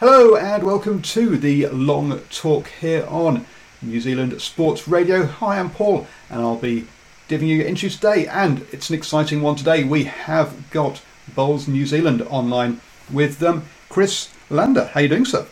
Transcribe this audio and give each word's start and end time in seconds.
Hello 0.00 0.36
and 0.36 0.62
welcome 0.62 1.02
to 1.02 1.36
the 1.36 1.66
long 1.70 2.20
talk 2.30 2.68
here 2.68 3.04
on 3.08 3.44
New 3.82 4.00
Zealand 4.00 4.40
Sports 4.40 4.86
Radio. 4.86 5.26
Hi, 5.26 5.58
I'm 5.58 5.70
Paul 5.70 6.06
and 6.30 6.40
I'll 6.40 6.54
be 6.54 6.86
giving 7.26 7.48
you 7.48 7.64
into 7.64 7.90
today. 7.90 8.28
And 8.28 8.64
it's 8.70 8.90
an 8.90 8.94
exciting 8.94 9.42
one 9.42 9.56
today. 9.56 9.82
We 9.82 10.04
have 10.04 10.70
got 10.70 11.02
Bowls 11.34 11.66
New 11.66 11.84
Zealand 11.84 12.22
online 12.22 12.80
with 13.12 13.42
um, 13.42 13.64
Chris 13.88 14.32
Lander. 14.50 14.84
How 14.84 15.00
you 15.00 15.08
doing, 15.08 15.24
sir? 15.24 15.48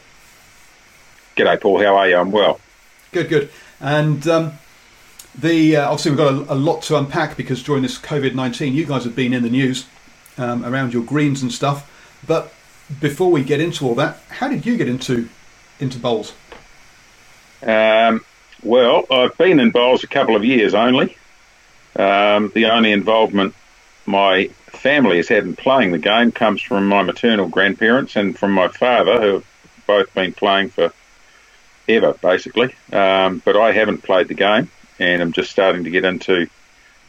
G'day, 1.35 1.61
Paul. 1.61 1.83
How 1.83 1.97
are 1.97 2.09
you? 2.09 2.17
I'm 2.17 2.31
well. 2.31 2.61
Good, 3.11 3.29
good. 3.29 3.51
And 3.81 4.29
um, 4.29 4.53
the 5.37 5.75
uh, 5.75 5.91
obviously 5.91 6.13
we've 6.13 6.19
got 6.19 6.33
a, 6.33 6.53
a, 6.53 6.55
lot 6.55 6.83
to 6.83 6.97
unpack 6.97 7.37
because 7.37 7.65
during 7.65 7.83
this 7.83 7.99
COVID 7.99 8.37
nineteen, 8.37 8.75
you 8.75 8.87
guys 8.87 9.03
have 9.03 9.17
been 9.17 9.35
in 9.35 9.43
the 9.43 9.51
news 9.51 9.87
um, 10.39 10.65
around 10.65 10.93
your 10.93 11.03
greens 11.03 11.43
and 11.43 11.51
stuff. 11.51 11.91
But 12.25 12.53
before 13.01 13.31
we 13.31 13.43
get 13.43 13.61
into 13.61 13.87
all 13.87 13.95
that, 13.97 14.19
how 14.29 14.49
did 14.49 14.67
you 14.67 14.77
get 14.77 14.89
into 14.89 15.29
into 15.79 15.99
bowls? 15.99 16.33
Um, 17.63 18.25
well, 18.63 19.05
I've 19.11 19.37
been 19.37 19.61
in 19.61 19.71
bowls 19.71 20.05
a 20.05 20.07
couple 20.07 20.37
of 20.37 20.45
years 20.45 20.75
only. 20.75 21.17
Um, 21.95 22.53
the 22.55 22.67
only 22.67 22.93
involvement 22.93 23.55
my 24.05 24.49
family 24.67 25.17
has 25.17 25.29
had 25.29 25.45
in 25.45 25.57
playing 25.57 25.93
the 25.93 25.99
game 25.99 26.31
comes 26.31 26.63
from 26.63 26.87
my 26.87 27.03
maternal 27.03 27.49
grandparents 27.49 28.17
and 28.17 28.39
from 28.39 28.53
my 28.53 28.69
father, 28.69 29.21
who 29.21 29.33
have 29.35 29.45
both 29.87 30.15
been 30.15 30.33
playing 30.33 30.71
for 30.71 30.93
ever, 31.89 32.13
basically. 32.15 32.75
Um, 32.93 33.43
but 33.45 33.57
I 33.57 33.73
haven't 33.73 34.03
played 34.03 34.29
the 34.29 34.35
game, 34.35 34.71
and 34.99 35.23
I'm 35.23 35.33
just 35.33 35.51
starting 35.51 35.85
to 35.85 35.91
get 35.91 36.05
into 36.05 36.49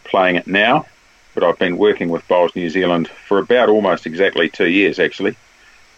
playing 0.04 0.38
it 0.38 0.48
now. 0.48 0.86
But 1.34 1.44
I've 1.44 1.60
been 1.60 1.78
working 1.78 2.10
with 2.10 2.28
Bowls 2.28 2.56
New 2.56 2.70
Zealand 2.70 3.08
for 3.08 3.38
about 3.38 3.70
almost 3.70 4.08
exactly 4.08 4.50
two 4.50 4.68
years, 4.68 4.98
actually. 4.98 5.36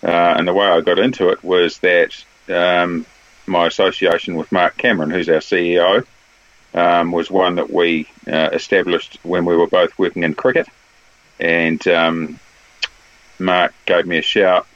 Uh, 0.03 0.35
and 0.37 0.47
the 0.47 0.53
way 0.53 0.65
I 0.65 0.81
got 0.81 0.99
into 0.99 1.29
it 1.29 1.43
was 1.43 1.79
that 1.79 2.23
um, 2.47 3.05
my 3.45 3.67
association 3.67 4.35
with 4.35 4.51
Mark 4.51 4.77
Cameron, 4.77 5.09
who's 5.09 5.29
our 5.29 5.39
CEO, 5.39 6.05
um, 6.73 7.11
was 7.11 7.29
one 7.29 7.55
that 7.55 7.71
we 7.71 8.07
uh, 8.27 8.49
established 8.53 9.19
when 9.23 9.45
we 9.45 9.55
were 9.55 9.67
both 9.67 9.97
working 9.97 10.23
in 10.23 10.35
cricket. 10.35 10.67
And 11.39 11.85
um, 11.87 12.39
Mark 13.39 13.73
gave 13.85 14.05
me 14.05 14.17
a 14.19 14.21
shout, 14.21 14.67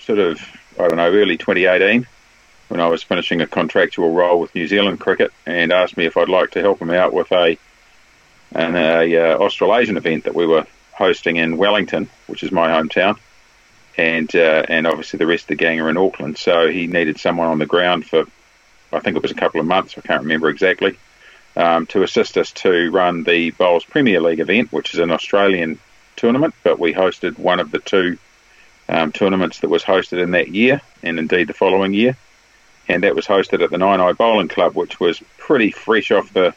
sort 0.00 0.18
of, 0.18 0.40
I 0.78 0.88
don't 0.88 0.96
know, 0.96 1.12
early 1.12 1.36
2018, 1.36 2.06
when 2.68 2.80
I 2.80 2.88
was 2.88 3.02
finishing 3.02 3.40
a 3.40 3.46
contractual 3.46 4.12
role 4.12 4.40
with 4.40 4.54
New 4.54 4.66
Zealand 4.66 5.00
Cricket, 5.00 5.32
and 5.46 5.72
asked 5.72 5.96
me 5.96 6.06
if 6.06 6.16
I'd 6.16 6.28
like 6.28 6.50
to 6.52 6.60
help 6.60 6.80
him 6.80 6.90
out 6.90 7.12
with 7.12 7.30
a 7.32 7.58
an 8.52 8.76
a, 8.76 9.16
uh, 9.16 9.38
Australasian 9.38 9.96
event 9.96 10.24
that 10.24 10.34
we 10.34 10.46
were 10.46 10.66
hosting 10.92 11.36
in 11.36 11.56
Wellington, 11.56 12.08
which 12.26 12.42
is 12.42 12.52
my 12.52 12.68
hometown 12.68 13.18
and 13.96 14.34
uh, 14.34 14.64
and 14.68 14.86
obviously 14.86 15.18
the 15.18 15.26
rest 15.26 15.44
of 15.44 15.48
the 15.48 15.54
gang 15.56 15.80
are 15.80 15.90
in 15.90 15.96
Auckland. 15.96 16.38
So 16.38 16.68
he 16.68 16.86
needed 16.86 17.18
someone 17.18 17.48
on 17.48 17.58
the 17.58 17.66
ground 17.66 18.06
for, 18.06 18.24
I 18.92 19.00
think 19.00 19.16
it 19.16 19.22
was 19.22 19.30
a 19.30 19.36
couple 19.36 19.60
of 19.60 19.66
months. 19.66 19.96
I 19.96 20.02
can't 20.02 20.22
remember 20.22 20.48
exactly, 20.48 20.98
um, 21.56 21.86
to 21.86 22.02
assist 22.02 22.36
us 22.36 22.52
to 22.52 22.90
run 22.90 23.24
the 23.24 23.50
Bowls 23.50 23.84
Premier 23.84 24.20
League 24.20 24.40
event, 24.40 24.72
which 24.72 24.94
is 24.94 25.00
an 25.00 25.10
Australian 25.10 25.78
tournament. 26.16 26.54
But 26.62 26.78
we 26.78 26.92
hosted 26.92 27.38
one 27.38 27.60
of 27.60 27.70
the 27.70 27.78
two 27.78 28.18
um, 28.88 29.12
tournaments 29.12 29.60
that 29.60 29.70
was 29.70 29.82
hosted 29.82 30.22
in 30.22 30.32
that 30.32 30.48
year, 30.48 30.80
and 31.02 31.18
indeed 31.18 31.48
the 31.48 31.54
following 31.54 31.94
year, 31.94 32.16
and 32.88 33.02
that 33.02 33.16
was 33.16 33.26
hosted 33.26 33.62
at 33.62 33.70
the 33.70 33.78
Naenae 33.78 34.16
Bowling 34.16 34.48
Club, 34.48 34.74
which 34.74 35.00
was 35.00 35.20
pretty 35.38 35.70
fresh 35.70 36.10
off 36.10 36.32
the 36.32 36.54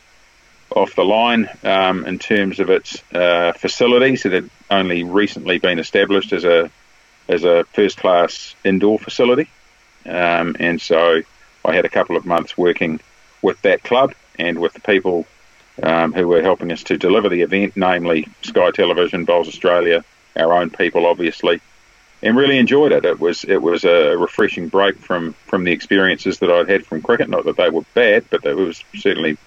off 0.72 0.94
the 0.94 1.04
line 1.04 1.50
um, 1.64 2.06
in 2.06 2.20
terms 2.20 2.60
of 2.60 2.70
its 2.70 3.02
uh, 3.12 3.54
facilities. 3.54 4.26
It 4.26 4.34
had 4.34 4.50
only 4.70 5.04
recently 5.04 5.58
been 5.58 5.80
established 5.80 6.32
as 6.32 6.44
a 6.44 6.70
as 7.30 7.44
a 7.46 7.64
first 7.74 7.98
class 7.98 8.56
indoor 8.66 9.00
facility. 9.00 9.48
Um, 10.06 10.58
and 10.60 10.82
so 10.82 11.22
I 11.64 11.76
had 11.76 11.86
a 11.86 11.90
couple 11.90 12.18
of 12.18 12.26
months 12.26 12.58
working 12.58 13.00
with 13.42 13.62
that 13.62 13.84
club 13.84 14.14
and 14.38 14.60
with 14.60 14.74
the 14.74 14.82
people 14.82 15.28
um, 15.84 16.12
who 16.12 16.28
were 16.28 16.42
helping 16.42 16.72
us 16.72 16.84
to 16.86 16.98
deliver 16.98 17.30
the 17.30 17.42
event, 17.42 17.78
namely 17.78 18.28
Sky 18.42 18.72
Television, 18.72 19.26
Bowls 19.26 19.48
Australia, 19.48 20.04
our 20.36 20.54
own 20.54 20.72
people, 20.72 21.06
obviously, 21.06 21.62
and 22.22 22.36
really 22.36 22.58
enjoyed 22.58 22.92
it. 22.92 23.06
It 23.06 23.20
was 23.20 23.44
it 23.46 23.62
was 23.62 23.86
a 23.86 24.18
refreshing 24.18 24.68
break 24.68 24.98
from 24.98 25.34
from 25.46 25.64
the 25.64 25.72
experiences 25.72 26.40
that 26.40 26.52
I'd 26.52 26.68
had 26.68 26.86
from 26.86 27.02
cricket. 27.02 27.30
Not 27.30 27.46
that 27.46 27.56
they 27.56 27.70
were 27.70 27.86
bad, 27.94 28.26
but 28.30 28.44
it 28.44 28.56
was 28.56 28.84
certainly 28.96 29.38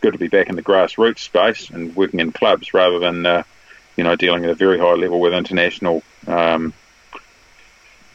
good 0.00 0.12
to 0.12 0.18
be 0.18 0.28
back 0.28 0.48
in 0.48 0.56
the 0.56 0.62
grassroots 0.62 1.18
space 1.18 1.70
and 1.70 1.94
working 1.94 2.20
in 2.20 2.32
clubs 2.32 2.72
rather 2.72 2.98
than 2.98 3.26
uh, 3.26 3.42
you 3.96 4.04
know 4.04 4.16
dealing 4.16 4.44
at 4.44 4.50
a 4.50 4.54
very 4.54 4.78
high 4.78 4.94
level 4.94 5.20
with 5.20 5.34
international 5.34 6.02
um, 6.26 6.72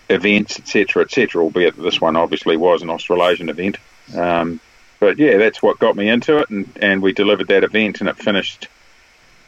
events, 0.10 0.60
etc., 0.60 1.04
etc. 1.04 1.44
Albeit 1.44 1.76
this 1.76 2.02
one 2.02 2.16
obviously 2.16 2.58
was 2.58 2.82
an 2.82 2.90
Australasian 2.90 3.50
event. 3.50 3.78
Um, 4.16 4.60
but 5.00 5.18
yeah, 5.18 5.38
that's 5.38 5.62
what 5.62 5.80
got 5.80 5.96
me 5.96 6.10
into 6.10 6.38
it, 6.38 6.50
and, 6.50 6.72
and 6.82 7.02
we 7.02 7.14
delivered 7.14 7.50
that 7.50 7.64
event, 7.64 8.00
and 8.00 8.10
it 8.10 8.18
finished 8.18 8.68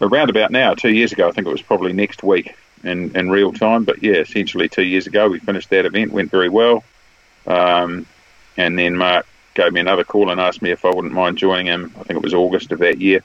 around 0.01 0.29
about 0.29 0.51
now, 0.51 0.73
two 0.73 0.91
years 0.91 1.11
ago. 1.11 1.27
I 1.27 1.31
think 1.31 1.47
it 1.47 1.51
was 1.51 1.61
probably 1.61 1.93
next 1.93 2.23
week 2.23 2.55
in, 2.83 3.15
in 3.15 3.29
real 3.29 3.51
time. 3.51 3.83
But 3.83 4.03
yeah, 4.03 4.15
essentially 4.15 4.69
two 4.69 4.83
years 4.83 5.07
ago, 5.07 5.29
we 5.29 5.39
finished 5.39 5.69
that 5.69 5.85
event, 5.85 6.11
went 6.11 6.31
very 6.31 6.49
well. 6.49 6.83
Um, 7.47 8.05
and 8.57 8.77
then 8.77 8.95
Mark 8.95 9.25
gave 9.55 9.73
me 9.73 9.79
another 9.79 10.03
call 10.03 10.29
and 10.29 10.39
asked 10.39 10.61
me 10.61 10.71
if 10.71 10.85
I 10.85 10.89
wouldn't 10.89 11.13
mind 11.13 11.37
joining 11.37 11.67
him. 11.67 11.93
I 11.99 12.03
think 12.03 12.17
it 12.17 12.23
was 12.23 12.33
August 12.33 12.71
of 12.71 12.79
that 12.79 13.01
year 13.01 13.23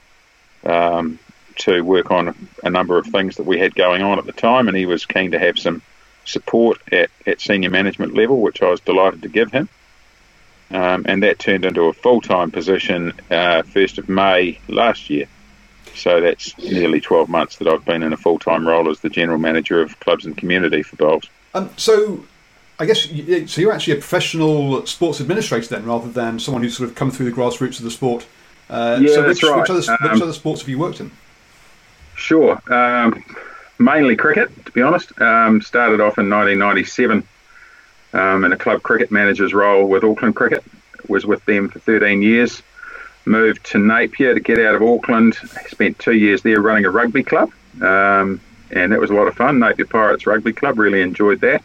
um, 0.65 1.19
to 1.57 1.81
work 1.81 2.11
on 2.11 2.35
a 2.63 2.69
number 2.69 2.97
of 2.97 3.05
things 3.05 3.37
that 3.37 3.45
we 3.45 3.59
had 3.59 3.75
going 3.75 4.01
on 4.01 4.17
at 4.17 4.25
the 4.25 4.31
time, 4.31 4.67
and 4.67 4.75
he 4.75 4.85
was 4.85 5.05
keen 5.05 5.31
to 5.31 5.39
have 5.39 5.59
some 5.59 5.81
support 6.25 6.79
at, 6.91 7.09
at 7.25 7.41
senior 7.41 7.69
management 7.69 8.15
level, 8.15 8.41
which 8.41 8.61
I 8.61 8.69
was 8.69 8.79
delighted 8.79 9.21
to 9.23 9.29
give 9.29 9.51
him. 9.51 9.69
Um, 10.71 11.05
and 11.07 11.21
that 11.23 11.39
turned 11.39 11.63
into 11.63 11.83
a 11.83 11.93
full 11.93 12.21
time 12.21 12.51
position 12.51 13.13
uh, 13.29 13.61
1st 13.63 13.99
of 13.99 14.09
May 14.09 14.59
last 14.67 15.09
year. 15.09 15.27
So 15.93 16.19
that's 16.19 16.57
nearly 16.57 16.99
12 16.99 17.29
months 17.29 17.57
that 17.57 17.67
I've 17.67 17.85
been 17.85 18.03
in 18.03 18.11
a 18.13 18.17
full 18.17 18.39
time 18.39 18.67
role 18.67 18.89
as 18.89 18.99
the 18.99 19.09
general 19.09 19.37
manager 19.37 19.81
of 19.81 19.99
clubs 19.99 20.25
and 20.25 20.35
community 20.35 20.83
for 20.83 20.95
Bowls. 20.97 21.29
Um, 21.53 21.69
so 21.77 22.25
I 22.79 22.85
guess 22.85 23.09
you, 23.09 23.47
so. 23.47 23.61
You're 23.61 23.71
actually 23.71 23.93
a 23.93 23.97
professional 23.97 24.85
sports 24.85 25.19
administrator 25.19 25.67
then, 25.67 25.85
rather 25.85 26.09
than 26.09 26.39
someone 26.39 26.63
who's 26.63 26.75
sort 26.75 26.89
of 26.89 26.95
come 26.95 27.11
through 27.11 27.29
the 27.29 27.35
grassroots 27.35 27.77
of 27.77 27.83
the 27.83 27.91
sport. 27.91 28.25
Uh, 28.69 28.99
yeah, 29.01 29.13
so 29.13 29.27
which, 29.27 29.39
that's 29.39 29.43
right. 29.43 29.61
Which 29.61 29.69
other, 29.69 29.91
um, 29.91 30.13
which 30.13 30.21
other 30.21 30.33
sports 30.33 30.61
have 30.61 30.69
you 30.69 30.77
worked 30.77 30.99
in? 30.99 31.11
Sure. 32.15 32.61
Um, 32.71 33.23
mainly 33.79 34.15
cricket, 34.15 34.65
to 34.65 34.71
be 34.71 34.81
honest. 34.81 35.19
Um, 35.21 35.61
started 35.61 36.01
off 36.01 36.17
in 36.17 36.29
1997 36.29 37.27
um, 38.13 38.45
in 38.45 38.53
a 38.53 38.57
club 38.57 38.81
cricket 38.81 39.11
manager's 39.11 39.53
role 39.53 39.87
with 39.87 40.03
Auckland 40.03 40.35
Cricket. 40.35 40.63
Was 41.07 41.25
with 41.25 41.45
them 41.45 41.69
for 41.69 41.79
13 41.79 42.21
years. 42.21 42.63
moved 43.25 43.63
to 43.65 43.77
Napier 43.77 44.33
to 44.33 44.39
get 44.39 44.59
out 44.59 44.75
of 44.75 44.81
Auckland. 44.81 45.35
Spent 45.67 45.99
two 45.99 46.13
years 46.13 46.41
there 46.41 46.61
running 46.61 46.85
a 46.85 46.89
rugby 46.89 47.23
club, 47.23 47.51
um, 47.81 48.41
and 48.71 48.91
that 48.91 48.99
was 48.99 49.11
a 49.11 49.13
lot 49.13 49.27
of 49.27 49.35
fun. 49.35 49.59
Napier 49.59 49.85
Pirates 49.85 50.25
Rugby 50.25 50.53
Club, 50.53 50.79
really 50.79 51.01
enjoyed 51.01 51.41
that. 51.41 51.63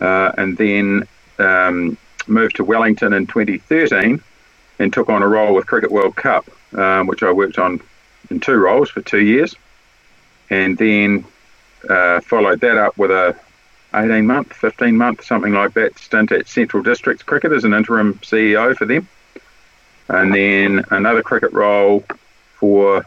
Uh, 0.00 0.32
and 0.36 0.56
then 0.56 1.06
um, 1.38 1.96
moved 2.26 2.56
to 2.56 2.64
Wellington 2.64 3.12
in 3.12 3.26
2013 3.26 4.20
and 4.78 4.92
took 4.92 5.08
on 5.08 5.22
a 5.22 5.28
role 5.28 5.54
with 5.54 5.66
Cricket 5.66 5.90
World 5.90 6.16
Cup, 6.16 6.48
um, 6.72 7.06
which 7.06 7.22
I 7.22 7.30
worked 7.30 7.58
on 7.58 7.80
in 8.30 8.40
two 8.40 8.56
roles 8.56 8.90
for 8.90 9.02
two 9.02 9.20
years, 9.20 9.54
and 10.50 10.76
then 10.76 11.24
uh, 11.88 12.20
followed 12.20 12.60
that 12.60 12.76
up 12.76 12.98
with 12.98 13.10
a 13.10 13.36
18 13.94 14.26
month, 14.26 14.52
15 14.52 14.96
month, 14.96 15.24
something 15.24 15.52
like 15.52 15.74
that 15.74 15.98
stint 15.98 16.32
at 16.32 16.46
Central 16.46 16.82
Districts 16.82 17.22
Cricket 17.22 17.52
as 17.52 17.64
an 17.64 17.74
interim 17.74 18.14
CEO 18.14 18.76
for 18.76 18.84
them. 18.84 19.08
And 20.08 20.34
then 20.34 20.84
another 20.90 21.22
cricket 21.22 21.52
role 21.52 22.04
for 22.56 23.06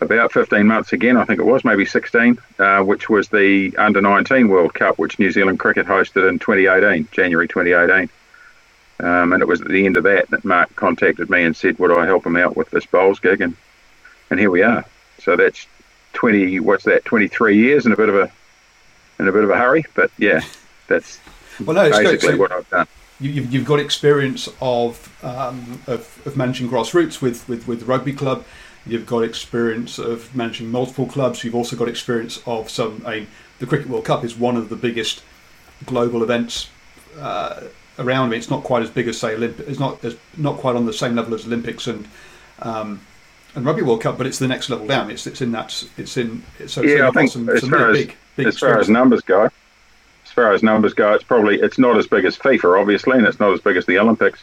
about 0.00 0.32
15 0.32 0.66
months 0.66 0.92
again, 0.92 1.16
I 1.16 1.24
think 1.24 1.40
it 1.40 1.44
was, 1.44 1.64
maybe 1.64 1.84
16, 1.84 2.38
uh, 2.58 2.82
which 2.82 3.10
was 3.10 3.28
the 3.28 3.74
Under 3.76 4.00
19 4.00 4.48
World 4.48 4.72
Cup, 4.72 4.98
which 4.98 5.18
New 5.18 5.30
Zealand 5.30 5.60
Cricket 5.60 5.86
hosted 5.86 6.28
in 6.28 6.38
2018, 6.38 7.08
January 7.12 7.46
2018. 7.46 8.08
Um, 9.00 9.32
and 9.32 9.42
it 9.42 9.48
was 9.48 9.60
at 9.60 9.68
the 9.68 9.86
end 9.86 9.96
of 9.96 10.04
that 10.04 10.28
that 10.30 10.44
Mark 10.44 10.74
contacted 10.76 11.30
me 11.30 11.42
and 11.44 11.56
said, 11.56 11.78
Would 11.78 11.96
I 11.96 12.04
help 12.04 12.26
him 12.26 12.36
out 12.36 12.56
with 12.56 12.70
this 12.70 12.84
bowls 12.84 13.18
gig? 13.18 13.40
And, 13.40 13.56
and 14.30 14.38
here 14.38 14.50
we 14.50 14.62
are. 14.62 14.84
So 15.20 15.36
that's 15.36 15.66
20, 16.12 16.60
what's 16.60 16.84
that, 16.84 17.04
23 17.04 17.56
years 17.56 17.86
in 17.86 17.92
a 17.92 17.96
bit 17.96 18.08
of 18.08 18.16
a 18.16 18.30
in 19.18 19.28
a 19.28 19.32
bit 19.32 19.44
of 19.44 19.50
a 19.50 19.56
hurry. 19.56 19.84
But 19.94 20.10
yeah, 20.18 20.40
that's 20.88 21.20
well, 21.64 21.74
no, 21.74 21.90
basically 21.90 22.38
what 22.38 22.52
I've 22.52 22.68
done. 22.70 22.86
You, 23.20 23.42
have 23.42 23.66
got 23.66 23.80
experience 23.80 24.48
of, 24.62 25.14
um, 25.22 25.82
of, 25.86 26.22
of 26.24 26.38
managing 26.38 26.70
grassroots 26.70 27.20
with, 27.20 27.46
with, 27.50 27.68
with 27.68 27.80
the 27.80 27.84
rugby 27.84 28.14
club. 28.14 28.46
You've 28.86 29.04
got 29.04 29.24
experience 29.24 29.98
of 29.98 30.34
managing 30.34 30.70
multiple 30.70 31.04
clubs. 31.04 31.44
You've 31.44 31.54
also 31.54 31.76
got 31.76 31.86
experience 31.86 32.40
of 32.46 32.70
some. 32.70 33.02
I 33.04 33.16
mean, 33.16 33.26
the 33.58 33.66
Cricket 33.66 33.88
World 33.88 34.06
Cup 34.06 34.24
is 34.24 34.36
one 34.38 34.56
of 34.56 34.70
the 34.70 34.76
biggest 34.76 35.22
global 35.84 36.22
events 36.22 36.70
uh, 37.18 37.64
around. 37.98 38.30
Me 38.30 38.38
it's 38.38 38.48
not 38.48 38.64
quite 38.64 38.82
as 38.82 38.88
big 38.88 39.06
as 39.06 39.18
say 39.18 39.34
Olymp- 39.34 39.60
It's 39.60 39.78
not 39.78 40.02
as, 40.02 40.16
not 40.38 40.56
quite 40.56 40.76
on 40.76 40.86
the 40.86 40.92
same 40.94 41.14
level 41.14 41.34
as 41.34 41.44
Olympics 41.44 41.86
and 41.86 42.08
um, 42.60 43.02
and 43.54 43.64
Rugby 43.64 43.82
World 43.82 44.02
Cup, 44.02 44.18
but 44.18 44.26
it's 44.26 44.38
the 44.38 44.48
next 44.48 44.70
level 44.70 44.86
down. 44.86 45.10
It's 45.10 45.26
it's 45.26 45.40
in 45.40 45.52
that. 45.52 45.84
It's 45.96 46.16
in. 46.16 46.42
So, 46.66 46.82
yeah, 46.82 47.08
I 47.08 47.10
think 47.10 47.30
some, 47.30 47.48
as 47.48 47.60
some 47.60 47.70
far 47.70 47.90
as, 47.90 47.96
big, 47.98 48.16
big 48.36 48.46
as 48.46 48.58
far 48.58 48.78
as 48.78 48.88
numbers 48.88 49.22
go, 49.22 49.44
as 49.44 50.30
far 50.32 50.52
as 50.52 50.62
numbers 50.62 50.94
go, 50.94 51.12
it's 51.12 51.24
probably 51.24 51.60
it's 51.60 51.78
not 51.78 51.96
as 51.96 52.06
big 52.06 52.24
as 52.24 52.36
FIFA, 52.36 52.80
obviously, 52.80 53.18
and 53.18 53.26
it's 53.26 53.40
not 53.40 53.52
as 53.52 53.60
big 53.60 53.76
as 53.76 53.86
the 53.86 53.98
Olympics. 53.98 54.40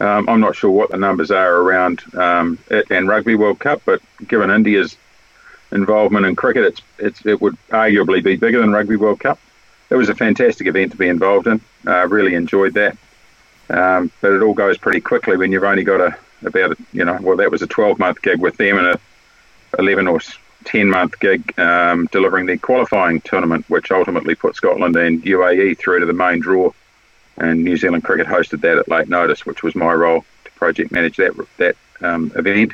Um, 0.00 0.28
I'm 0.28 0.40
not 0.40 0.56
sure 0.56 0.70
what 0.70 0.90
the 0.90 0.96
numbers 0.96 1.30
are 1.30 1.54
around 1.54 2.02
um, 2.14 2.58
it 2.70 2.90
and 2.90 3.06
Rugby 3.06 3.36
World 3.36 3.60
Cup, 3.60 3.82
but 3.84 4.00
given 4.26 4.50
India's 4.50 4.96
involvement 5.70 6.26
in 6.26 6.34
cricket, 6.34 6.64
it's, 6.64 6.82
it's 6.98 7.26
it 7.26 7.40
would 7.40 7.56
arguably 7.68 8.22
be 8.22 8.36
bigger 8.36 8.60
than 8.60 8.72
Rugby 8.72 8.96
World 8.96 9.20
Cup. 9.20 9.38
It 9.90 9.94
was 9.94 10.08
a 10.08 10.14
fantastic 10.14 10.66
event 10.66 10.92
to 10.92 10.98
be 10.98 11.08
involved 11.08 11.46
in. 11.46 11.60
I 11.86 12.02
uh, 12.02 12.06
really 12.08 12.34
enjoyed 12.34 12.74
that, 12.74 12.96
um, 13.70 14.10
but 14.20 14.32
it 14.32 14.42
all 14.42 14.54
goes 14.54 14.78
pretty 14.78 15.00
quickly 15.00 15.36
when 15.36 15.52
you've 15.52 15.62
only 15.62 15.84
got 15.84 16.00
a 16.00 16.16
about 16.44 16.76
you 16.92 17.04
know 17.04 17.18
well 17.20 17.36
that 17.36 17.50
was 17.50 17.62
a 17.62 17.66
12 17.66 17.98
month 17.98 18.22
gig 18.22 18.40
with 18.40 18.56
them 18.56 18.78
and 18.78 18.86
a 18.88 19.00
11 19.78 20.06
or 20.06 20.20
10 20.64 20.88
month 20.88 21.18
gig 21.18 21.58
um, 21.58 22.06
delivering 22.12 22.46
the 22.46 22.58
qualifying 22.58 23.20
tournament, 23.20 23.68
which 23.68 23.90
ultimately 23.90 24.34
put 24.34 24.54
Scotland 24.54 24.96
and 24.96 25.22
UAE 25.22 25.78
through 25.78 26.00
to 26.00 26.06
the 26.06 26.12
main 26.12 26.40
draw. 26.40 26.70
And 27.38 27.64
New 27.64 27.76
Zealand 27.76 28.04
Cricket 28.04 28.26
hosted 28.26 28.60
that 28.60 28.78
at 28.78 28.88
late 28.88 29.08
notice, 29.08 29.46
which 29.46 29.62
was 29.62 29.74
my 29.74 29.92
role 29.92 30.24
to 30.44 30.50
project 30.52 30.92
manage 30.92 31.16
that 31.16 31.32
that 31.56 31.76
um, 32.00 32.30
event 32.36 32.72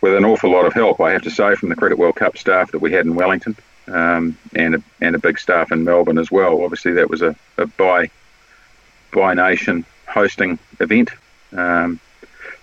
with 0.00 0.14
an 0.14 0.24
awful 0.24 0.50
lot 0.50 0.66
of 0.66 0.74
help, 0.74 1.00
I 1.00 1.12
have 1.12 1.22
to 1.22 1.30
say, 1.30 1.54
from 1.54 1.70
the 1.70 1.76
Cricket 1.76 1.98
World 1.98 2.16
Cup 2.16 2.36
staff 2.36 2.72
that 2.72 2.80
we 2.80 2.92
had 2.92 3.06
in 3.06 3.14
Wellington 3.14 3.56
um, 3.88 4.36
and 4.54 4.76
a, 4.76 4.82
and 5.00 5.16
a 5.16 5.18
big 5.18 5.38
staff 5.38 5.72
in 5.72 5.84
Melbourne 5.84 6.18
as 6.18 6.30
well. 6.30 6.62
Obviously, 6.62 6.92
that 6.92 7.08
was 7.08 7.22
a, 7.22 7.34
a 7.56 7.66
by 7.66 8.10
by 9.12 9.32
nation 9.34 9.86
hosting 10.06 10.58
event. 10.78 11.10
Um, 11.52 11.98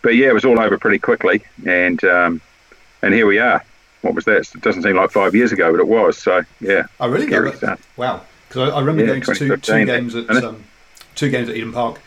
but 0.03 0.15
yeah, 0.15 0.27
it 0.27 0.33
was 0.33 0.45
all 0.45 0.59
over 0.59 0.77
pretty 0.77 0.99
quickly, 0.99 1.43
and 1.65 2.03
um, 2.03 2.41
and 3.01 3.13
here 3.13 3.25
we 3.25 3.39
are 3.39 3.63
what 4.03 4.13
was 4.13 4.25
that? 4.25 4.53
It 4.53 4.61
doesn't 4.61 4.83
seem 4.83 4.97
like 4.97 5.11
five 5.11 5.33
years 5.33 5.51
ago, 5.51 5.71
but 5.71 5.79
it 5.79 5.87
was. 5.87 6.17
So 6.17 6.43
yeah. 6.59 6.83
I 6.99 7.07
really 7.07 7.25
go. 7.25 7.51
Wow, 7.97 8.21
because 8.47 8.69
I, 8.69 8.75
I, 8.75 8.79
remember 8.79 9.01
yeah, 9.01 9.19
going 9.19 9.21
to 9.21 9.35
two, 9.35 9.57
two 9.57 9.85
games 9.85 10.13
at 10.13 10.29
um, 10.29 10.63
two 11.15 11.29
games 11.29 11.49
at 11.49 11.55
Eden 11.55 11.71
Park, 11.71 11.99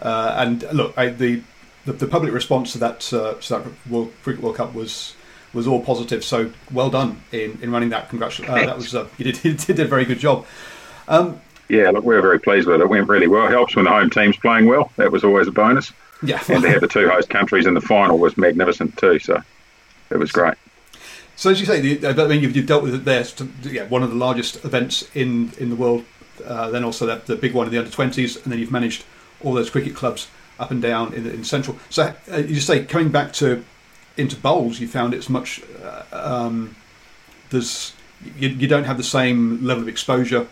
uh, 0.00 0.34
and 0.36 0.62
look, 0.72 0.98
I, 0.98 1.08
the, 1.08 1.42
the, 1.86 1.92
the 1.92 2.06
public 2.08 2.32
response 2.32 2.72
to 2.72 2.78
that 2.78 3.12
uh, 3.12 3.34
to 3.34 3.48
that 3.48 3.66
World 3.88 4.12
Cricket 4.22 4.42
World 4.42 4.56
Cup 4.56 4.74
was 4.74 5.14
was 5.52 5.68
all 5.68 5.80
positive. 5.80 6.24
So 6.24 6.52
well 6.72 6.90
done 6.90 7.22
in, 7.30 7.58
in 7.62 7.70
running 7.70 7.90
that. 7.90 8.08
Congratulations. 8.08 8.62
Uh, 8.62 8.66
that 8.66 8.76
was 8.76 8.94
uh, 8.94 9.08
you 9.18 9.32
did 9.32 9.44
you 9.44 9.54
did 9.54 9.78
a 9.78 9.84
very 9.86 10.04
good 10.04 10.18
job. 10.18 10.46
Um, 11.06 11.40
yeah, 11.68 11.90
look, 11.90 12.04
we 12.04 12.16
are 12.16 12.20
very 12.20 12.40
pleased 12.40 12.66
with 12.66 12.80
it. 12.80 12.82
It 12.82 12.88
went 12.88 13.08
really 13.08 13.28
well. 13.28 13.46
It 13.46 13.50
helps 13.50 13.76
when 13.76 13.84
the 13.84 13.90
home 13.90 14.10
team's 14.10 14.36
playing 14.36 14.66
well. 14.66 14.90
That 14.96 15.12
was 15.12 15.22
always 15.24 15.46
a 15.46 15.52
bonus. 15.52 15.92
Yeah, 16.24 16.42
and 16.48 16.62
to 16.62 16.70
have 16.70 16.80
the 16.80 16.88
two 16.88 17.08
host 17.08 17.28
countries 17.30 17.66
in 17.66 17.74
the 17.74 17.80
final 17.80 18.18
was 18.18 18.36
magnificent 18.36 18.96
too. 18.96 19.18
So 19.18 19.42
it 20.10 20.16
was 20.16 20.32
great. 20.32 20.54
So 21.36 21.50
as 21.50 21.60
you 21.60 21.66
say, 21.66 21.96
the, 21.96 22.08
I 22.08 22.26
mean, 22.28 22.42
you've, 22.42 22.54
you've, 22.54 22.66
dealt 22.66 22.82
with 22.82 22.94
it 22.94 23.04
there. 23.04 23.24
Yeah, 23.62 23.86
one 23.88 24.02
of 24.02 24.10
the 24.10 24.16
largest 24.16 24.64
events 24.64 25.08
in 25.14 25.52
in 25.58 25.70
the 25.70 25.76
world. 25.76 26.04
Uh, 26.44 26.68
then 26.70 26.82
also 26.82 27.06
that, 27.06 27.26
the 27.26 27.36
big 27.36 27.54
one 27.54 27.66
in 27.66 27.72
the 27.72 27.78
under 27.78 27.90
twenties, 27.90 28.36
and 28.42 28.52
then 28.52 28.58
you've 28.58 28.72
managed 28.72 29.04
all 29.42 29.54
those 29.54 29.70
cricket 29.70 29.94
clubs 29.94 30.28
up 30.58 30.70
and 30.70 30.82
down 30.82 31.12
in, 31.14 31.26
in 31.26 31.44
central. 31.44 31.78
So 31.90 32.14
uh, 32.32 32.38
you 32.38 32.60
say 32.60 32.84
coming 32.84 33.10
back 33.10 33.32
to 33.34 33.64
into 34.16 34.36
bowls, 34.36 34.80
you 34.80 34.88
found 34.88 35.14
it's 35.14 35.28
much. 35.28 35.62
Uh, 35.82 36.02
um, 36.12 36.76
there's 37.50 37.92
you, 38.36 38.48
you, 38.48 38.66
don't 38.68 38.84
have 38.84 38.96
the 38.96 39.04
same 39.04 39.64
level 39.64 39.82
of 39.82 39.88
exposure. 39.88 40.46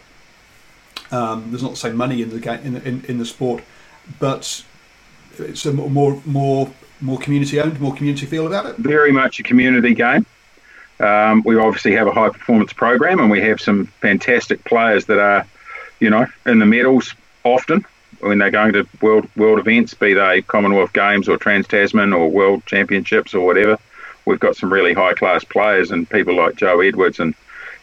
Um, 1.10 1.50
there's 1.50 1.62
not 1.62 1.72
the 1.72 1.76
same 1.76 1.96
money 1.96 2.22
in 2.22 2.30
the 2.30 2.40
game 2.40 2.60
in, 2.64 2.76
in, 2.76 3.04
in 3.06 3.18
the 3.18 3.26
sport, 3.26 3.62
but 4.18 4.64
it's 5.40 5.66
a 5.66 5.72
more 5.72 6.20
more 6.24 6.70
more 7.00 7.18
community 7.18 7.60
owned, 7.60 7.80
more 7.80 7.94
community 7.94 8.26
feel 8.26 8.46
about 8.46 8.66
it. 8.66 8.76
Very 8.76 9.12
much 9.12 9.40
a 9.40 9.42
community 9.42 9.94
game. 9.94 10.24
Um, 11.00 11.42
we 11.44 11.56
obviously 11.56 11.92
have 11.92 12.06
a 12.06 12.12
high 12.12 12.28
performance 12.28 12.72
program, 12.72 13.18
and 13.18 13.30
we 13.30 13.40
have 13.40 13.60
some 13.60 13.86
fantastic 13.86 14.64
players 14.64 15.06
that 15.06 15.18
are, 15.18 15.46
you 15.98 16.10
know, 16.10 16.26
in 16.46 16.60
the 16.60 16.66
medals 16.66 17.14
often 17.44 17.84
when 18.20 18.38
they're 18.38 18.52
going 18.52 18.72
to 18.72 18.86
world 19.00 19.28
world 19.36 19.58
events, 19.58 19.94
be 19.94 20.14
they 20.14 20.42
Commonwealth 20.42 20.92
Games 20.92 21.28
or 21.28 21.36
Trans 21.36 21.66
Tasman 21.66 22.12
or 22.12 22.30
World 22.30 22.64
Championships 22.66 23.34
or 23.34 23.44
whatever. 23.44 23.78
We've 24.24 24.38
got 24.38 24.56
some 24.56 24.72
really 24.72 24.92
high 24.94 25.14
class 25.14 25.42
players 25.42 25.90
and 25.90 26.08
people 26.08 26.36
like 26.36 26.54
Jo 26.54 26.80
Edwards 26.80 27.18
and 27.18 27.34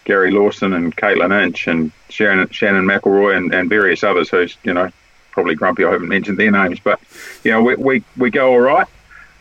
Gary 0.05 0.31
Lawson 0.31 0.71
and 0.71 0.95
Katelyn 0.95 1.43
Inch 1.43 1.67
and 1.67 1.91
Sharon, 2.07 2.47
Shannon 2.49 2.85
McIlroy 2.85 3.35
and, 3.35 3.53
and 3.53 3.67
various 3.67 4.03
others 4.03 4.29
who's, 4.29 4.55
you 4.63 4.73
know, 4.73 4.89
probably 5.39 5.55
grumpy 5.55 5.85
I 5.85 5.91
haven't 5.91 6.09
mentioned 6.09 6.37
their 6.37 6.51
names, 6.51 6.81
but, 6.83 6.99
you 7.45 7.51
know, 7.51 7.61
we, 7.61 7.75
we, 7.75 8.03
we 8.17 8.29
go 8.29 8.51
all 8.51 8.59
right. 8.59 8.87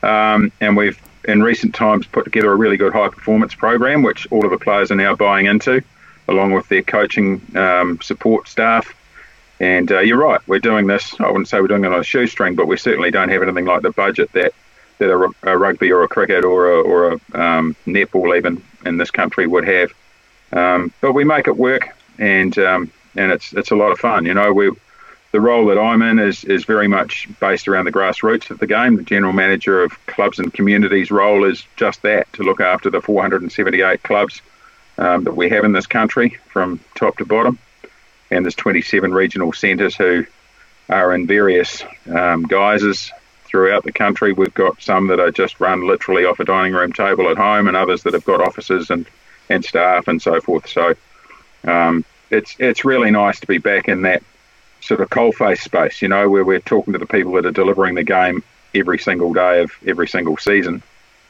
Um, 0.01 0.53
and 0.61 0.77
we've 0.77 0.97
in 1.25 1.43
recent 1.43 1.75
times 1.75 2.07
put 2.07 2.25
together 2.25 2.53
a 2.53 2.55
really 2.55 2.77
good 2.77 2.93
high 2.93 3.09
performance 3.09 3.53
program, 3.53 4.05
which 4.05 4.31
all 4.31 4.45
of 4.45 4.53
the 4.53 4.59
players 4.59 4.93
are 4.93 4.95
now 4.95 5.17
buying 5.17 5.47
into, 5.47 5.83
along 6.29 6.53
with 6.53 6.69
their 6.69 6.85
coaching 6.85 7.43
um, 7.57 8.01
support 8.01 8.47
staff. 8.47 8.95
And 9.59 9.91
uh, 9.91 9.99
you're 9.99 10.19
right, 10.19 10.41
we're 10.47 10.61
doing 10.61 10.87
this. 10.87 11.19
I 11.19 11.27
wouldn't 11.27 11.49
say 11.49 11.61
we're 11.61 11.67
doing 11.67 11.85
it 11.85 11.93
on 11.93 11.99
a 11.99 12.05
shoestring, 12.05 12.55
but 12.55 12.69
we 12.69 12.77
certainly 12.77 13.11
don't 13.11 13.29
have 13.29 13.43
anything 13.43 13.65
like 13.65 13.83
the 13.83 13.91
budget 13.91 14.31
that 14.33 14.53
that 14.99 15.11
a, 15.11 15.51
a 15.51 15.59
rugby 15.59 15.91
or 15.91 16.05
a 16.05 16.09
cricket 16.09 16.45
or 16.45 16.71
a, 16.71 16.81
or 16.81 17.09
a 17.09 17.41
um, 17.41 17.75
netball 17.87 18.37
even 18.37 18.63
in 18.85 18.99
this 18.99 19.11
country 19.11 19.49
would 19.49 19.67
have. 19.67 19.93
Um, 20.53 20.93
but 21.01 21.13
we 21.13 21.25
make 21.25 21.49
it 21.49 21.57
work, 21.57 21.89
and 22.19 22.57
um, 22.59 22.93
and 23.17 23.33
it's 23.33 23.53
it's 23.53 23.73
a 23.73 23.77
lot 23.77 23.91
of 23.91 23.99
fun. 23.99 24.27
You 24.27 24.35
know, 24.35 24.53
we 24.53 24.71
the 25.31 25.41
role 25.41 25.67
that 25.67 25.79
I'm 25.79 26.03
in 26.03 26.19
is, 26.19 26.45
is 26.45 26.65
very 26.65 26.89
much 26.89 27.29
based 27.39 27.69
around 27.69 27.85
the 27.85 27.93
grassroots 27.93 28.51
of 28.51 28.59
the 28.59 28.67
game. 28.67 28.97
The 28.97 29.03
general 29.03 29.33
manager 29.33 29.83
of 29.83 30.07
clubs 30.07 30.39
and 30.39 30.53
communities 30.53 31.11
role 31.11 31.45
is 31.45 31.65
just 31.77 32.03
that 32.03 32.33
to 32.35 32.43
look 32.43 32.61
after 32.61 32.89
the 32.89 33.03
478 33.03 34.03
clubs 34.03 34.41
um, 34.97 35.25
that 35.25 35.37
we 35.37 35.51
have 35.51 35.65
in 35.65 35.73
this 35.73 35.87
country 35.87 36.39
from 36.49 36.81
top 36.95 37.19
to 37.19 37.27
bottom. 37.27 37.59
And 38.31 38.45
there's 38.45 38.55
27 38.55 39.13
regional 39.13 39.53
centres 39.53 39.97
who 39.97 40.27
are 40.89 41.15
in 41.15 41.27
various 41.27 41.83
um, 42.11 42.45
guises 42.45 43.13
throughout 43.45 43.85
the 43.85 43.93
country. 43.93 44.33
We've 44.33 44.53
got 44.53 44.81
some 44.83 45.09
that 45.09 45.21
are 45.21 45.31
just 45.31 45.61
run 45.61 45.87
literally 45.87 46.25
off 46.25 46.41
a 46.41 46.45
dining 46.45 46.73
room 46.73 46.93
table 46.93 47.31
at 47.31 47.37
home, 47.37 47.69
and 47.69 47.77
others 47.77 48.03
that 48.03 48.15
have 48.15 48.25
got 48.25 48.41
offices 48.41 48.91
and, 48.91 49.07
and 49.49 49.65
staff 49.65 50.09
and 50.09 50.21
so 50.21 50.41
forth. 50.41 50.69
So 50.69 50.95
um, 51.65 52.05
it's 52.31 52.57
it's 52.59 52.85
really 52.85 53.11
nice 53.11 53.41
to 53.41 53.47
be 53.47 53.59
back 53.59 53.89
in 53.89 54.03
that 54.03 54.23
sort 54.89 55.01
of 55.03 55.11
coalface 55.11 55.61
space, 55.61 56.01
you 56.01 56.09
know, 56.09 56.29
where 56.31 56.45
we're 56.45 56.61
talking 56.61 56.95
to 56.95 56.99
the 56.99 57.07
people 57.07 57.33
that 57.33 57.45
are 57.45 57.53
delivering 57.53 57.95
the 57.95 58.03
game 58.03 58.43
every 58.75 58.99
single 58.99 59.35
day 59.35 59.63
of 59.63 59.71
every 59.87 60.09
single 60.09 60.39
season, 60.39 60.83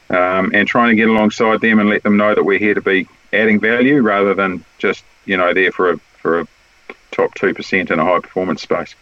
um, 0.09 0.51
and 0.53 0.67
trying 0.67 0.89
to 0.89 0.95
get 0.95 1.09
alongside 1.09 1.59
them 1.59 1.79
and 1.79 1.89
let 1.89 2.01
them 2.03 2.15
know 2.15 2.33
that 2.33 2.43
we're 2.43 2.57
here 2.57 2.73
to 2.73 2.81
be 2.81 3.05
adding 3.33 3.59
value 3.59 4.01
rather 4.01 4.33
than 4.33 4.63
just 4.77 5.03
you 5.25 5.37
know 5.37 5.53
there 5.53 5.71
for 5.71 5.91
a 5.91 5.97
for 6.21 6.39
a 6.39 6.47
top 7.11 7.33
two 7.35 7.53
percent 7.53 7.91
in 7.91 7.99
a 7.99 8.05
high 8.05 8.19
performance 8.19 8.61
space. 8.61 8.95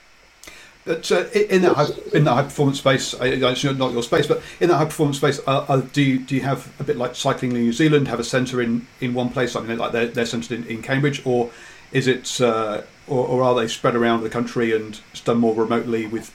But 0.85 1.11
uh, 1.11 1.25
in 1.33 1.61
that 1.63 1.75
high, 1.75 1.87
in 2.13 2.23
that 2.23 2.33
high 2.33 2.43
performance 2.43 2.79
space, 2.79 3.13
it's 3.19 3.63
not 3.63 3.91
your 3.91 4.03
space, 4.03 4.25
but 4.25 4.41
in 4.59 4.69
that 4.69 4.77
high 4.77 4.85
performance 4.85 5.17
space, 5.17 5.39
uh, 5.45 5.65
uh, 5.67 5.81
do 5.91 6.01
you 6.01 6.19
do 6.19 6.33
you 6.33 6.41
have 6.41 6.73
a 6.79 6.83
bit 6.83 6.95
like 6.95 7.13
cycling 7.13 7.51
in 7.51 7.57
New 7.57 7.73
Zealand, 7.73 8.07
have 8.07 8.21
a 8.21 8.23
centre 8.23 8.61
in, 8.61 8.87
in 9.01 9.13
one 9.13 9.29
place, 9.29 9.53
mean, 9.55 9.77
like 9.77 9.91
they're, 9.91 10.07
they're 10.07 10.25
centred 10.25 10.51
in, 10.51 10.65
in 10.65 10.81
Cambridge, 10.81 11.21
or 11.25 11.51
is 11.91 12.07
it, 12.07 12.39
uh, 12.39 12.83
or, 13.07 13.27
or, 13.27 13.43
are 13.43 13.55
they 13.55 13.67
spread 13.67 13.95
around 13.95 14.23
the 14.23 14.29
country 14.29 14.75
and 14.75 14.99
it's 15.11 15.21
done 15.21 15.37
more 15.37 15.55
remotely 15.55 16.05
with 16.05 16.33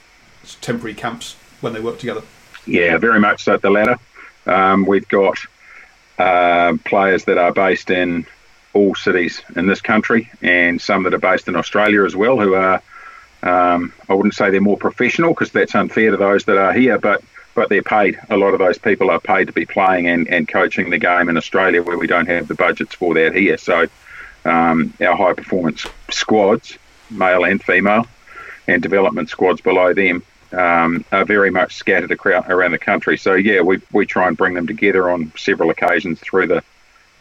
temporary 0.61 0.93
camps 0.93 1.35
when 1.61 1.73
they 1.73 1.79
work 1.79 1.99
together? 1.99 2.21
Yeah, 2.65 2.97
very 2.97 3.19
much 3.19 3.43
so. 3.43 3.57
The 3.57 3.69
latter. 3.69 3.97
Um, 4.45 4.85
we've 4.85 5.07
got 5.07 5.37
uh, 6.17 6.77
players 6.85 7.25
that 7.25 7.37
are 7.37 7.53
based 7.53 7.89
in 7.89 8.25
all 8.73 8.95
cities 8.95 9.41
in 9.55 9.67
this 9.67 9.81
country, 9.81 10.31
and 10.41 10.81
some 10.81 11.03
that 11.03 11.13
are 11.13 11.19
based 11.19 11.47
in 11.47 11.55
Australia 11.55 12.03
as 12.05 12.15
well, 12.15 12.39
who 12.39 12.55
are 12.55 12.81
um, 13.43 13.93
I 14.07 14.13
wouldn't 14.13 14.33
say 14.33 14.49
they're 14.49 14.61
more 14.61 14.77
professional 14.77 15.33
because 15.33 15.51
that's 15.51 15.75
unfair 15.75 16.11
to 16.11 16.17
those 16.17 16.45
that 16.45 16.57
are 16.57 16.73
here, 16.73 16.97
but 16.97 17.21
but 17.55 17.69
they're 17.69 17.83
paid. 17.83 18.19
A 18.31 18.37
lot 18.37 18.53
of 18.53 18.59
those 18.59 18.79
people 18.79 19.11
are 19.11 19.19
paid 19.19 19.45
to 19.45 19.53
be 19.53 19.65
playing 19.65 20.07
and, 20.07 20.27
and 20.27 20.47
coaching 20.47 20.89
the 20.89 20.97
game 20.97 21.29
in 21.29 21.37
Australia, 21.37 21.83
where 21.83 21.99
we 21.99 22.07
don't 22.07 22.25
have 22.25 22.47
the 22.47 22.55
budgets 22.55 22.95
for 22.95 23.13
that 23.13 23.35
here. 23.35 23.57
So 23.57 23.85
um, 24.45 24.93
our 25.01 25.15
high 25.15 25.33
performance 25.33 25.85
squads, 26.09 26.77
male 27.09 27.45
and 27.45 27.61
female, 27.63 28.07
and 28.67 28.81
development 28.81 29.29
squads 29.29 29.61
below 29.61 29.93
them 29.93 30.23
um, 30.53 31.03
are 31.11 31.25
very 31.25 31.49
much 31.49 31.75
scattered 31.75 32.11
around 32.11 32.71
the 32.71 32.77
country. 32.77 33.17
So 33.17 33.33
yeah, 33.33 33.61
we 33.61 33.81
we 33.91 34.05
try 34.05 34.27
and 34.27 34.37
bring 34.37 34.53
them 34.53 34.67
together 34.67 35.09
on 35.09 35.31
several 35.35 35.69
occasions 35.69 36.19
through 36.19 36.47
the 36.47 36.63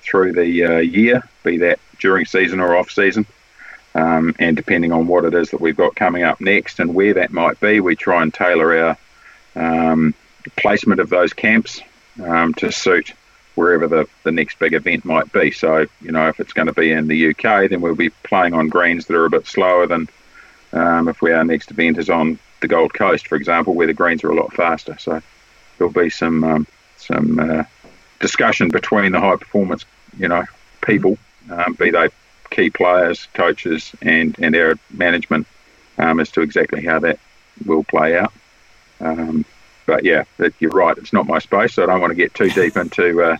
through 0.02 0.32
the 0.32 0.64
uh, 0.64 0.78
year, 0.78 1.22
be 1.44 1.58
that 1.58 1.78
during 1.98 2.26
season 2.26 2.60
or 2.60 2.76
off 2.76 2.90
season. 2.90 3.26
Um, 3.94 4.34
and 4.38 4.56
depending 4.56 4.90
on 4.90 5.06
what 5.06 5.24
it 5.24 5.34
is 5.34 5.50
that 5.50 5.60
we've 5.60 5.76
got 5.76 5.94
coming 5.94 6.22
up 6.22 6.40
next 6.40 6.80
and 6.80 6.94
where 6.94 7.14
that 7.14 7.30
might 7.30 7.60
be, 7.60 7.78
we 7.80 7.94
try 7.94 8.22
and 8.22 8.32
tailor 8.32 8.96
our 9.54 9.92
um, 9.92 10.14
placement 10.56 10.98
of 10.98 11.10
those 11.10 11.34
camps 11.34 11.80
um, 12.24 12.54
to 12.54 12.72
suit 12.72 13.12
wherever 13.54 13.86
the, 13.86 14.08
the 14.24 14.32
next 14.32 14.58
big 14.58 14.72
event 14.72 15.04
might 15.04 15.32
be. 15.32 15.50
So, 15.50 15.86
you 16.00 16.12
know, 16.12 16.28
if 16.28 16.40
it's 16.40 16.52
going 16.52 16.66
to 16.66 16.72
be 16.72 16.92
in 16.92 17.08
the 17.08 17.30
UK, 17.30 17.70
then 17.70 17.80
we'll 17.80 17.94
be 17.94 18.10
playing 18.10 18.54
on 18.54 18.68
greens 18.68 19.06
that 19.06 19.16
are 19.16 19.26
a 19.26 19.30
bit 19.30 19.46
slower 19.46 19.86
than 19.86 20.08
um, 20.72 21.08
if 21.08 21.20
we, 21.20 21.32
our 21.32 21.44
next 21.44 21.70
event 21.70 21.98
is 21.98 22.08
on 22.08 22.38
the 22.60 22.68
Gold 22.68 22.94
Coast, 22.94 23.26
for 23.26 23.36
example, 23.36 23.74
where 23.74 23.86
the 23.86 23.94
greens 23.94 24.24
are 24.24 24.30
a 24.30 24.34
lot 24.34 24.52
faster. 24.54 24.96
So 24.98 25.20
there'll 25.76 25.92
be 25.92 26.10
some 26.10 26.44
um, 26.44 26.66
some 26.96 27.38
uh, 27.38 27.64
discussion 28.20 28.68
between 28.68 29.12
the 29.12 29.20
high 29.20 29.36
performance, 29.36 29.84
you 30.16 30.28
know, 30.28 30.44
people, 30.80 31.18
um, 31.50 31.74
be 31.74 31.90
they 31.90 32.08
key 32.50 32.70
players, 32.70 33.26
coaches, 33.34 33.92
and 34.00 34.36
and 34.38 34.54
our 34.56 34.78
management 34.90 35.46
um, 35.98 36.20
as 36.20 36.30
to 36.30 36.42
exactly 36.42 36.84
how 36.84 37.00
that 37.00 37.18
will 37.66 37.84
play 37.84 38.16
out. 38.16 38.32
Um, 39.00 39.44
but 39.86 40.04
yeah, 40.04 40.24
you're 40.58 40.70
right. 40.70 40.96
It's 40.98 41.12
not 41.12 41.26
my 41.26 41.38
space, 41.38 41.74
so 41.74 41.82
I 41.82 41.86
don't 41.86 42.00
want 42.00 42.10
to 42.10 42.16
get 42.16 42.34
too 42.34 42.50
deep 42.50 42.76
into 42.76 43.22
uh, 43.22 43.36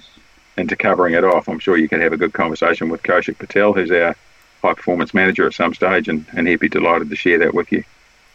into 0.57 0.77
covering 0.77 1.15
it 1.15 1.25
off. 1.25 1.49
I'm 1.49 1.59
sure 1.59 1.77
you 1.77 1.89
can 1.89 2.01
have 2.01 2.13
a 2.13 2.17
good 2.17 2.33
conversation 2.33 2.89
with 2.89 3.03
Kaushik 3.03 3.39
Patel, 3.39 3.73
who's 3.73 3.91
our 3.91 4.17
high 4.63 4.75
performance 4.75 5.15
manager 5.15 5.47
at 5.47 5.55
some 5.55 5.75
stage, 5.75 6.09
and, 6.09 6.25
and 6.37 6.47
he'd 6.47 6.61
be 6.61 6.69
delighted 6.69 7.11
to 7.11 7.17
share 7.17 7.39
that 7.39 7.55
with 7.55 7.73
you. 7.73 7.85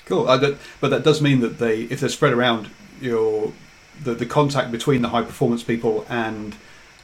Cool, 0.05 0.27
uh, 0.27 0.37
that, 0.37 0.57
but 0.79 0.89
that 0.89 1.03
does 1.03 1.21
mean 1.21 1.41
that 1.41 1.59
they, 1.59 1.81
if 1.83 1.99
they're 1.99 2.09
spread 2.09 2.33
around, 2.33 2.69
your 3.01 3.53
the, 4.03 4.13
the 4.13 4.25
contact 4.25 4.71
between 4.71 5.01
the 5.01 5.09
high 5.09 5.23
performance 5.23 5.63
people 5.63 6.05
and 6.09 6.55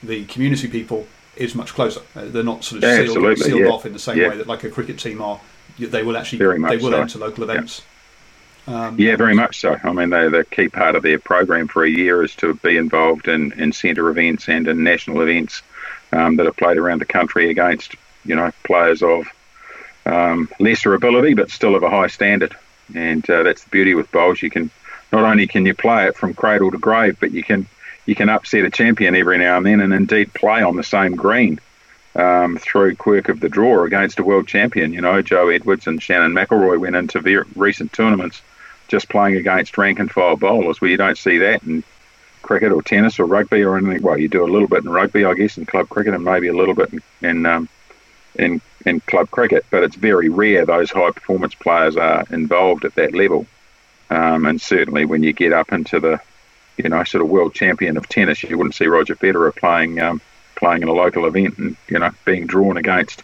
the 0.02 0.26
community 0.26 0.68
people 0.68 1.08
is 1.36 1.56
much 1.56 1.74
closer. 1.74 2.02
Uh, 2.16 2.26
they're 2.26 2.44
not 2.44 2.64
sort 2.64 2.84
of 2.84 2.90
yeah, 2.90 3.06
sealed, 3.06 3.38
sealed 3.40 3.62
yeah. 3.62 3.68
off 3.68 3.86
in 3.86 3.94
the 3.94 4.00
same 4.00 4.18
yeah. 4.18 4.30
way 4.30 4.38
that 4.38 4.48
like 4.48 4.64
a 4.64 4.70
cricket 4.70 5.00
team 5.00 5.22
are. 5.22 5.40
They 5.80 6.04
will 6.04 6.18
actually 6.18 6.40
they 6.40 6.78
will 6.78 6.92
so. 6.92 7.02
enter 7.02 7.20
local 7.20 7.44
events. 7.44 7.82
Um, 8.66 8.98
yeah, 8.98 9.18
very 9.18 9.36
much 9.36 9.60
so. 9.60 9.78
I 9.84 9.92
mean, 9.92 10.10
they, 10.10 10.30
the 10.30 10.46
key 10.46 10.70
part 10.70 10.96
of 10.96 11.04
their 11.04 11.20
program 11.20 11.68
for 11.68 11.84
a 11.84 11.90
year 11.90 12.24
is 12.24 12.36
to 12.38 12.54
be 12.56 12.78
involved 12.78 13.28
in, 13.28 13.52
in 13.54 13.74
centre 13.74 14.10
events 14.10 14.48
and 14.48 14.68
in 14.68 14.84
national 14.84 15.22
events 15.22 15.62
um, 16.14 16.38
that 16.38 16.48
are 16.48 16.54
played 16.54 16.78
around 16.78 17.00
the 17.00 17.06
country 17.06 17.50
against, 17.50 17.96
you 18.24 18.36
know, 18.36 18.52
players 18.64 19.04
of 19.04 19.28
um, 20.06 20.50
lesser 20.60 20.94
ability 20.94 21.34
but 21.34 21.52
still 21.52 21.76
of 21.76 21.84
a 21.84 21.90
high 21.90 22.08
standard. 22.08 22.56
And 22.96 23.28
uh, 23.30 23.44
that's 23.44 23.64
the 23.64 23.70
beauty 23.70 23.96
with 23.96 24.12
bowls. 24.12 24.42
You 24.42 24.50
can 24.50 24.70
not 25.12 25.24
only 25.24 25.48
can 25.48 25.66
you 25.66 25.74
play 25.74 26.08
it 26.08 26.16
from 26.16 26.34
cradle 26.34 26.72
to 26.72 26.78
grave, 26.78 27.18
but 27.20 27.32
you 27.32 27.44
can 27.44 27.68
you 28.06 28.16
can 28.16 28.30
upset 28.30 28.66
a 28.66 28.70
champion 28.70 29.16
every 29.16 29.38
now 29.38 29.58
and 29.58 29.66
then, 29.66 29.80
and 29.80 29.94
indeed 29.94 30.34
play 30.34 30.62
on 30.62 30.76
the 30.76 30.84
same 30.84 31.16
green 31.16 31.60
um, 32.16 32.58
through 32.58 32.96
quirk 32.96 33.30
of 33.30 33.40
the 33.40 33.48
draw 33.48 33.84
against 33.84 34.20
a 34.20 34.24
world 34.24 34.48
champion. 34.48 34.92
You 34.94 35.02
know, 35.02 35.22
Jo 35.22 35.50
Edwards 35.50 35.88
and 35.88 36.02
Shannon 36.02 36.34
McIlroy 36.34 36.80
went 36.80 36.96
into 36.96 37.46
recent 37.56 37.94
tournaments 37.94 38.42
just 38.94 39.10
playing 39.10 39.38
against 39.38 39.76
rank 39.76 39.98
and 39.98 40.12
file 40.12 40.36
bowlers, 40.36 40.80
where 40.80 40.92
you 40.92 40.98
don't 40.98 41.18
see 41.18 41.40
that 41.40 41.64
in 41.64 41.84
cricket 42.44 42.72
or 42.72 42.84
tennis 42.84 43.20
or 43.20 43.26
rugby 43.26 43.64
or 43.64 43.76
anything. 43.76 44.04
Well, 44.04 44.20
you 44.20 44.28
do 44.28 44.46
a 44.46 44.54
little 44.54 44.68
bit 44.68 44.84
in 44.84 44.92
rugby, 44.92 45.26
I 45.26 45.34
guess, 45.34 45.58
in 45.58 45.66
club 45.66 45.90
cricket, 45.90 46.14
and 46.14 46.24
maybe 46.24 46.48
a 46.48 46.56
little 46.56 46.76
bit 46.76 46.94
in 46.94 47.02
in, 47.28 47.46
um, 47.48 47.70
in, 48.36 48.62
in 48.86 49.00
club 49.00 49.32
cricket, 49.32 49.66
but 49.72 49.82
it's 49.82 49.96
very 49.96 50.30
rare 50.30 50.64
those 50.64 50.92
high 50.92 51.10
performance 51.10 51.56
players 51.56 51.98
are 51.98 52.24
involved 52.30 52.86
at 52.86 52.94
that 52.94 53.16
level. 53.16 53.48
Um, 54.12 54.46
and 54.46 54.62
certainly 54.62 55.06
when 55.06 55.24
you 55.24 55.34
get 55.34 55.54
up 55.54 55.74
into 55.74 56.00
the, 56.00 56.22
you 56.78 56.88
know, 56.88 57.04
sort 57.04 57.24
of 57.24 57.30
world 57.30 57.56
champion 57.56 57.98
of 57.98 58.08
tennis, 58.08 58.44
you 58.44 58.56
wouldn't 58.56 58.76
see 58.76 58.86
Roger 58.86 59.16
Federer 59.16 59.56
playing 59.56 60.00
um, 60.00 60.22
playing 60.56 60.84
in 60.84 60.88
a 60.88 60.94
local 60.94 61.26
event 61.26 61.58
and 61.58 61.76
you 61.88 61.98
know 61.98 62.12
being 62.26 62.46
drawn 62.46 62.78
against 62.78 63.24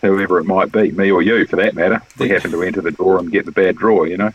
whoever 0.00 0.38
it 0.38 0.44
might 0.44 0.72
be, 0.72 0.90
me 0.92 1.10
or 1.10 1.20
you 1.20 1.46
for 1.46 1.56
that 1.56 1.74
matter. 1.74 2.02
We 2.18 2.30
happen 2.30 2.50
to 2.52 2.62
enter 2.62 2.80
the 2.80 2.90
draw 2.90 3.18
and 3.18 3.30
get 3.30 3.44
the 3.44 3.52
bad 3.52 3.76
draw, 3.76 4.04
you 4.04 4.16
know. 4.16 4.32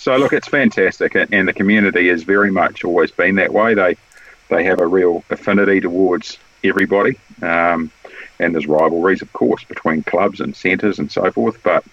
So 0.00 0.16
look, 0.16 0.32
it's 0.32 0.48
fantastic, 0.48 1.14
and 1.14 1.46
the 1.46 1.52
community 1.52 2.08
has 2.08 2.22
very 2.22 2.50
much 2.50 2.84
always 2.84 3.10
been 3.10 3.34
that 3.34 3.52
way. 3.52 3.74
They 3.74 3.98
they 4.48 4.64
have 4.64 4.80
a 4.80 4.86
real 4.86 5.22
affinity 5.28 5.82
towards 5.82 6.38
everybody, 6.64 7.18
um, 7.42 7.90
and 8.38 8.54
there's 8.54 8.66
rivalries, 8.66 9.20
of 9.20 9.30
course, 9.34 9.62
between 9.64 10.02
clubs 10.02 10.40
and 10.40 10.56
centres 10.56 10.98
and 10.98 11.12
so 11.12 11.30
forth. 11.30 11.62
But 11.62 11.84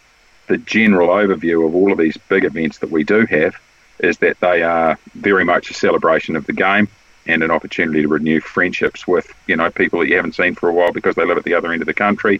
the 0.48 0.58
general 0.58 1.10
overview 1.10 1.68
of 1.68 1.76
all 1.76 1.92
of 1.92 1.98
these 1.98 2.16
big 2.16 2.46
events 2.46 2.78
that 2.78 2.92
we 2.92 3.04
do 3.04 3.26
have 3.26 3.58
is 4.00 4.20
that 4.20 4.40
they 4.40 4.64
are 4.64 4.98
very 5.14 5.44
much 5.44 5.70
a 5.70 5.74
celebration 5.74 6.38
of 6.38 6.46
the 6.46 6.54
game 6.54 6.88
and 7.26 7.44
an 7.44 7.52
opportunity 7.52 8.04
to 8.04 8.08
renew 8.08 8.40
friendships 8.40 9.06
with 9.06 9.34
you 9.48 9.58
know 9.58 9.70
people 9.70 10.00
that 10.00 10.08
you 10.08 10.16
haven't 10.16 10.36
seen 10.36 10.56
for 10.56 10.70
a 10.70 10.74
while 10.74 10.94
because 10.94 11.16
they 11.16 11.26
live 11.26 11.38
at 11.38 11.44
the 11.44 11.56
other 11.56 11.74
end 11.74 11.82
of 11.82 11.88
the 11.88 11.94
country 11.94 12.40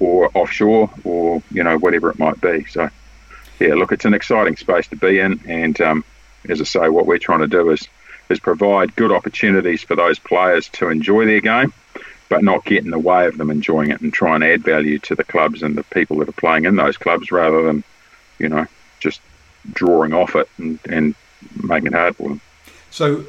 or 0.00 0.30
offshore 0.32 0.88
or 1.04 1.42
you 1.50 1.62
know 1.62 1.76
whatever 1.76 2.08
it 2.08 2.18
might 2.18 2.40
be. 2.40 2.64
So 2.64 2.88
yeah, 3.60 3.74
look, 3.74 3.92
it's 3.92 4.04
an 4.04 4.14
exciting 4.14 4.56
space 4.56 4.88
to 4.88 4.96
be 4.96 5.18
in, 5.18 5.40
and 5.46 5.80
um, 5.80 6.04
as 6.48 6.60
I 6.60 6.64
say, 6.64 6.88
what 6.88 7.06
we're 7.06 7.18
trying 7.18 7.40
to 7.40 7.48
do 7.48 7.70
is 7.70 7.88
is 8.30 8.40
provide 8.40 8.96
good 8.96 9.12
opportunities 9.12 9.82
for 9.82 9.94
those 9.96 10.18
players 10.18 10.68
to 10.70 10.88
enjoy 10.88 11.26
their 11.26 11.42
game 11.42 11.74
but 12.28 12.42
not 12.42 12.64
get 12.64 12.84
in 12.84 12.90
the 12.90 12.98
way 12.98 13.26
of 13.26 13.36
them 13.38 13.50
enjoying 13.50 13.90
it 13.90 14.00
and 14.00 14.12
try 14.12 14.34
and 14.34 14.44
add 14.44 14.62
value 14.62 14.98
to 14.98 15.14
the 15.14 15.24
clubs 15.24 15.62
and 15.62 15.76
the 15.76 15.82
people 15.84 16.18
that 16.18 16.28
are 16.28 16.32
playing 16.32 16.64
in 16.64 16.76
those 16.76 16.96
clubs 16.96 17.30
rather 17.30 17.62
than, 17.62 17.84
you 18.38 18.48
know, 18.48 18.66
just 19.00 19.20
drawing 19.72 20.12
off 20.12 20.34
it 20.34 20.48
and, 20.58 20.78
and 20.88 21.14
making 21.62 21.88
it 21.88 21.92
hard 21.92 22.16
for 22.16 22.30
them. 22.30 22.40
So, 22.90 23.24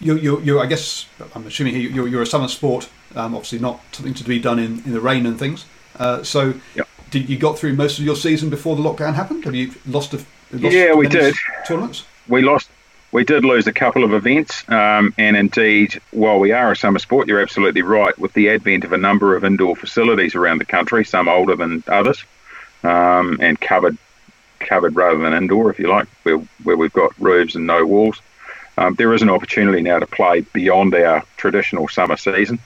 you, 0.00 0.16
you, 0.16 0.40
you 0.40 0.60
I 0.60 0.66
guess, 0.66 1.06
I'm 1.34 1.46
assuming 1.46 1.76
you're, 1.76 2.08
you're 2.08 2.22
a 2.22 2.26
summer 2.26 2.48
sport, 2.48 2.88
um, 3.14 3.34
obviously 3.34 3.58
not 3.58 3.80
something 3.92 4.14
to 4.14 4.24
be 4.24 4.38
done 4.38 4.58
in, 4.58 4.82
in 4.84 4.92
the 4.92 5.00
rain 5.00 5.26
and 5.26 5.38
things. 5.38 5.66
Uh, 5.96 6.22
so, 6.22 6.54
yep. 6.74 6.88
Did 7.10 7.28
you 7.28 7.38
got 7.38 7.58
through 7.58 7.74
most 7.74 7.98
of 7.98 8.04
your 8.04 8.16
season 8.16 8.50
before 8.50 8.76
the 8.76 8.82
lockdown 8.82 9.14
happened? 9.14 9.44
Have 9.44 9.54
you 9.54 9.72
lost 9.86 10.14
a 10.14 10.18
lost 10.52 10.74
yeah, 10.74 10.94
we 10.94 11.08
did 11.08 11.34
tournaments? 11.66 12.04
We 12.28 12.42
lost 12.42 12.70
we 13.12 13.24
did 13.24 13.44
lose 13.44 13.66
a 13.66 13.72
couple 13.72 14.04
of 14.04 14.12
events, 14.12 14.68
um, 14.68 15.12
and 15.18 15.36
indeed, 15.36 16.00
while 16.12 16.38
we 16.38 16.52
are 16.52 16.70
a 16.70 16.76
summer 16.76 17.00
sport, 17.00 17.26
you're 17.26 17.40
absolutely 17.40 17.82
right. 17.82 18.16
With 18.18 18.32
the 18.34 18.50
advent 18.50 18.84
of 18.84 18.92
a 18.92 18.96
number 18.96 19.34
of 19.34 19.44
indoor 19.44 19.74
facilities 19.74 20.34
around 20.34 20.58
the 20.58 20.64
country, 20.64 21.04
some 21.04 21.28
older 21.28 21.56
than 21.56 21.82
others, 21.88 22.22
um, 22.84 23.38
and 23.40 23.60
covered, 23.60 23.98
covered 24.60 24.94
rather 24.94 25.18
than 25.18 25.32
indoor, 25.32 25.70
if 25.70 25.80
you 25.80 25.88
like, 25.88 26.06
where, 26.22 26.36
where 26.62 26.76
we've 26.76 26.92
got 26.92 27.18
roofs 27.18 27.56
and 27.56 27.66
no 27.66 27.84
walls, 27.84 28.20
um, 28.78 28.94
there 28.94 29.12
is 29.12 29.22
an 29.22 29.30
opportunity 29.30 29.82
now 29.82 29.98
to 29.98 30.06
play 30.06 30.42
beyond 30.52 30.94
our 30.94 31.24
traditional 31.36 31.88
summer 31.88 32.16
season, 32.16 32.60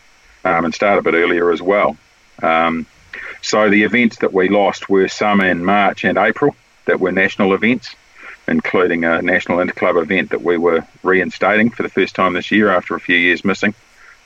um, 0.45 0.67
and 0.67 0.75
start 0.75 0.99
a 0.99 1.03
bit 1.03 1.15
earlier 1.15 1.51
as 1.51 1.63
well. 1.63 1.97
Um, 2.43 2.87
so 3.45 3.71
the 3.71 3.83
events 3.85 4.19
that 4.19 4.33
we 4.33 4.49
lost 4.49 4.89
were 4.89 5.09
some 5.09 5.41
in 5.41 5.65
March 5.65 6.05
and 6.05 6.19
April 6.19 6.55
that 6.87 7.01
were 7.01 7.13
national 7.13 7.55
events 7.55 7.95
including 8.47 9.05
a 9.05 9.23
national 9.23 9.59
interclub 9.59 10.01
event 10.03 10.31
that 10.31 10.43
we 10.43 10.59
were 10.59 10.87
reinstating 11.03 11.71
for 11.71 11.83
the 11.83 11.89
first 11.89 12.15
time 12.15 12.35
this 12.35 12.51
year 12.51 12.71
after 12.71 12.95
a 12.95 13.01
few 13.01 13.17
years 13.17 13.45
missing, 13.45 13.75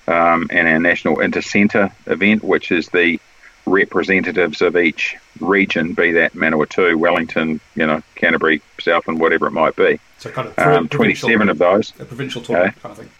um, 0.06 0.48
and 0.50 0.66
our 0.66 0.78
national 0.78 1.16
intercentre 1.16 1.92
event, 2.06 2.42
which 2.42 2.72
is 2.72 2.88
the 2.88 3.20
representatives 3.66 4.62
of 4.62 4.76
each 4.76 5.16
region, 5.40 5.92
be 5.92 6.12
that 6.12 6.32
Manawatu, 6.32 6.96
Wellington, 6.96 7.60
you 7.76 7.86
know, 7.86 8.02
Canterbury, 8.14 8.62
Southland, 8.80 9.20
whatever 9.20 9.46
it 9.46 9.52
might 9.52 9.76
be. 9.76 10.00
So 10.18 10.30
kind 10.30 10.48
of 10.48 10.58
um, 10.58 10.88
27 10.88 11.48
of 11.48 11.58
those. 11.58 11.92
A 12.00 12.04
provincial 12.04 12.42
tournament 12.42 12.76
uh, 12.78 12.80
kind 12.80 12.92
of 12.92 12.98
thing. 12.98 13.10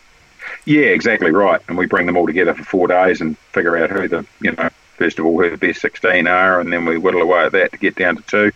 Yeah, 0.65 0.87
exactly 0.87 1.31
right. 1.31 1.61
And 1.69 1.79
we 1.79 1.87
bring 1.87 2.07
them 2.07 2.17
all 2.17 2.27
together 2.27 2.55
for 2.55 2.65
four 2.65 2.89
days 2.89 3.21
and 3.21 3.39
figure 3.39 3.77
out 3.77 3.91
who 3.91 4.09
the, 4.09 4.27
you 4.41 4.53
know, 4.53 4.71
first 4.99 5.19
of 5.19 5.25
all, 5.25 5.39
the 5.39 5.57
best 5.57 5.81
16 5.81 6.27
are, 6.27 6.61
and 6.61 6.73
then 6.73 6.85
we 6.85 6.99
whittle 6.99 7.23
away 7.23 7.45
at 7.45 7.53
that 7.53 7.73
to 7.73 7.79
get 7.79 7.95
down 7.95 8.17
to 8.17 8.23
two 8.23 8.53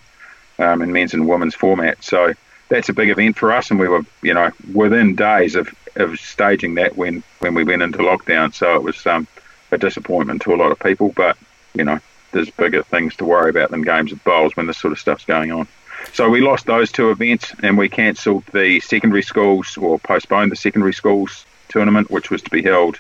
um, 0.59 0.83
in 0.83 0.93
men's 0.93 1.15
and 1.15 1.29
women's 1.29 1.55
format. 1.55 2.03
So 2.03 2.35
that's 2.69 2.89
a 2.89 2.93
big 2.93 3.11
event 3.11 3.39
for 3.39 3.53
us, 3.53 3.71
and 3.71 3.79
we 3.79 3.89
were, 3.89 4.03
you 4.23 4.35
know, 4.35 4.51
within 4.75 5.15
days 5.15 5.55
of, 5.55 5.69
of 5.97 6.19
staging 6.19 6.75
that 6.75 6.97
when, 6.97 7.23
when 7.39 7.55
we 7.55 7.65
went 7.65 7.83
into 7.83 7.99
lockdown. 7.99 8.53
So 8.53 8.75
it 8.75 8.83
was 8.83 9.07
um, 9.07 9.27
a 9.71 9.79
disappointment 9.79 10.43
to 10.43 10.55
a 10.55 10.57
lot 10.57 10.73
of 10.73 10.79
people, 10.79 11.13
but 11.15 11.37
you 11.75 11.85
know, 11.85 12.01
there's 12.33 12.51
bigger 12.51 12.83
things 12.83 13.17
to 13.17 13.25
worry 13.25 13.51
about 13.51 13.71
than 13.71 13.83
games 13.83 14.13
of 14.13 14.23
bowls 14.25 14.57
when 14.57 14.67
this 14.67 14.79
sort 14.79 14.93
of 14.93 14.99
stuff's 14.99 15.25
going 15.25 15.53
on. 15.53 15.69
So 16.13 16.29
we 16.29 16.41
lost 16.41 16.67
those 16.67 16.91
two 16.91 17.11
events, 17.11 17.55
and 17.63 17.79
we 17.79 17.89
cancelled 17.89 18.45
the 18.53 18.81
secondary 18.81 19.23
schools 19.23 19.77
or 19.77 19.99
postponed 19.99 20.51
the 20.51 20.57
secondary 20.57 20.93
schools 20.93 21.47
tournament, 21.69 22.11
which 22.11 22.31
was 22.31 22.43
to 22.43 22.51
be 22.51 22.63
held 22.63 22.99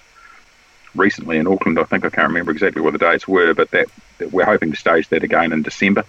recently 0.94 1.38
in 1.38 1.46
Auckland. 1.46 1.78
I 1.78 1.84
think 1.84 2.04
I 2.04 2.10
can't 2.10 2.28
remember 2.28 2.52
exactly 2.52 2.82
what 2.82 2.92
the 2.92 2.98
dates 2.98 3.26
were, 3.26 3.54
but 3.54 3.70
that, 3.70 3.88
that 4.18 4.32
we're 4.32 4.44
hoping 4.44 4.70
to 4.70 4.76
stage 4.76 5.08
that 5.08 5.22
again 5.22 5.52
in 5.52 5.62
December. 5.62 6.04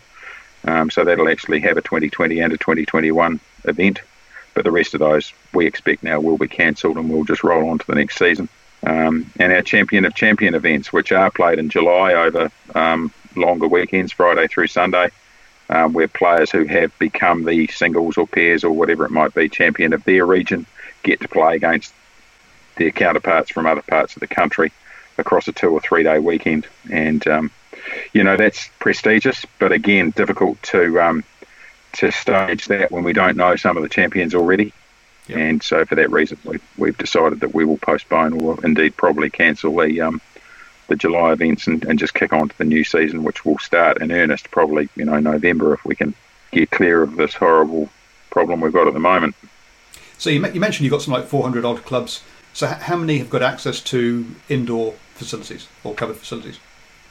Um, 0.65 0.89
so 0.89 1.03
that'll 1.03 1.29
actually 1.29 1.59
have 1.61 1.77
a 1.77 1.81
2020 1.81 2.39
and 2.39 2.53
a 2.53 2.57
2021 2.57 3.39
event. 3.65 4.01
But 4.53 4.63
the 4.63 4.71
rest 4.71 4.93
of 4.93 4.99
those 4.99 5.33
we 5.53 5.65
expect 5.65 6.03
now 6.03 6.19
will 6.19 6.37
be 6.37 6.47
cancelled 6.47 6.97
and 6.97 7.09
we'll 7.09 7.23
just 7.23 7.43
roll 7.43 7.69
on 7.69 7.79
to 7.79 7.87
the 7.87 7.95
next 7.95 8.17
season. 8.17 8.49
Um, 8.85 9.31
and 9.39 9.51
our 9.51 9.61
champion 9.61 10.05
of 10.05 10.13
champion 10.13 10.55
events, 10.55 10.91
which 10.91 11.11
are 11.11 11.31
played 11.31 11.59
in 11.59 11.69
July 11.69 12.13
over 12.13 12.51
um, 12.75 13.11
longer 13.35 13.67
weekends, 13.67 14.11
Friday 14.11 14.47
through 14.47 14.67
Sunday, 14.67 15.09
um, 15.69 15.93
where 15.93 16.07
players 16.07 16.51
who 16.51 16.65
have 16.65 16.97
become 16.99 17.45
the 17.45 17.67
singles 17.67 18.17
or 18.17 18.27
pairs 18.27 18.63
or 18.63 18.71
whatever 18.71 19.05
it 19.05 19.11
might 19.11 19.33
be 19.33 19.49
champion 19.49 19.93
of 19.93 20.03
their 20.03 20.25
region 20.25 20.65
get 21.01 21.21
to 21.21 21.27
play 21.27 21.55
against 21.55 21.93
their 22.75 22.91
counterparts 22.91 23.51
from 23.51 23.65
other 23.65 23.81
parts 23.81 24.15
of 24.15 24.19
the 24.19 24.27
country 24.27 24.71
across 25.17 25.47
a 25.47 25.51
two 25.51 25.69
or 25.69 25.79
three 25.79 26.03
day 26.03 26.19
weekend. 26.19 26.67
And 26.91 27.25
um, 27.27 27.51
you 28.13 28.23
know 28.23 28.37
that's 28.37 28.69
prestigious, 28.79 29.45
but 29.59 29.71
again 29.71 30.11
difficult 30.11 30.61
to 30.63 30.99
um, 31.01 31.23
to 31.93 32.11
stage 32.11 32.65
that 32.67 32.91
when 32.91 33.03
we 33.03 33.13
don't 33.13 33.37
know 33.37 33.55
some 33.55 33.77
of 33.77 33.83
the 33.83 33.89
champions 33.89 34.33
already. 34.35 34.73
Yep. 35.27 35.37
And 35.37 35.63
so 35.63 35.85
for 35.85 35.95
that 35.95 36.11
reason, 36.11 36.37
we've, 36.43 36.63
we've 36.77 36.97
decided 36.97 37.39
that 37.39 37.53
we 37.53 37.63
will 37.63 37.77
postpone 37.77 38.41
or 38.41 38.57
indeed 38.65 38.97
probably 38.97 39.29
cancel 39.29 39.75
the 39.77 40.01
um, 40.01 40.21
the 40.87 40.95
July 40.97 41.31
events 41.31 41.67
and, 41.67 41.85
and 41.85 41.97
just 41.97 42.13
kick 42.13 42.33
on 42.33 42.49
to 42.49 42.57
the 42.57 42.65
new 42.65 42.83
season, 42.83 43.23
which 43.23 43.45
will 43.45 43.57
start 43.57 44.01
in 44.01 44.11
earnest 44.11 44.51
probably 44.51 44.89
you 44.95 45.05
know 45.05 45.19
November 45.19 45.73
if 45.73 45.85
we 45.85 45.95
can 45.95 46.13
get 46.51 46.71
clear 46.71 47.01
of 47.01 47.15
this 47.15 47.33
horrible 47.33 47.89
problem 48.29 48.59
we've 48.59 48.73
got 48.73 48.87
at 48.87 48.93
the 48.93 48.99
moment. 48.99 49.35
So 50.17 50.29
you, 50.29 50.45
you 50.47 50.59
mentioned 50.59 50.85
you've 50.85 50.91
got 50.91 51.01
some 51.01 51.13
like 51.13 51.25
400 51.25 51.65
odd 51.65 51.83
clubs. 51.83 52.23
So 52.53 52.67
how 52.67 52.95
many 52.95 53.17
have 53.17 53.29
got 53.29 53.41
access 53.41 53.81
to 53.81 54.25
indoor 54.47 54.93
facilities 55.15 55.67
or 55.83 55.93
covered 55.93 56.17
facilities? 56.17 56.59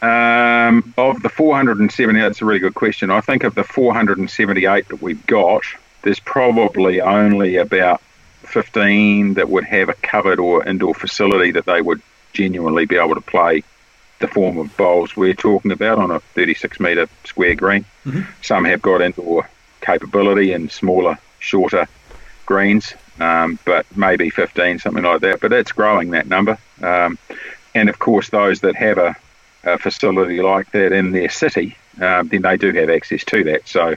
Um, 0.01 0.95
of 0.97 1.23
the 1.23 1.29
470, 1.29 2.21
that's 2.21 2.43
a 2.43 2.45
really 2.45 2.59
good 2.59 2.75
question. 2.75 3.11
I 3.11 3.21
think 3.21 3.45
of 3.45 3.55
the 3.55 3.65
478 3.65 4.89
that 4.89 5.03
we've 5.03 5.25
got, 5.27 5.63
there's 6.03 6.21
probably 6.21 7.01
only 7.01 7.57
about 7.57 8.01
15 8.45 9.35
that 9.35 9.49
would 9.49 9.65
have 9.65 9.89
a 9.89 9.95
covered 9.95 10.41
or 10.41 10.67
indoor 10.67 10.95
facility 10.95 11.53
that 11.53 11.67
they 11.67 11.81
would 11.81 12.03
genuinely 12.33 12.87
be 12.87 12.97
able 12.97 13.15
to 13.15 13.21
play 13.21 13.63
the 14.19 14.29
form 14.29 14.59
of 14.59 14.77
bowls 14.77 15.17
we're 15.17 15.35
talking 15.35 15.73
about 15.73 15.99
on 15.99 16.11
a 16.11 16.21
36 16.21 16.81
metre 16.81 17.09
square 17.25 17.55
green. 17.55 17.85
Mm-hmm. 18.05 18.23
Some 18.43 18.65
have 18.65 18.83
got 18.83 19.03
indoor 19.03 19.49
capability 19.81 20.53
and 20.53 20.71
smaller, 20.71 21.19
shorter 21.39 21.87
greens, 22.47 22.95
um, 23.21 23.59
but 23.65 23.87
maybe 23.97 24.31
15, 24.31 24.79
something 24.79 25.05
like 25.05 25.21
that. 25.21 25.41
But 25.41 25.53
it's 25.53 25.73
growing 25.73 26.11
that 26.11 26.27
number. 26.27 26.59
Um, 26.83 27.19
and 27.75 27.89
of 27.89 27.99
course, 27.99 28.31
those 28.31 28.61
that 28.61 28.77
have 28.77 28.99
a 28.99 29.17
a 29.65 29.79
facility 29.79 30.43
like 30.43 30.71
that 30.73 30.93
in 30.93 31.13
their 31.13 31.29
city, 31.29 31.77
um, 32.01 32.29
then 32.29 32.43
they 32.43 32.57
do 32.57 32.73
have 32.73 32.91
access 32.91 33.25
to 33.25 33.45
that. 33.45 33.69
So 33.69 33.95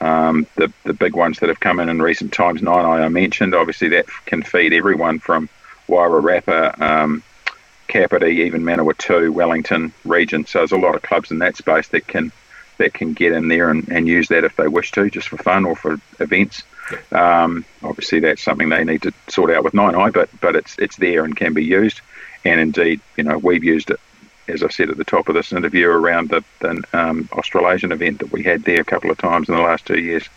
um, 0.00 0.46
the 0.56 0.72
the 0.84 0.94
big 0.94 1.14
ones 1.14 1.38
that 1.40 1.48
have 1.48 1.60
come 1.60 1.80
in 1.80 1.88
in 1.88 2.00
recent 2.00 2.32
times, 2.32 2.60
Naenae 2.60 3.04
I 3.04 3.08
mentioned, 3.08 3.54
obviously 3.54 3.88
that 3.90 4.06
can 4.26 4.42
feed 4.42 4.72
everyone 4.72 5.18
from 5.18 5.48
Wairarapa, 5.88 6.80
um, 6.80 7.22
Kapiti, 7.88 8.42
even 8.42 8.62
Manawatu, 8.62 9.30
Wellington 9.32 9.92
region. 10.04 10.46
So 10.46 10.58
there's 10.58 10.72
a 10.72 10.76
lot 10.76 10.94
of 10.94 11.02
clubs 11.02 11.30
in 11.30 11.38
that 11.38 11.56
space 11.56 11.88
that 11.88 12.06
can 12.06 12.32
that 12.78 12.94
can 12.94 13.12
get 13.12 13.32
in 13.32 13.48
there 13.48 13.70
and, 13.70 13.88
and 13.88 14.08
use 14.08 14.28
that 14.28 14.44
if 14.44 14.56
they 14.56 14.66
wish 14.66 14.92
to, 14.92 15.10
just 15.10 15.28
for 15.28 15.36
fun 15.36 15.64
or 15.64 15.76
for 15.76 16.00
events. 16.18 16.62
Um, 17.10 17.64
obviously, 17.82 18.20
that's 18.20 18.42
something 18.42 18.68
they 18.68 18.84
need 18.84 19.02
to 19.02 19.12
sort 19.28 19.50
out 19.50 19.64
with 19.64 19.74
Naenae, 19.74 20.12
but 20.12 20.28
but 20.40 20.56
it's 20.56 20.78
it's 20.78 20.96
there 20.96 21.24
and 21.24 21.36
can 21.36 21.54
be 21.54 21.64
used. 21.64 22.00
And 22.44 22.60
indeed, 22.60 23.00
you 23.16 23.24
know, 23.24 23.38
we've 23.38 23.64
used 23.64 23.90
it 23.90 24.00
as 24.48 24.62
I 24.62 24.68
said 24.68 24.90
at 24.90 24.96
the 24.96 25.04
top 25.04 25.28
of 25.28 25.34
this 25.34 25.52
interview, 25.52 25.88
around 25.88 26.30
the, 26.30 26.44
the 26.60 26.84
um, 26.92 27.28
Australasian 27.32 27.92
event 27.92 28.18
that 28.18 28.32
we 28.32 28.42
had 28.42 28.64
there 28.64 28.80
a 28.80 28.84
couple 28.84 29.10
of 29.10 29.18
times 29.18 29.48
in 29.48 29.54
the 29.54 29.60
last 29.60 29.86
two 29.86 29.98
years. 29.98 30.28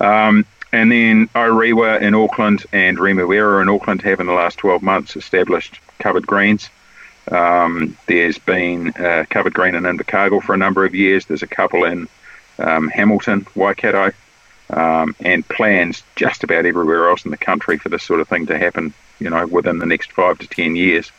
Um, 0.00 0.46
and 0.72 0.90
then 0.90 1.28
Orewa 1.28 2.00
in 2.00 2.14
Auckland 2.14 2.64
and 2.72 2.98
Remuera 2.98 3.62
in 3.62 3.68
Auckland 3.68 4.02
have 4.02 4.20
in 4.20 4.26
the 4.26 4.32
last 4.32 4.58
12 4.58 4.82
months 4.82 5.16
established 5.16 5.78
covered 6.00 6.26
greens. 6.26 6.68
Um, 7.30 7.96
there's 8.06 8.38
been 8.38 8.90
uh, 8.90 9.24
covered 9.30 9.54
green 9.54 9.74
in 9.74 9.84
Invercargill 9.84 10.42
for 10.42 10.54
a 10.54 10.58
number 10.58 10.84
of 10.84 10.94
years. 10.94 11.26
There's 11.26 11.42
a 11.42 11.46
couple 11.46 11.84
in 11.84 12.08
um, 12.58 12.88
Hamilton, 12.88 13.46
Waikato, 13.54 14.10
um, 14.70 15.14
and 15.20 15.46
plans 15.48 16.02
just 16.16 16.44
about 16.44 16.66
everywhere 16.66 17.08
else 17.08 17.24
in 17.24 17.30
the 17.30 17.36
country 17.36 17.78
for 17.78 17.88
this 17.88 18.02
sort 18.02 18.20
of 18.20 18.28
thing 18.28 18.46
to 18.46 18.58
happen, 18.58 18.94
you 19.18 19.30
know, 19.30 19.46
within 19.46 19.78
the 19.78 19.86
next 19.86 20.12
five 20.12 20.38
to 20.38 20.46
ten 20.46 20.76
years. 20.76 21.10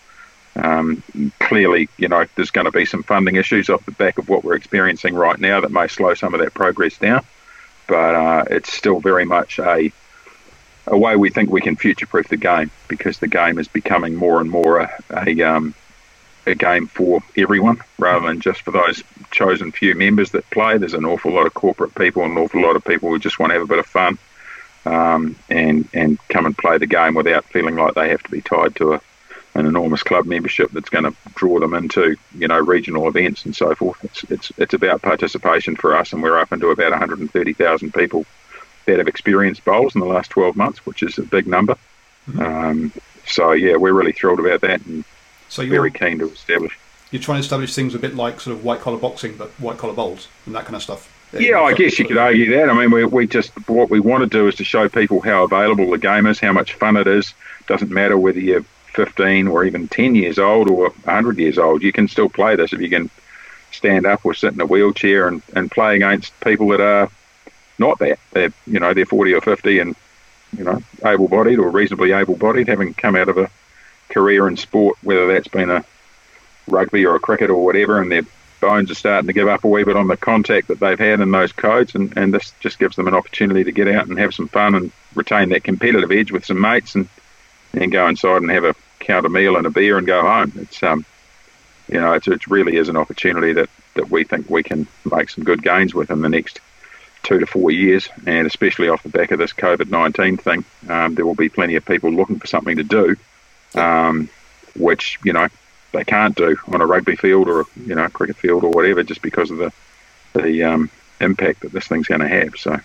Um, 0.56 1.04
clearly, 1.40 1.90
you 1.98 2.08
know, 2.08 2.26
there's 2.36 2.52
going 2.52 2.66
to 2.66 2.72
be 2.72 2.86
some 2.86 3.04
funding 3.04 3.36
issues 3.36 3.70
off 3.70 3.86
the 3.86 3.92
back 3.92 4.18
of 4.18 4.30
what 4.30 4.44
we're 4.44 4.56
experiencing 4.56 5.14
right 5.14 5.40
now 5.40 5.60
that 5.62 5.72
may 5.72 5.88
slow 5.88 6.14
some 6.14 6.34
of 6.34 6.40
that 6.40 6.54
progress 6.54 6.98
down. 6.98 7.26
But 7.88 8.16
uh, 8.16 8.46
it's 8.50 8.72
still 8.72 9.00
very 9.00 9.26
much 9.26 9.60
a 9.60 9.92
a 10.88 10.98
way 10.98 11.16
we 11.16 11.30
think 11.30 11.50
we 11.50 11.62
can 11.62 11.76
future-proof 11.76 12.28
the 12.28 12.38
game 12.38 12.70
because 12.88 13.18
the 13.20 13.28
game 13.28 13.58
is 13.58 13.68
becoming 13.68 14.16
more 14.16 14.40
and 14.40 14.50
more 14.50 14.80
a, 14.80 15.04
a, 15.10 15.42
um, 15.42 15.74
a 16.46 16.56
game 16.56 16.88
for 16.88 17.22
everyone 17.38 17.82
rather 17.98 18.28
than 18.28 18.40
just 18.40 18.62
for 18.62 18.72
those 18.72 19.04
chosen 19.32 19.72
few 19.72 19.96
members 19.96 20.32
that 20.32 20.50
play. 20.50 20.78
There's 20.78 20.94
an 20.94 21.06
awful 21.06 21.32
lot 21.32 21.48
of 21.48 21.54
corporate 21.54 21.96
people 21.96 22.24
and 22.24 22.34
an 22.34 22.44
awful 22.44 22.62
lot 22.62 22.76
of 22.76 22.84
people 22.84 23.10
who 23.10 23.20
just 23.20 23.40
want 23.40 23.52
to 23.52 23.56
have 23.56 23.64
a 23.64 23.68
bit 23.68 23.80
of 23.80 23.86
fun 23.86 24.18
um, 24.86 25.36
and 25.50 25.88
and 25.94 26.20
come 26.30 26.46
and 26.46 26.58
play 26.58 26.78
the 26.78 26.88
game 26.88 27.16
without 27.16 27.46
feeling 27.46 27.76
like 27.76 27.96
they 27.96 28.10
have 28.10 28.24
to 28.24 28.32
be 28.32 28.42
tied 28.42 28.76
to 28.76 28.94
a 28.94 29.02
an 29.56 29.66
enormous 29.66 30.04
club 30.04 30.26
membership 30.26 30.70
that's 30.72 30.90
going 30.90 31.06
to 31.06 31.16
draw 31.34 31.60
them 31.60 31.74
into 31.74 32.18
you 32.38 32.48
know 32.48 32.60
regional 32.60 33.08
events 33.08 33.46
and 33.46 33.56
so 33.56 33.74
forth. 33.74 34.04
It's 34.04 34.24
it's 34.26 34.52
it's 34.58 34.74
about 34.74 35.02
participation 35.02 35.76
for 35.76 35.96
us, 35.96 36.14
and 36.14 36.22
we're 36.22 36.38
up 36.38 36.52
into 36.52 36.70
about 36.70 36.92
130,000 36.92 37.94
people 37.94 38.26
that 38.86 38.98
have 38.98 39.08
experienced 39.08 39.66
bowls 39.66 39.96
in 39.96 40.02
the 40.02 40.08
last 40.08 40.30
12 40.30 40.56
months, 40.56 40.86
which 40.86 41.02
is 41.02 41.18
a 41.18 41.24
big 41.24 41.48
number. 41.48 41.76
Mm-hmm. 42.30 42.42
Um, 42.42 42.94
so 43.26 43.54
yeah, 43.54 43.78
we're 43.78 43.94
really 43.94 44.12
thrilled 44.12 44.40
about 44.40 44.62
that, 44.62 44.86
and 44.86 45.06
so 45.56 45.62
you're 45.62 45.76
very 45.76 45.92
keen 45.92 46.20
to 46.20 46.30
establish. 46.30 46.78
You're 47.12 47.22
trying 47.22 47.38
to 47.38 47.46
establish 47.46 47.74
things 47.74 47.96
a 47.96 48.00
bit 48.00 48.16
like 48.16 48.42
sort 48.42 48.58
of 48.58 48.66
white 48.66 48.82
collar 48.82 48.98
boxing, 48.98 49.36
but 49.38 49.50
white 49.52 49.78
collar 49.78 49.94
bowls 49.94 50.28
and 50.46 50.54
that 50.54 50.66
kind 50.66 50.76
of 50.76 50.84
stuff. 50.84 51.12
Yeah, 51.34 51.62
I 51.62 51.74
guess 51.74 51.98
you 51.98 52.06
could 52.06 52.18
argue 52.18 52.56
that. 52.56 52.70
I 52.70 52.74
mean, 52.74 52.92
we, 52.92 53.06
we 53.06 53.28
just 53.28 53.52
what 53.70 53.90
we 53.90 54.00
want 54.00 54.24
to 54.24 54.30
do 54.30 54.48
is 54.48 54.56
to 54.56 54.64
show 54.64 54.88
people 54.90 55.22
how 55.22 55.44
available 55.44 55.90
the 55.90 55.98
game 55.98 56.26
is, 56.26 56.40
how 56.40 56.52
much 56.52 56.74
fun 56.74 56.98
it 56.98 57.08
is. 57.08 57.34
Doesn't 57.68 57.90
matter 57.90 58.18
whether 58.18 58.40
you're 58.40 58.66
15 58.96 59.48
or 59.48 59.66
even 59.66 59.88
10 59.88 60.16
years 60.16 60.40
old 60.40 60.70
or 60.70 60.90
100 60.90 61.38
years 61.38 61.58
old, 61.58 61.84
you 61.84 61.92
can 61.92 62.08
still 62.08 62.30
play 62.30 62.56
this 62.56 62.74
if 62.74 62.82
you 62.82 62.90
can 62.90 63.10
stand 63.72 64.06
up 64.06 64.26
or 64.26 64.34
sit 64.34 64.54
in 64.54 64.62
a 64.62 64.66
wheelchair 64.66 65.28
and, 65.28 65.42
and 65.56 65.72
play 65.72 65.96
against 65.96 66.38
people 66.42 66.70
that 66.70 66.82
are 66.82 67.10
not 67.78 68.00
that. 68.00 68.20
They're, 68.32 68.54
you 68.68 68.80
know, 68.80 68.94
they're 68.94 69.06
40 69.06 69.34
or 69.34 69.42
50 69.42 69.80
and, 69.80 69.96
you 70.58 70.64
know, 70.64 70.82
able 71.06 71.28
bodied 71.28 71.60
or 71.60 71.70
reasonably 71.70 72.14
able 72.14 72.38
bodied, 72.38 72.70
having 72.70 72.94
come 72.94 73.16
out 73.16 73.30
of 73.30 73.38
a 73.38 73.50
career 74.10 74.48
in 74.48 74.58
sport, 74.58 74.98
whether 75.02 75.28
that's 75.28 75.48
been 75.48 75.70
a 75.70 75.84
rugby 76.68 77.06
or 77.06 77.16
a 77.16 77.20
cricket 77.20 77.50
or 77.50 77.64
whatever, 77.64 78.02
and 78.02 78.12
their 78.12 78.24
bones 78.62 78.90
are 78.90 78.96
starting 78.96 79.28
to 79.28 79.34
give 79.34 79.48
up 79.48 79.64
a 79.64 79.68
wee 79.68 79.84
bit 79.84 79.98
on 79.98 80.08
the 80.08 80.18
contact 80.18 80.68
that 80.70 80.80
they've 80.80 80.98
had 81.00 81.20
in 81.20 81.32
those 81.32 81.52
codes. 81.52 81.94
And, 81.96 82.18
and 82.18 82.34
this 82.34 82.54
just 82.60 82.80
gives 82.80 82.96
them 82.96 83.08
an 83.08 83.14
opportunity 83.14 83.64
to 83.64 83.72
get 83.72 83.88
out 83.88 84.08
and 84.08 84.18
have 84.18 84.34
some 84.34 84.48
fun 84.48 84.76
and 84.76 84.92
retain 85.14 85.50
that 85.50 85.64
competitive 85.64 86.12
edge 86.12 86.32
with 86.32 86.46
some 86.46 86.60
mates 86.60 86.96
and, 86.96 87.08
and 87.74 87.92
go 87.92 88.08
inside 88.08 88.42
and 88.42 88.52
have 88.52 88.64
a 88.64 88.76
count 89.00 89.26
a 89.26 89.30
meal 89.30 89.58
and 89.58 89.68
a 89.68 89.70
beer 89.70 89.98
and 89.98 90.08
go 90.08 90.22
home. 90.22 90.54
It's 90.56 90.82
um, 90.82 91.06
you 91.88 92.00
know, 92.00 92.14
it's, 92.14 92.28
it 92.28 92.48
really 92.48 92.78
is 92.78 92.90
an 92.90 92.98
opportunity 92.98 93.54
that, 93.54 93.70
that 93.94 94.10
we 94.10 94.24
think 94.24 94.50
we 94.50 94.64
can 94.64 94.88
make 95.12 95.30
some 95.30 95.44
good 95.44 95.62
gains 95.62 95.94
with 95.94 96.10
in 96.10 96.22
the 96.22 96.30
next 96.30 96.60
two 97.22 97.40
to 97.40 97.46
four 97.46 97.70
years, 97.72 98.10
and 98.26 98.48
especially 98.48 98.88
off 98.88 99.04
the 99.04 99.10
back 99.10 99.32
of 99.32 99.40
this 99.40 99.54
COVID 99.54 99.90
nineteen 99.90 100.38
thing, 100.38 100.64
um, 100.90 101.16
there 101.16 101.26
will 101.26 101.36
be 101.36 101.50
plenty 101.50 101.76
of 101.76 101.86
people 101.86 102.12
looking 102.12 102.40
for 102.40 102.48
something 102.48 102.78
to 102.78 102.84
do, 102.84 103.16
um, 103.76 104.30
which 104.76 105.20
you 105.24 105.34
know 105.34 105.48
they 105.92 106.04
can't 106.04 106.36
do 106.36 106.58
on 106.68 106.82
a 106.82 106.86
rugby 106.86 107.16
field 107.16 107.48
or 107.48 107.62
a, 107.62 107.66
you 107.86 107.96
know 107.96 108.08
cricket 108.10 108.36
field 108.36 108.64
or 108.64 108.72
whatever, 108.72 109.04
just 109.04 109.22
because 109.22 109.52
of 109.52 109.58
the 109.58 109.72
the 110.34 110.64
um, 110.64 110.90
impact 111.22 111.62
that 111.62 111.72
this 111.72 111.88
thing's 111.88 112.08
going 112.08 112.22
to 112.22 112.28
have. 112.28 112.56
So 112.58 112.80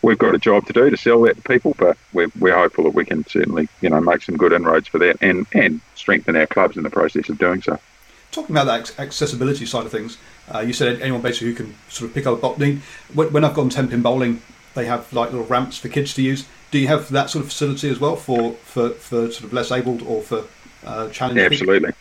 we've 0.00 0.18
got 0.18 0.34
a 0.34 0.38
job 0.38 0.66
to 0.66 0.72
do 0.72 0.88
to 0.90 0.96
sell 0.96 1.20
that 1.22 1.36
to 1.36 1.42
people, 1.42 1.74
but 1.78 1.98
we're, 2.12 2.30
we're 2.38 2.56
hopeful 2.56 2.84
that 2.84 2.94
we 2.94 3.04
can 3.04 3.26
certainly, 3.26 3.68
you 3.80 3.90
know, 3.90 4.00
make 4.00 4.22
some 4.22 4.36
good 4.36 4.52
inroads 4.52 4.88
for 4.88 4.98
that 4.98 5.16
and, 5.20 5.46
and 5.52 5.80
strengthen 5.96 6.36
our 6.36 6.46
clubs 6.46 6.76
in 6.76 6.82
the 6.84 6.90
process 6.90 7.28
of 7.28 7.36
doing 7.38 7.60
so. 7.60 7.78
Talking 8.30 8.56
about 8.56 8.66
that 8.66 8.98
accessibility 8.98 9.66
side 9.66 9.84
of 9.84 9.92
things, 9.92 10.16
Uh, 10.50 10.60
you 10.60 10.72
said 10.72 11.02
anyone 11.02 11.20
basically 11.20 11.48
who 11.48 11.54
can 11.54 11.74
sort 11.88 12.08
of 12.08 12.14
pick 12.14 12.26
up 12.26 12.38
a 12.38 12.40
ball. 12.40 12.54
When, 13.12 13.44
I've 13.44 13.54
gone 13.54 13.68
ten 13.68 13.88
pin 13.88 14.00
bowling, 14.00 14.40
they 14.78 14.86
have 14.86 15.12
like 15.12 15.32
little 15.32 15.46
ramps 15.46 15.76
for 15.78 15.88
kids 15.88 16.14
to 16.14 16.22
use. 16.22 16.46
Do 16.70 16.78
you 16.78 16.86
have 16.86 17.10
that 17.10 17.30
sort 17.30 17.44
of 17.44 17.50
facility 17.50 17.90
as 17.90 17.98
well 17.98 18.16
for 18.16 18.52
for, 18.52 18.90
for 18.90 19.30
sort 19.30 19.44
of 19.44 19.52
less 19.52 19.72
abled 19.72 20.02
or 20.02 20.22
for 20.22 20.44
uh, 20.86 21.08
challenged? 21.10 21.40
Absolutely. 21.40 21.92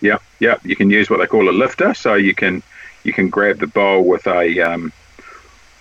Yeah, 0.00 0.18
yeah. 0.38 0.56
You 0.62 0.76
can 0.76 0.90
use 0.90 1.10
what 1.10 1.18
they 1.18 1.26
call 1.26 1.48
a 1.48 1.52
lifter, 1.52 1.92
so 1.94 2.14
you 2.14 2.34
can 2.34 2.62
you 3.02 3.12
can 3.12 3.28
grab 3.28 3.58
the 3.58 3.66
bowl 3.66 4.04
with 4.04 4.26
a 4.26 4.60
um, 4.60 4.92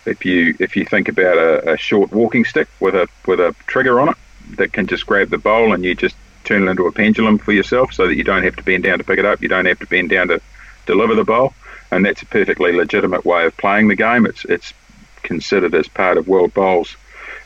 if 0.05 0.25
you 0.25 0.55
if 0.59 0.75
you 0.75 0.85
think 0.85 1.07
about 1.07 1.37
a, 1.37 1.73
a, 1.73 1.77
short 1.77 2.11
walking 2.11 2.45
stick 2.45 2.67
with 2.79 2.95
a 2.95 3.07
with 3.27 3.39
a 3.39 3.55
trigger 3.67 3.99
on 3.99 4.09
it 4.09 4.17
that 4.57 4.73
can 4.73 4.87
just 4.87 5.05
grab 5.05 5.29
the 5.29 5.37
bowl 5.37 5.73
and 5.73 5.83
you 5.83 5.95
just 5.95 6.15
turn 6.43 6.67
it 6.67 6.71
into 6.71 6.87
a 6.87 6.91
pendulum 6.91 7.37
for 7.37 7.53
yourself, 7.53 7.93
so 7.93 8.07
that 8.07 8.15
you 8.15 8.23
don't 8.23 8.43
have 8.43 8.55
to 8.55 8.63
bend 8.63 8.83
down 8.83 8.97
to 8.97 9.03
pick 9.03 9.19
it 9.19 9.25
up. 9.25 9.41
You 9.41 9.49
don't 9.49 9.65
have 9.65 9.79
to 9.79 9.87
bend 9.87 10.09
down 10.09 10.29
to 10.29 10.41
deliver 10.87 11.15
the 11.15 11.23
bowl, 11.23 11.53
and 11.91 12.03
that's 12.03 12.21
a 12.23 12.25
perfectly 12.25 12.71
legitimate 12.71 13.23
way 13.23 13.45
of 13.45 13.55
playing 13.57 13.87
the 13.87 13.95
game. 13.95 14.25
It's 14.25 14.45
it's 14.45 14.73
considered 15.23 15.73
as 15.73 15.87
part 15.87 16.17
of 16.17 16.27
World 16.27 16.53
Bowls 16.53 16.95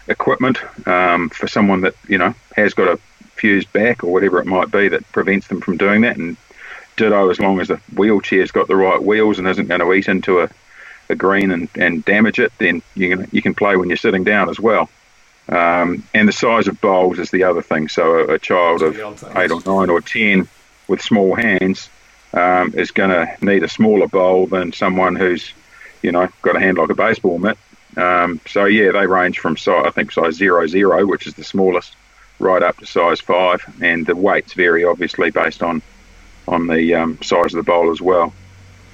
equipment 0.07 0.57
um, 0.87 1.29
for 1.29 1.47
someone 1.47 1.81
that 1.81 1.95
you 2.07 2.17
know 2.17 2.33
has 2.55 2.73
got 2.73 2.87
a 2.87 2.99
fused 3.37 3.71
back 3.71 4.03
or 4.03 4.11
whatever 4.11 4.39
it 4.39 4.45
might 4.45 4.71
be 4.71 4.87
that 4.89 5.09
prevents 5.11 5.47
them 5.47 5.61
from 5.61 5.77
doing 5.77 6.01
that. 6.01 6.17
And 6.17 6.37
ditto, 6.95 7.29
as 7.29 7.39
long 7.39 7.59
as 7.61 7.67
the 7.67 7.77
wheelchair's 7.95 8.51
got 8.51 8.67
the 8.67 8.75
right 8.75 9.01
wheels 9.01 9.39
and 9.39 9.47
isn't 9.47 9.67
going 9.67 9.81
to 9.81 9.93
eat 9.93 10.07
into 10.07 10.41
a, 10.41 10.49
a 11.09 11.15
green 11.15 11.51
and, 11.51 11.69
and 11.75 12.03
damage 12.03 12.39
it, 12.39 12.51
then 12.57 12.81
you 12.95 13.15
can 13.15 13.27
you 13.31 13.41
can 13.41 13.53
play 13.53 13.77
when 13.77 13.89
you're 13.89 13.97
sitting 13.97 14.23
down 14.23 14.49
as 14.49 14.59
well. 14.59 14.89
Um, 15.49 16.03
and 16.13 16.27
the 16.27 16.33
size 16.33 16.67
of 16.67 16.81
bowls 16.81 17.19
is 17.19 17.31
the 17.31 17.43
other 17.43 17.61
thing. 17.61 17.87
So 17.87 18.15
a, 18.15 18.33
a 18.33 18.39
child 18.39 18.81
of 18.81 18.97
eight 19.37 19.51
or 19.51 19.61
nine 19.65 19.89
or 19.89 20.01
ten 20.01 20.47
with 20.87 21.01
small 21.01 21.35
hands 21.35 21.89
um, 22.33 22.73
is 22.75 22.91
going 22.91 23.11
to 23.11 23.45
need 23.45 23.63
a 23.63 23.69
smaller 23.69 24.07
bowl 24.07 24.47
than 24.47 24.73
someone 24.73 25.15
who's, 25.15 25.53
you 26.01 26.11
know, 26.11 26.27
got 26.41 26.55
a 26.55 26.59
hand 26.59 26.77
like 26.77 26.89
a 26.89 26.95
baseball 26.95 27.37
mitt. 27.37 27.57
Um, 27.97 28.39
so 28.47 28.65
yeah, 28.65 28.91
they 28.91 29.07
range 29.07 29.39
from 29.39 29.57
size, 29.57 29.83
I 29.85 29.89
think 29.89 30.11
size 30.11 30.35
zero 30.35 30.67
zero, 30.67 31.05
which 31.05 31.25
is 31.25 31.33
the 31.33 31.43
smallest, 31.43 31.95
right 32.39 32.61
up 32.61 32.77
to 32.77 32.85
size 32.85 33.19
five, 33.19 33.61
and 33.81 34.05
the 34.05 34.15
weights 34.15 34.53
vary 34.53 34.85
obviously 34.85 35.31
based 35.31 35.63
on 35.63 35.81
on 36.47 36.67
the 36.67 36.95
um, 36.95 37.21
size 37.21 37.53
of 37.53 37.57
the 37.57 37.63
bowl 37.63 37.91
as 37.91 37.99
well. 37.99 38.33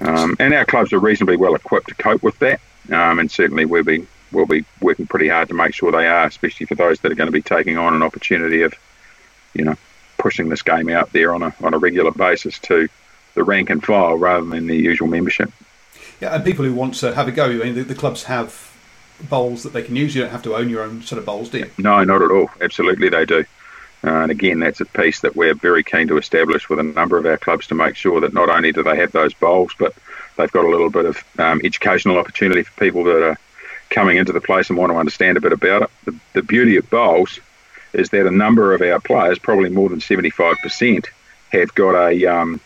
Um, 0.02 0.36
and 0.40 0.54
our 0.54 0.66
clubs 0.66 0.92
are 0.94 1.00
reasonably 1.00 1.38
well 1.38 1.54
equipped 1.54 1.90
to 1.90 1.96
cope 1.96 2.24
with 2.24 2.40
that, 2.40 2.62
um, 2.92 3.20
and 3.20 3.30
certainly 3.30 3.66
we'll 3.66 3.84
be 3.84 4.08
we'll 4.32 4.46
be 4.46 4.66
working 4.82 5.06
pretty 5.06 5.28
hard 5.28 5.50
to 5.50 5.54
make 5.54 5.74
sure 5.74 5.92
they 5.92 6.08
are, 6.08 6.26
especially 6.26 6.66
for 6.66 6.76
those 6.76 7.00
that 7.02 7.12
are 7.12 7.16
going 7.16 7.28
to 7.28 7.32
be 7.32 7.42
taking 7.42 7.78
on 7.78 7.94
an 7.94 8.02
opportunity 8.02 8.64
of, 8.64 8.74
you 9.54 9.64
know, 9.64 9.76
pushing 10.18 10.50
this 10.50 10.62
game 10.62 10.90
out 10.90 11.12
there 11.12 11.34
on 11.34 11.44
a 11.44 11.54
on 11.62 11.74
a 11.74 11.78
regular 11.78 12.12
basis 12.12 12.58
to 12.60 12.88
the 13.36 13.44
rank 13.44 13.70
and 13.70 13.84
file 13.84 14.16
rather 14.16 14.46
than 14.46 14.68
the 14.68 14.78
usual 14.78 15.08
membership. 15.08 15.52
Yeah, 16.22 16.36
and 16.36 16.46
people 16.46 16.64
who 16.64 16.74
want 16.74 16.96
to 16.96 17.14
have 17.14 17.28
a 17.28 17.32
go, 17.32 17.46
I 17.46 17.66
mean, 17.66 17.76
the, 17.76 17.84
the 17.84 17.96
clubs 17.96 18.24
have 18.24 18.73
bowls 19.30 19.64
that 19.64 19.74
they 19.74 19.84
can 19.84 19.96
use. 19.96 20.16
You 20.16 20.22
don't 20.22 20.32
have 20.32 20.44
to 20.44 20.56
own 20.56 20.70
your 20.70 20.84
own 20.84 21.02
sort 21.02 21.20
of 21.20 21.26
bowls, 21.26 21.50
do 21.50 21.60
you? 21.60 21.72
No, 21.78 22.04
not 22.04 22.22
at 22.22 22.32
all. 22.32 22.50
Absolutely, 22.62 23.10
they 23.10 23.26
do. 23.26 23.46
Uh, 24.06 24.10
and 24.10 24.32
again, 24.32 24.60
that's 24.60 24.82
a 24.82 24.86
piece 24.86 25.22
that 25.22 25.36
we're 25.36 25.54
very 25.54 25.84
keen 25.84 26.08
to 26.10 26.18
establish 26.18 26.70
with 26.70 26.80
a 26.80 26.84
number 26.84 27.18
of 27.18 27.26
our 27.26 27.38
clubs 27.38 27.68
to 27.68 27.76
make 27.76 27.96
sure 27.96 28.20
that 28.20 28.34
not 28.34 28.50
only 28.50 28.72
do 28.72 28.84
they 28.84 28.98
have 28.98 29.14
those 29.14 29.34
bowls, 29.34 29.72
but 29.80 29.94
they've 30.38 30.52
got 30.52 30.66
a 30.66 30.70
little 30.70 30.90
bit 30.90 31.06
of 31.06 31.24
um, 31.40 31.62
educational 31.64 32.18
opportunity 32.18 32.64
for 32.64 32.80
people 32.80 33.06
that 33.06 33.24
are 33.24 33.38
coming 33.90 34.18
into 34.18 34.34
the 34.34 34.42
place 34.42 34.70
and 34.70 34.78
want 34.78 34.92
to 34.92 34.98
understand 34.98 35.38
a 35.38 35.42
bit 35.42 35.54
about 35.54 35.84
it. 35.84 35.90
The, 36.06 36.20
the 36.34 36.44
beauty 36.44 36.76
of 36.76 36.90
bowls 36.90 37.40
is 37.94 38.10
that 38.10 38.28
a 38.28 38.32
number 38.32 38.74
of 38.74 38.82
our 38.82 39.00
players, 39.00 39.40
probably 39.40 39.70
more 39.70 39.88
than 39.88 40.00
75%, 40.00 41.06
have 41.52 41.74
got 41.76 41.96
a 41.96 42.26
um, 42.26 42.60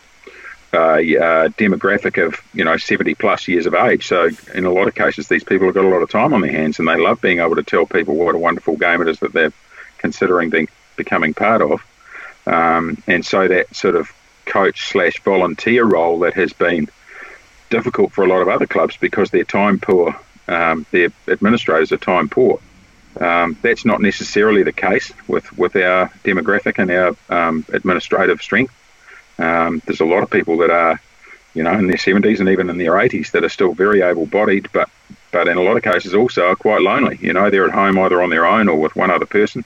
uh, 0.72 1.48
demographic 1.56 2.24
of 2.24 2.40
you 2.52 2.64
know 2.64 2.76
70 2.76 3.14
plus 3.14 3.48
years 3.48 3.66
of 3.66 3.74
age. 3.74 4.06
So 4.06 4.28
in 4.54 4.64
a 4.64 4.72
lot 4.72 4.88
of 4.88 4.94
cases, 4.94 5.28
these 5.28 5.44
people 5.44 5.66
have 5.66 5.74
got 5.74 5.84
a 5.84 5.88
lot 5.88 6.02
of 6.02 6.10
time 6.10 6.32
on 6.34 6.40
their 6.40 6.52
hands, 6.52 6.78
and 6.78 6.88
they 6.88 6.96
love 6.96 7.20
being 7.20 7.40
able 7.40 7.56
to 7.56 7.62
tell 7.62 7.86
people 7.86 8.14
what 8.14 8.34
a 8.34 8.38
wonderful 8.38 8.76
game 8.76 9.00
it 9.00 9.08
is 9.08 9.20
that 9.20 9.32
they're 9.32 9.52
considering 9.98 10.50
being, 10.50 10.68
becoming 10.96 11.34
part 11.34 11.62
of. 11.62 11.84
Um, 12.46 13.02
and 13.06 13.24
so 13.24 13.48
that 13.48 13.74
sort 13.74 13.94
of 13.94 14.12
coach 14.46 14.88
slash 14.88 15.20
volunteer 15.20 15.84
role 15.84 16.20
that 16.20 16.34
has 16.34 16.52
been 16.52 16.88
difficult 17.70 18.12
for 18.12 18.24
a 18.24 18.28
lot 18.28 18.40
of 18.40 18.48
other 18.48 18.66
clubs 18.66 18.96
because 18.96 19.30
they're 19.30 19.44
time 19.44 19.78
poor, 19.78 20.18
um, 20.48 20.86
their 20.90 21.08
administrators 21.28 21.92
are 21.92 21.98
time 21.98 22.28
poor. 22.28 22.60
Um, 23.20 23.58
that's 23.62 23.84
not 23.84 24.00
necessarily 24.00 24.62
the 24.62 24.72
case 24.72 25.12
with, 25.26 25.56
with 25.58 25.76
our 25.76 26.08
demographic 26.24 26.78
and 26.78 26.90
our 26.90 27.16
um, 27.28 27.64
administrative 27.72 28.40
strength. 28.40 28.72
Um, 29.38 29.82
there's 29.86 30.00
a 30.00 30.06
lot 30.06 30.22
of 30.22 30.30
people 30.30 30.58
that 30.58 30.70
are, 30.70 31.00
you 31.54 31.62
know, 31.62 31.72
in 31.72 31.86
their 31.86 31.96
70s 31.96 32.40
and 32.40 32.48
even 32.48 32.70
in 32.70 32.78
their 32.78 32.92
80s 32.92 33.30
that 33.32 33.44
are 33.44 33.48
still 33.48 33.72
very 33.72 34.02
able-bodied, 34.02 34.68
but 34.72 34.88
but 35.30 35.46
in 35.46 35.58
a 35.58 35.62
lot 35.62 35.76
of 35.76 35.82
cases 35.82 36.14
also 36.14 36.48
are 36.48 36.56
quite 36.56 36.80
lonely. 36.80 37.18
You 37.20 37.34
know, 37.34 37.50
they're 37.50 37.66
at 37.66 37.74
home 37.74 37.98
either 37.98 38.22
on 38.22 38.30
their 38.30 38.46
own 38.46 38.66
or 38.66 38.76
with 38.76 38.96
one 38.96 39.10
other 39.10 39.26
person. 39.26 39.62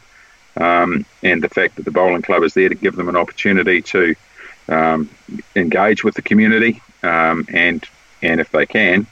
Um, 0.57 1.07
and 1.23 1.41
the 1.41 1.49
fact 1.49 1.77
that 1.77 1.85
the 1.85 1.93
bowling 1.93 2.23
club 2.23 2.43
is 2.43 2.53
there 2.55 2.69
to 2.69 2.75
give 2.75 2.97
them 2.97 3.09
an 3.09 3.17
opportunity 3.17 3.81
to 3.83 4.17
um, 4.69 5.09
engage 5.55 6.03
with 6.03 6.15
the 6.15 6.23
community 6.23 6.83
um, 7.03 7.47
and 7.49 7.87
and 8.23 8.41
if 8.41 8.51
they 8.51 8.67
can 8.67 9.07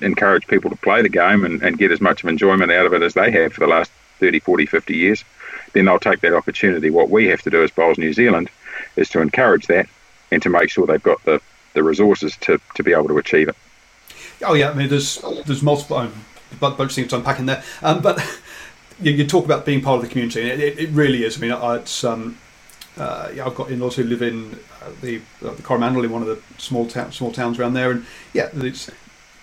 encourage 0.00 0.46
people 0.46 0.70
to 0.70 0.76
play 0.76 1.02
the 1.02 1.08
game 1.08 1.44
and, 1.44 1.62
and 1.62 1.78
get 1.78 1.90
as 1.90 2.00
much 2.00 2.22
of 2.22 2.28
enjoyment 2.28 2.72
out 2.72 2.86
of 2.86 2.92
it 2.92 3.02
as 3.02 3.14
they 3.14 3.30
have 3.30 3.52
for 3.52 3.60
the 3.60 3.66
last 3.66 3.90
30, 4.18 4.40
40, 4.40 4.66
50 4.66 4.94
years, 4.94 5.24
then 5.72 5.84
they'll 5.84 5.98
take 5.98 6.20
that 6.20 6.34
opportunity. 6.34 6.90
What 6.90 7.08
we 7.08 7.26
have 7.28 7.42
to 7.42 7.50
do 7.50 7.62
as 7.62 7.70
Bowls 7.70 7.98
New 7.98 8.12
Zealand 8.12 8.50
is 8.96 9.08
to 9.10 9.20
encourage 9.20 9.66
that 9.66 9.88
and 10.30 10.42
to 10.42 10.48
make 10.48 10.70
sure 10.70 10.86
they've 10.86 11.02
got 11.02 11.22
the, 11.24 11.40
the 11.74 11.82
resources 11.82 12.36
to, 12.38 12.60
to 12.74 12.82
be 12.82 12.92
able 12.92 13.08
to 13.08 13.18
achieve 13.18 13.48
it. 13.48 13.56
Oh 14.44 14.54
yeah, 14.54 14.70
I 14.70 14.74
mean 14.74 14.88
there's 14.88 15.18
there's 15.46 15.62
multiple 15.62 15.98
um, 15.98 16.12
bunch 16.58 16.80
of 16.80 16.92
things 16.92 17.08
to 17.08 17.16
unpack 17.16 17.38
in 17.38 17.46
there, 17.46 17.62
um, 17.82 18.02
but 18.02 18.18
you, 19.00 19.12
you, 19.12 19.26
talk 19.26 19.44
about 19.44 19.64
being 19.64 19.80
part 19.80 19.96
of 19.96 20.02
the 20.02 20.08
community, 20.08 20.50
and 20.50 20.60
it, 20.60 20.78
it 20.78 20.90
really 20.90 21.24
is. 21.24 21.38
I 21.38 21.40
mean, 21.40 21.52
it's 21.78 22.02
um, 22.02 22.38
uh, 22.96 23.30
yeah, 23.34 23.46
I've 23.46 23.54
got 23.54 23.70
in-laws 23.70 23.96
who 23.96 24.04
live 24.04 24.22
in 24.22 24.58
uh, 24.82 24.90
the 25.00 25.20
uh, 25.44 25.52
the 25.54 25.62
Coromandel 25.62 26.04
in 26.04 26.10
one 26.10 26.22
of 26.22 26.28
the 26.28 26.40
small 26.58 26.88
small 26.88 27.30
towns 27.30 27.58
around 27.58 27.74
there, 27.74 27.90
and 27.90 28.04
yeah, 28.32 28.48
it's 28.54 28.90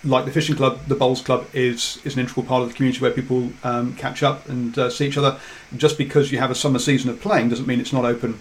like 0.04 0.26
the 0.26 0.32
fishing 0.32 0.56
club, 0.56 0.80
the 0.88 0.96
bowls 0.96 1.22
club 1.22 1.48
is 1.54 2.00
is 2.04 2.16
an 2.16 2.22
integral 2.22 2.46
part 2.46 2.64
of 2.64 2.70
the 2.70 2.76
community 2.76 3.02
where 3.02 3.12
people 3.12 3.52
um, 3.64 3.96
catch 3.96 4.22
up 4.22 4.48
and 4.50 4.78
uh, 4.78 4.90
see 4.90 5.08
each 5.08 5.18
other. 5.18 5.40
Just 5.76 5.98
because 5.98 6.32
you 6.32 6.40
have 6.40 6.52
a 6.52 6.56
summer 6.56 6.80
season 6.80 7.10
of 7.10 7.22
playing 7.22 7.50
doesn't 7.50 7.68
mean 7.68 7.80
it's 7.80 7.94
not 7.94 8.06
open 8.06 8.40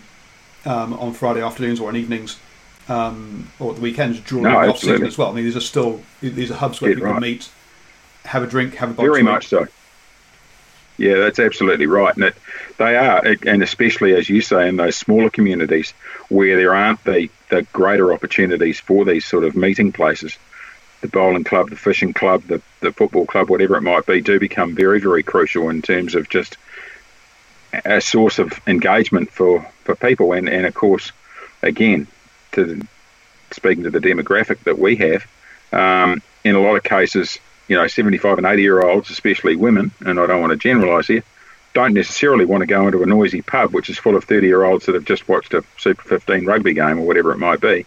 um, 0.64 0.92
on 0.94 1.12
Friday 1.12 1.42
afternoons 1.42 1.80
or 1.80 1.88
on 1.88 1.96
evenings 1.96 2.38
um, 2.88 3.50
or 3.58 3.74
the 3.74 3.80
weekends 3.80 4.20
during 4.20 4.44
no, 4.44 4.62
the 4.62 4.70
off 4.70 4.78
season 4.78 5.06
as 5.06 5.18
well. 5.18 5.30
I 5.30 5.34
mean, 5.34 5.44
these 5.44 5.56
are 5.56 5.60
still 5.60 6.00
these 6.20 6.50
are 6.50 6.54
hubs 6.54 6.80
where 6.80 6.90
Get 6.90 6.96
people 6.96 7.12
right. 7.12 7.22
meet, 7.22 7.48
have 8.24 8.42
a 8.42 8.46
drink, 8.46 8.74
have 8.76 8.90
a 8.90 8.94
bite. 8.94 9.02
Very 9.02 9.22
much 9.22 9.48
so. 9.48 9.66
Yeah, 10.96 11.18
that's 11.18 11.38
absolutely 11.38 11.86
right, 11.86 12.12
and 12.16 12.24
it, 12.24 12.34
they 12.76 12.96
are, 12.96 13.24
and 13.46 13.62
especially 13.62 14.14
as 14.14 14.28
you 14.28 14.40
say, 14.40 14.68
in 14.68 14.76
those 14.76 14.96
smaller 14.96 15.30
communities 15.30 15.92
where 16.28 16.56
there 16.56 16.74
aren't 16.74 17.04
the, 17.04 17.30
the 17.50 17.62
greater 17.72 18.12
opportunities 18.12 18.80
for 18.80 19.04
these 19.04 19.24
sort 19.24 19.44
of 19.44 19.54
meeting 19.54 19.92
places. 19.92 20.36
The 21.00 21.06
bowling 21.06 21.44
club, 21.44 21.70
the 21.70 21.76
fishing 21.76 22.12
club, 22.12 22.42
the, 22.48 22.60
the 22.80 22.90
football 22.90 23.26
club, 23.26 23.48
whatever 23.48 23.76
it 23.76 23.82
might 23.82 24.06
be, 24.06 24.20
do 24.20 24.40
become 24.40 24.74
very, 24.74 24.98
very 24.98 25.22
crucial 25.22 25.68
in 25.68 25.82
terms 25.82 26.16
of 26.16 26.28
just 26.28 26.56
a 27.72 28.00
source 28.00 28.38
of 28.38 28.52
engagement 28.66 29.30
for, 29.30 29.62
for 29.84 29.94
people. 29.94 30.32
And, 30.32 30.48
and 30.48 30.66
of 30.66 30.74
course, 30.74 31.12
again, 31.62 32.06
to 32.52 32.80
speaking 33.50 33.84
to 33.84 33.90
the 33.90 34.00
demographic 34.00 34.60
that 34.64 34.78
we 34.78 34.96
have, 34.96 35.26
um, 35.72 36.22
in 36.44 36.54
a 36.54 36.60
lot 36.60 36.76
of 36.76 36.82
cases, 36.82 37.38
you 37.66 37.76
know, 37.76 37.86
75 37.86 38.38
and 38.38 38.46
80 38.46 38.62
year 38.62 38.82
olds, 38.82 39.10
especially 39.10 39.56
women, 39.56 39.90
and 40.00 40.18
I 40.18 40.26
don't 40.26 40.40
want 40.40 40.52
to 40.52 40.56
generalise 40.56 41.06
here, 41.08 41.22
don't 41.74 41.94
necessarily 41.94 42.44
want 42.44 42.62
to 42.62 42.66
go 42.66 42.86
into 42.86 43.02
a 43.02 43.06
noisy 43.06 43.42
pub 43.42 43.72
which 43.72 43.90
is 43.90 43.98
full 43.98 44.16
of 44.16 44.24
30 44.24 44.46
year 44.46 44.64
olds 44.64 44.86
that 44.86 44.94
have 44.94 45.04
just 45.04 45.28
watched 45.28 45.54
a 45.54 45.62
Super 45.76 46.02
15 46.02 46.46
rugby 46.46 46.74
game 46.74 46.98
or 46.98 47.06
whatever 47.06 47.32
it 47.32 47.38
might 47.38 47.60
be. 47.60 47.84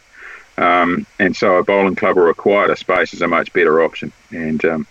Um, 0.58 1.08
and 1.17 1.36
so 1.36 1.58
a 1.58 1.63
bowling 1.63 1.96
club 1.96 2.17
or 2.17 2.30
a 2.30 2.36
quieter 2.36 2.76
space 2.76 3.13
is 3.13 3.22
a 3.22 3.28
much 3.28 3.52
better 3.54 3.82
option. 3.82 4.12
And, 4.30 4.63
um, 4.65 4.88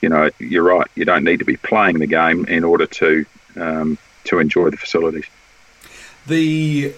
you 0.00 0.08
know, 0.08 0.30
you're 0.38 0.62
right, 0.62 0.86
you 0.94 1.04
don't 1.04 1.24
need 1.24 1.40
to 1.40 1.44
be 1.44 1.56
playing 1.56 1.98
the 1.98 2.06
game 2.06 2.46
in 2.46 2.64
order 2.64 2.86
to 2.86 3.26
um, 3.56 3.98
to 4.24 4.38
enjoy 4.38 4.70
the 4.70 4.76
facilities. 4.76 5.26
The 6.26 6.94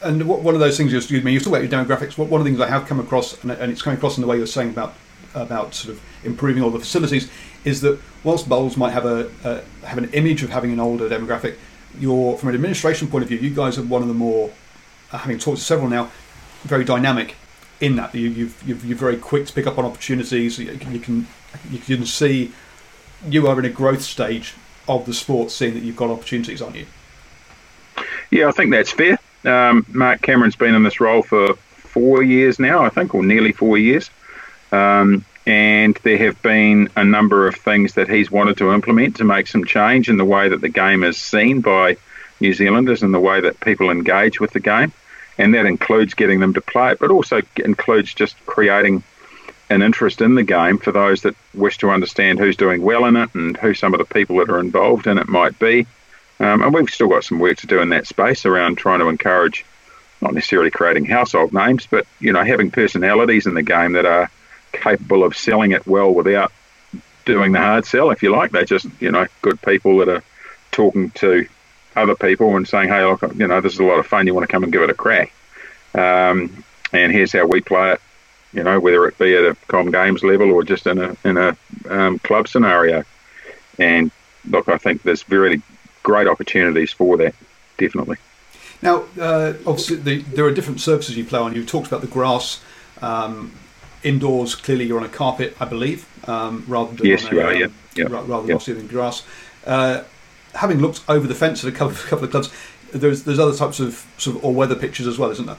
and 0.00 0.28
one 0.28 0.54
of 0.54 0.60
those 0.60 0.76
things 0.76 0.92
you 0.92 0.98
excuse 0.98 1.24
me, 1.24 1.32
you 1.32 1.40
talk 1.40 1.48
about 1.48 1.62
your 1.62 1.70
demographics. 1.70 2.16
What, 2.16 2.28
One 2.28 2.40
of 2.40 2.44
the 2.44 2.50
things 2.50 2.60
I 2.60 2.68
have 2.68 2.86
come 2.86 3.00
across, 3.00 3.42
and 3.42 3.50
it's 3.50 3.82
coming 3.82 3.96
across 3.96 4.16
in 4.16 4.20
the 4.20 4.28
way 4.28 4.36
you're 4.36 4.46
saying 4.46 4.70
about 4.70 4.94
about 5.34 5.74
sort 5.74 5.94
of 5.94 6.02
improving 6.24 6.62
all 6.62 6.70
the 6.70 6.78
facilities, 6.78 7.30
is 7.64 7.80
that 7.80 7.98
whilst 8.24 8.48
bowls 8.48 8.76
might 8.76 8.92
have 8.92 9.04
a, 9.04 9.30
a 9.44 9.86
have 9.86 9.98
an 9.98 10.10
image 10.12 10.42
of 10.42 10.50
having 10.50 10.72
an 10.72 10.80
older 10.80 11.08
demographic, 11.08 11.56
you're 11.98 12.36
from 12.38 12.50
an 12.50 12.54
administration 12.54 13.08
point 13.08 13.22
of 13.22 13.28
view, 13.28 13.38
you 13.38 13.54
guys 13.54 13.78
are 13.78 13.82
one 13.82 14.02
of 14.02 14.08
the 14.08 14.14
more, 14.14 14.50
uh, 15.12 15.18
having 15.18 15.38
talked 15.38 15.58
to 15.58 15.64
several 15.64 15.88
now, 15.88 16.10
very 16.62 16.84
dynamic 16.84 17.34
in 17.80 17.96
that 17.96 18.14
you, 18.14 18.28
you've, 18.28 18.62
you've, 18.66 18.84
you're 18.84 18.98
very 18.98 19.16
quick 19.16 19.46
to 19.46 19.52
pick 19.52 19.66
up 19.66 19.78
on 19.78 19.84
opportunities. 19.84 20.58
You 20.58 20.72
you 20.90 21.00
can 21.00 21.26
you 21.70 21.78
can 21.78 22.06
see 22.06 22.52
you 23.28 23.46
are 23.48 23.58
in 23.58 23.64
a 23.64 23.70
growth 23.70 24.02
stage 24.02 24.54
of 24.88 25.06
the 25.06 25.14
sport, 25.14 25.50
seeing 25.50 25.74
that 25.74 25.82
you've 25.82 25.96
got 25.96 26.10
opportunities 26.10 26.62
on 26.62 26.74
you. 26.74 26.86
Yeah, 28.30 28.48
I 28.48 28.52
think 28.52 28.70
that's 28.70 28.90
fair. 28.90 29.18
Um, 29.44 29.86
Mark 29.88 30.22
Cameron's 30.22 30.56
been 30.56 30.74
in 30.74 30.82
this 30.82 31.00
role 31.00 31.22
for 31.22 31.54
four 31.54 32.22
years 32.22 32.58
now, 32.58 32.84
I 32.84 32.88
think, 32.88 33.14
or 33.14 33.22
nearly 33.22 33.52
four 33.52 33.78
years. 33.78 34.10
Um, 34.72 35.24
and 35.46 35.98
there 36.02 36.18
have 36.18 36.40
been 36.42 36.90
a 36.94 37.04
number 37.04 37.46
of 37.46 37.54
things 37.54 37.94
that 37.94 38.08
he's 38.08 38.30
wanted 38.30 38.58
to 38.58 38.72
implement 38.72 39.16
to 39.16 39.24
make 39.24 39.46
some 39.46 39.64
change 39.64 40.10
in 40.10 40.18
the 40.18 40.24
way 40.24 40.50
that 40.50 40.60
the 40.60 40.68
game 40.68 41.02
is 41.02 41.16
seen 41.16 41.62
by 41.62 41.96
New 42.40 42.52
Zealanders 42.52 43.02
and 43.02 43.14
the 43.14 43.20
way 43.20 43.40
that 43.40 43.58
people 43.60 43.90
engage 43.90 44.40
with 44.40 44.52
the 44.52 44.60
game. 44.60 44.92
And 45.38 45.54
that 45.54 45.64
includes 45.64 46.14
getting 46.14 46.40
them 46.40 46.52
to 46.54 46.60
play 46.60 46.92
it, 46.92 46.98
but 46.98 47.10
also 47.10 47.40
includes 47.56 48.12
just 48.12 48.34
creating 48.44 49.02
an 49.70 49.82
interest 49.82 50.20
in 50.20 50.34
the 50.34 50.42
game 50.42 50.78
for 50.78 50.92
those 50.92 51.22
that 51.22 51.36
wish 51.54 51.78
to 51.78 51.90
understand 51.90 52.38
who's 52.38 52.56
doing 52.56 52.82
well 52.82 53.04
in 53.04 53.16
it 53.16 53.34
and 53.34 53.56
who 53.56 53.74
some 53.74 53.92
of 53.92 53.98
the 53.98 54.06
people 54.06 54.36
that 54.36 54.48
are 54.48 54.60
involved 54.60 55.06
in 55.06 55.18
it 55.18 55.28
might 55.28 55.58
be. 55.58 55.86
Um, 56.40 56.62
and 56.62 56.72
we've 56.72 56.88
still 56.88 57.08
got 57.08 57.24
some 57.24 57.38
work 57.38 57.58
to 57.58 57.66
do 57.66 57.80
in 57.80 57.90
that 57.90 58.06
space 58.06 58.46
around 58.46 58.76
trying 58.76 59.00
to 59.00 59.08
encourage 59.08 59.64
not 60.20 60.34
necessarily 60.34 60.70
creating 60.70 61.04
household 61.04 61.52
names, 61.52 61.86
but 61.86 62.06
you 62.20 62.32
know 62.32 62.44
having 62.44 62.70
personalities 62.70 63.46
in 63.46 63.54
the 63.54 63.62
game 63.62 63.92
that 63.92 64.06
are 64.06 64.30
capable 64.72 65.24
of 65.24 65.36
selling 65.36 65.72
it 65.72 65.86
well 65.86 66.12
without 66.12 66.52
doing 67.24 67.52
the 67.52 67.58
hard 67.58 67.84
sell, 67.84 68.10
if 68.10 68.22
you 68.22 68.30
like. 68.30 68.50
They're 68.50 68.64
just, 68.64 68.86
you 69.00 69.10
know, 69.10 69.26
good 69.42 69.60
people 69.62 69.98
that 69.98 70.08
are 70.08 70.24
talking 70.72 71.10
to 71.10 71.46
other 71.94 72.14
people 72.14 72.56
and 72.56 72.66
saying, 72.66 72.88
hey, 72.88 73.04
look, 73.04 73.22
you 73.34 73.46
know, 73.46 73.60
this 73.60 73.74
is 73.74 73.80
a 73.80 73.84
lot 73.84 73.98
of 73.98 74.06
fun. 74.06 74.26
You 74.26 74.34
want 74.34 74.48
to 74.48 74.52
come 74.52 74.64
and 74.64 74.72
give 74.72 74.82
it 74.82 74.90
a 74.90 74.94
crack. 74.94 75.32
Um, 75.94 76.64
and 76.92 77.12
here's 77.12 77.32
how 77.32 77.46
we 77.46 77.60
play 77.60 77.92
it, 77.92 78.00
you 78.52 78.62
know, 78.62 78.80
whether 78.80 79.06
it 79.06 79.18
be 79.18 79.36
at 79.36 79.44
a 79.44 79.56
com 79.68 79.90
games 79.90 80.22
level 80.22 80.50
or 80.52 80.64
just 80.64 80.86
in 80.86 80.98
a, 80.98 81.16
in 81.24 81.36
a 81.36 81.56
um, 81.88 82.18
club 82.20 82.48
scenario. 82.48 83.04
And 83.78 84.10
look, 84.48 84.68
I 84.68 84.78
think 84.78 85.02
there's 85.02 85.22
very 85.22 85.62
great 86.02 86.26
opportunities 86.26 86.92
for 86.92 87.16
that, 87.18 87.34
definitely. 87.76 88.16
Now, 88.80 89.04
uh, 89.20 89.54
obviously, 89.66 89.96
the, 89.96 90.22
there 90.22 90.44
are 90.44 90.52
different 90.52 90.80
surfaces 90.80 91.16
you 91.16 91.24
play 91.24 91.40
on. 91.40 91.54
You've 91.54 91.66
talked 91.66 91.88
about 91.88 92.00
the 92.00 92.06
grass. 92.06 92.60
Um, 93.02 93.52
indoors, 94.02 94.54
clearly 94.54 94.86
you're 94.86 94.98
on 94.98 95.04
a 95.04 95.08
carpet, 95.08 95.56
I 95.60 95.64
believe, 95.64 96.06
um, 96.28 96.64
rather 96.68 96.94
than 96.94 97.06
yes, 97.06 97.26
on 97.26 97.34
you 97.34 97.40
a, 97.40 97.44
are, 97.44 97.54
yeah. 97.54 97.66
um, 97.66 97.74
yeah. 97.96 98.04
rather 98.04 98.26
than 98.26 98.32
obviously 98.36 98.74
than 98.74 98.86
grass. 98.86 99.24
Uh, 99.66 100.04
having 100.54 100.78
looked 100.78 101.02
over 101.08 101.26
the 101.26 101.34
fence 101.34 101.64
at 101.64 101.72
a 101.72 101.76
couple, 101.76 101.96
couple 102.08 102.24
of 102.24 102.30
clubs, 102.30 102.52
there's 102.92 103.24
there's 103.24 103.38
other 103.38 103.56
types 103.56 103.80
of 103.80 104.06
sort 104.16 104.36
of 104.36 104.44
all 104.44 104.54
weather 104.54 104.76
pitches 104.76 105.06
as 105.06 105.18
well, 105.18 105.30
isn't 105.30 105.46
there? 105.46 105.58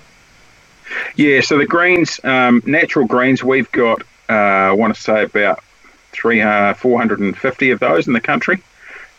Yeah, 1.15 1.41
so 1.41 1.57
the 1.57 1.65
greens, 1.65 2.19
um, 2.23 2.61
natural 2.65 3.05
greens, 3.05 3.43
we've 3.43 3.71
got, 3.71 4.01
uh, 4.29 4.33
I 4.33 4.71
want 4.71 4.95
to 4.95 5.01
say 5.01 5.23
about 5.23 5.63
three, 6.11 6.41
uh, 6.41 6.73
450 6.73 7.71
of 7.71 7.79
those 7.79 8.07
in 8.07 8.13
the 8.13 8.21
country. 8.21 8.61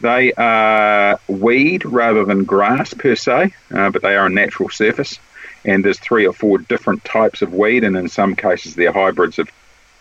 They 0.00 0.32
are 0.32 1.20
weed 1.28 1.84
rather 1.84 2.24
than 2.24 2.44
grass 2.44 2.94
per 2.94 3.14
se, 3.14 3.54
uh, 3.72 3.90
but 3.90 4.02
they 4.02 4.16
are 4.16 4.26
a 4.26 4.30
natural 4.30 4.70
surface 4.70 5.18
and 5.64 5.84
there's 5.84 5.98
three 5.98 6.26
or 6.26 6.32
four 6.32 6.58
different 6.58 7.04
types 7.04 7.42
of 7.42 7.52
weed, 7.54 7.84
and 7.84 7.96
in 7.96 8.08
some 8.08 8.34
cases 8.36 8.74
they're 8.74 8.92
hybrids 8.92 9.38
of 9.38 9.50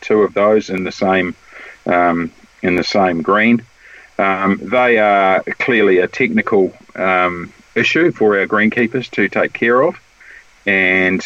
two 0.01 0.21
of 0.21 0.33
those 0.33 0.69
in 0.69 0.83
the 0.83 0.91
same 0.91 1.35
um, 1.85 2.31
in 2.61 2.75
the 2.75 2.83
same 2.83 3.21
green. 3.21 3.61
Um, 4.17 4.59
they 4.61 4.97
are 4.97 5.41
clearly 5.43 5.99
a 5.99 6.07
technical 6.07 6.73
um, 6.95 7.53
issue 7.75 8.11
for 8.11 8.37
our 8.37 8.47
greenkeepers 8.47 9.09
to 9.11 9.29
take 9.29 9.53
care 9.53 9.81
of, 9.81 9.99
and 10.65 11.25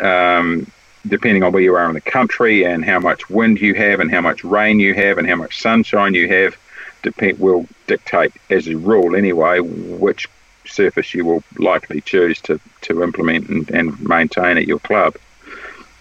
um, 0.00 0.66
depending 1.06 1.42
on 1.42 1.52
where 1.52 1.62
you 1.62 1.74
are 1.74 1.88
in 1.88 1.94
the 1.94 2.00
country 2.00 2.64
and 2.64 2.84
how 2.84 2.98
much 2.98 3.28
wind 3.28 3.60
you 3.60 3.74
have 3.74 4.00
and 4.00 4.10
how 4.10 4.20
much 4.20 4.44
rain 4.44 4.80
you 4.80 4.94
have 4.94 5.18
and 5.18 5.28
how 5.28 5.36
much 5.36 5.60
sunshine 5.60 6.14
you 6.14 6.28
have, 6.28 6.56
depend 7.02 7.38
will 7.38 7.66
dictate 7.86 8.32
as 8.50 8.68
a 8.68 8.76
rule 8.76 9.16
anyway 9.16 9.58
which 9.60 10.28
surface 10.64 11.12
you 11.12 11.24
will 11.24 11.42
likely 11.58 12.00
choose 12.00 12.40
to, 12.40 12.60
to 12.82 13.02
implement 13.02 13.48
and, 13.48 13.70
and 13.70 14.00
maintain 14.00 14.56
at 14.56 14.66
your 14.66 14.78
club. 14.78 15.16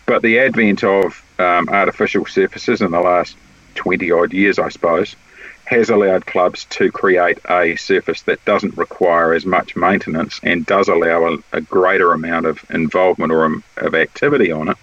But 0.06 0.22
the 0.22 0.40
advent 0.40 0.84
of 0.84 1.24
um, 1.40 1.70
artificial 1.70 2.26
surfaces 2.26 2.82
in 2.82 2.92
the 2.92 3.00
last 3.00 3.36
20 3.76 4.12
odd 4.12 4.34
years, 4.34 4.60
I 4.60 4.70
suppose, 4.70 5.16
has 5.72 5.90
allowed 5.90 6.26
clubs 6.26 6.66
to 6.66 6.92
create 6.92 7.40
a 7.50 7.78
surface 7.78 8.24
that 8.24 8.44
doesn't 8.44 8.78
require 8.78 9.34
as 9.34 9.46
much 9.46 9.78
maintenance 9.78 10.38
and 10.44 10.66
does 10.66 10.90
allow 10.90 11.34
a, 11.34 11.38
a 11.54 11.62
greater 11.62 12.12
amount 12.12 12.46
of 12.46 12.64
involvement 12.70 13.32
or 13.32 13.46
um, 13.46 13.64
of 13.78 13.96
activity 13.96 14.52
on 14.52 14.68
it. 14.68 14.78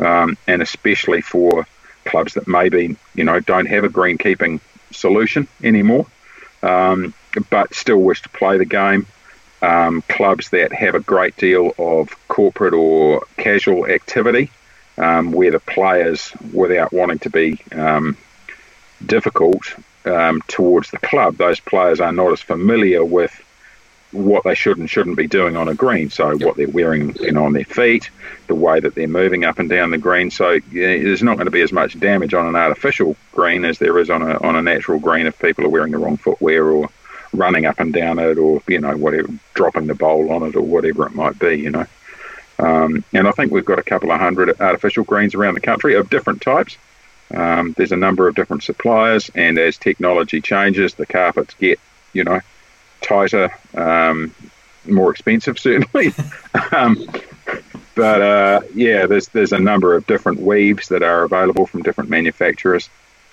Um, 0.00 0.36
and 0.48 0.60
especially 0.60 1.20
for 1.20 1.68
clubs 2.04 2.34
that 2.34 2.48
maybe, 2.48 2.96
you 3.14 3.22
know, 3.22 3.38
don't 3.38 3.66
have 3.66 3.84
a 3.84 3.88
greenkeeping 3.88 4.60
solution 4.90 5.46
anymore. 5.62 6.06
Um, 6.64 7.14
but 7.48 7.72
still 7.72 7.98
wish 8.00 8.22
to 8.22 8.28
play 8.28 8.58
the 8.58 8.64
game. 8.64 9.06
Um, 9.62 10.02
clubs 10.02 10.50
that 10.50 10.72
have 10.72 10.96
a 10.96 11.00
great 11.00 11.36
deal 11.36 11.72
of 11.78 12.10
corporate 12.26 12.74
or 12.74 13.24
casual 13.36 13.86
activity, 13.86 14.50
um, 14.96 15.30
where 15.30 15.52
the 15.52 15.60
players, 15.60 16.32
without 16.52 16.92
wanting 16.92 17.20
to 17.20 17.30
be 17.30 17.60
um, 17.70 18.16
difficult 19.04 19.76
um, 20.08 20.42
towards 20.48 20.90
the 20.90 20.98
club, 20.98 21.36
those 21.36 21.60
players 21.60 22.00
are 22.00 22.12
not 22.12 22.32
as 22.32 22.40
familiar 22.40 23.04
with 23.04 23.44
what 24.12 24.44
they 24.44 24.54
should 24.54 24.78
and 24.78 24.88
shouldn't 24.88 25.16
be 25.16 25.26
doing 25.26 25.56
on 25.56 25.68
a 25.68 25.74
green. 25.74 26.10
So 26.10 26.36
what 26.38 26.56
they're 26.56 26.68
wearing, 26.68 27.14
you 27.16 27.32
know, 27.32 27.44
on 27.44 27.52
their 27.52 27.64
feet, 27.64 28.10
the 28.46 28.54
way 28.54 28.80
that 28.80 28.94
they're 28.94 29.06
moving 29.06 29.44
up 29.44 29.58
and 29.58 29.68
down 29.68 29.90
the 29.90 29.98
green. 29.98 30.30
So 30.30 30.58
there's 30.72 31.22
not 31.22 31.36
going 31.36 31.46
to 31.46 31.50
be 31.50 31.60
as 31.60 31.72
much 31.72 31.98
damage 31.98 32.32
on 32.32 32.46
an 32.46 32.56
artificial 32.56 33.16
green 33.32 33.64
as 33.64 33.78
there 33.78 33.98
is 33.98 34.08
on 34.08 34.22
a 34.22 34.38
on 34.38 34.56
a 34.56 34.62
natural 34.62 34.98
green 34.98 35.26
if 35.26 35.38
people 35.38 35.64
are 35.64 35.68
wearing 35.68 35.92
the 35.92 35.98
wrong 35.98 36.16
footwear 36.16 36.64
or 36.66 36.88
running 37.34 37.66
up 37.66 37.78
and 37.78 37.92
down 37.92 38.18
it 38.18 38.38
or 38.38 38.62
you 38.66 38.80
know 38.80 38.96
whatever 38.96 39.28
dropping 39.52 39.86
the 39.86 39.94
bowl 39.94 40.32
on 40.32 40.42
it 40.44 40.56
or 40.56 40.62
whatever 40.62 41.06
it 41.06 41.14
might 41.14 41.38
be 41.38 41.56
you 41.56 41.70
know 41.70 41.86
um, 42.58 43.04
and 43.12 43.28
I 43.28 43.32
think 43.32 43.52
we've 43.52 43.66
got 43.66 43.78
a 43.78 43.82
couple 43.82 44.10
of 44.10 44.18
hundred 44.18 44.58
artificial 44.60 45.04
greens 45.04 45.34
around 45.34 45.54
the 45.54 45.60
country 45.60 45.94
of 45.94 46.08
different 46.08 46.40
types 46.40 46.78
um, 47.34 47.74
there's 47.76 47.92
a 47.92 47.96
number 47.96 48.28
of 48.28 48.34
different 48.34 48.62
suppliers 48.62 49.30
and 49.34 49.58
as 49.58 49.76
technology 49.76 50.40
changes 50.40 50.94
the 50.94 51.06
carpets 51.06 51.54
get 51.54 51.78
you 52.12 52.24
know 52.24 52.40
tighter 53.00 53.50
um, 53.74 54.34
more 54.86 55.10
expensive 55.10 55.58
certainly 55.58 56.12
um, 56.72 57.08
but 57.94 58.22
uh, 58.22 58.60
yeah 58.74 59.06
there's 59.06 59.28
there's 59.28 59.52
a 59.52 59.58
number 59.58 59.94
of 59.94 60.06
different 60.06 60.40
weaves 60.40 60.88
that 60.88 61.02
are 61.02 61.24
available 61.24 61.66
from 61.66 61.82
different 61.82 62.10
manufacturers 62.10 62.88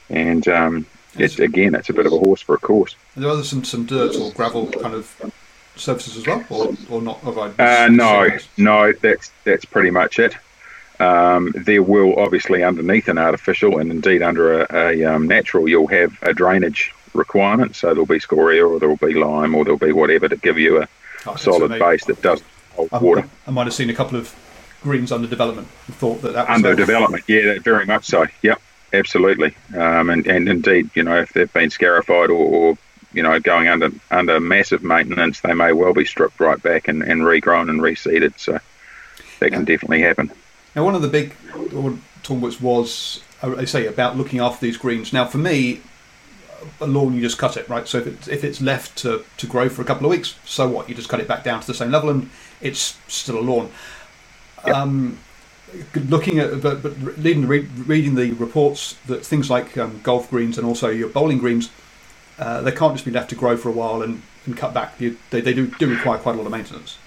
and 0.09 0.47
um, 0.47 0.85
it's 1.17 1.39
again, 1.39 1.75
it's 1.75 1.89
a 1.89 1.93
bit 1.93 2.05
of 2.05 2.13
a 2.13 2.17
horse 2.17 2.41
for 2.41 2.55
a 2.55 2.57
course. 2.57 2.95
Are 3.15 3.21
there 3.21 3.29
other 3.29 3.43
some 3.43 3.63
some 3.63 3.85
dirt 3.85 4.15
or 4.15 4.31
gravel 4.31 4.67
kind 4.67 4.93
of 4.93 5.33
surfaces 5.75 6.17
as 6.17 6.27
well, 6.27 6.45
or, 6.49 6.75
or 6.89 7.01
not? 7.01 7.23
Uh, 7.59 7.87
no, 7.89 8.29
no, 8.57 8.91
that's 8.93 9.31
that's 9.43 9.65
pretty 9.65 9.91
much 9.91 10.19
it. 10.19 10.35
Um, 10.99 11.53
there 11.55 11.83
will 11.83 12.17
obviously 12.17 12.63
underneath 12.63 13.07
an 13.07 13.17
artificial, 13.17 13.79
and 13.79 13.91
indeed 13.91 14.21
under 14.21 14.61
a, 14.61 14.75
a 14.75 15.03
um, 15.05 15.27
natural, 15.27 15.67
you'll 15.67 15.87
have 15.87 16.17
a 16.21 16.33
drainage 16.33 16.93
requirement. 17.13 17.75
So 17.75 17.87
there'll 17.87 18.05
be 18.05 18.19
scoria, 18.19 18.65
or 18.65 18.79
there'll 18.79 18.95
be 18.95 19.13
lime, 19.13 19.55
or 19.55 19.63
there'll 19.63 19.79
be 19.79 19.91
whatever 19.91 20.27
to 20.27 20.35
give 20.35 20.57
you 20.57 20.81
a 20.81 20.87
oh, 21.25 21.35
solid 21.35 21.77
base 21.79 22.05
that 22.05 22.21
doesn't 22.21 22.47
hold 22.75 22.89
I, 22.91 22.99
water. 22.99 23.29
I 23.47 23.51
might 23.51 23.67
have 23.67 23.73
seen 23.73 23.89
a 23.89 23.93
couple 23.93 24.17
of 24.17 24.33
greens 24.81 25.11
under 25.11 25.27
development 25.27 25.67
and 25.87 25.95
thought 25.95 26.21
that 26.21 26.33
that 26.33 26.47
was 26.47 26.55
under 26.55 26.75
development. 26.75 27.23
Yeah, 27.27 27.59
very 27.59 27.85
much 27.85 28.05
so. 28.05 28.27
Yep. 28.41 28.61
Absolutely, 28.93 29.53
um, 29.75 30.09
and 30.09 30.25
and 30.25 30.47
indeed, 30.47 30.89
you 30.93 31.03
know, 31.03 31.19
if 31.19 31.33
they've 31.33 31.51
been 31.51 31.69
scarified 31.69 32.29
or, 32.29 32.33
or, 32.33 32.77
you 33.11 33.23
know 33.23 33.39
going 33.39 33.67
under 33.67 33.91
under 34.09 34.39
massive 34.39 34.83
maintenance, 34.83 35.41
they 35.41 35.53
may 35.53 35.73
well 35.73 35.93
be 35.93 36.05
stripped 36.05 36.39
right 36.39 36.61
back 36.61 36.87
and, 36.87 37.01
and 37.01 37.21
regrown 37.21 37.69
and 37.69 37.81
reseeded. 37.81 38.39
So 38.39 38.59
that 39.39 39.51
can 39.51 39.65
definitely 39.65 40.01
happen. 40.01 40.31
Now, 40.75 40.83
one 40.83 40.95
of 40.95 41.01
the 41.01 41.07
big 41.07 41.35
talks 42.23 42.59
was, 42.59 43.23
I 43.41 43.65
say, 43.65 43.85
about 43.87 44.17
looking 44.17 44.39
after 44.39 44.65
these 44.65 44.77
greens. 44.77 45.13
Now, 45.13 45.25
for 45.25 45.37
me, 45.37 45.81
a 46.81 46.87
lawn 46.87 47.13
you 47.13 47.21
just 47.21 47.37
cut 47.37 47.57
it 47.57 47.67
right. 47.69 47.87
So 47.87 47.99
if 47.99 48.07
it's, 48.07 48.27
if 48.27 48.43
it's 48.43 48.61
left 48.61 48.97
to, 48.99 49.23
to 49.37 49.47
grow 49.47 49.69
for 49.69 49.81
a 49.81 49.85
couple 49.85 50.05
of 50.05 50.11
weeks, 50.11 50.35
so 50.45 50.67
what? 50.67 50.89
You 50.89 50.95
just 50.95 51.09
cut 51.09 51.19
it 51.19 51.27
back 51.27 51.43
down 51.43 51.61
to 51.61 51.67
the 51.67 51.73
same 51.73 51.91
level, 51.91 52.09
and 52.09 52.29
it's 52.61 52.97
still 53.07 53.39
a 53.39 53.41
lawn. 53.41 53.71
Yep. 54.65 54.75
Um, 54.75 55.19
looking 55.95 56.39
at 56.39 56.61
but, 56.61 56.81
but 56.81 56.95
reading, 57.17 57.47
reading 57.47 58.15
the 58.15 58.31
reports 58.33 58.93
that 59.07 59.25
things 59.25 59.49
like 59.49 59.77
um, 59.77 59.99
golf 60.03 60.29
greens 60.29 60.57
and 60.57 60.65
also 60.65 60.89
your 60.89 61.09
bowling 61.09 61.37
greens 61.37 61.69
uh, 62.37 62.61
they 62.61 62.71
can't 62.71 62.93
just 62.93 63.03
be 63.03 63.11
left 63.11 63.29
to 63.29 63.35
grow 63.35 63.57
for 63.57 63.69
a 63.69 63.71
while 63.71 64.01
and, 64.01 64.21
and 64.45 64.55
cut 64.55 64.73
back 64.73 64.93
you, 65.01 65.17
they, 65.31 65.41
they 65.41 65.53
do, 65.53 65.67
do 65.67 65.89
require 65.89 66.17
quite 66.17 66.35
a 66.35 66.37
lot 66.37 66.45
of 66.45 66.51
maintenance 66.51 66.91
is 66.91 66.95
that 66.95 66.95
true 66.95 67.04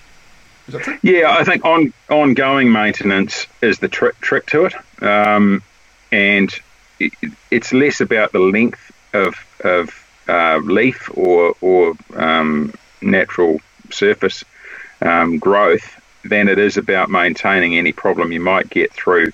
yeah 1.02 1.30
I 1.30 1.44
think 1.44 1.64
on, 1.64 1.92
ongoing 2.08 2.70
maintenance 2.70 3.46
is 3.62 3.78
the 3.78 3.88
trick 3.88 4.20
trick 4.20 4.46
to 4.46 4.66
it. 4.66 4.74
Um, 5.02 5.62
and 6.10 6.54
it, 6.98 7.12
it's 7.50 7.72
less 7.72 8.00
about 8.00 8.32
the 8.32 8.38
length 8.38 8.92
of, 9.12 9.34
of 9.60 9.90
uh, 10.28 10.58
leaf 10.58 11.10
or, 11.14 11.54
or 11.60 11.94
um, 12.14 12.74
natural 13.00 13.60
surface 13.90 14.44
um, 15.00 15.38
growth 15.38 16.00
than 16.24 16.48
it 16.48 16.58
is 16.58 16.76
about 16.76 17.10
maintaining 17.10 17.78
any 17.78 17.92
problem 17.92 18.32
you 18.32 18.40
might 18.40 18.68
get 18.68 18.92
through 18.92 19.32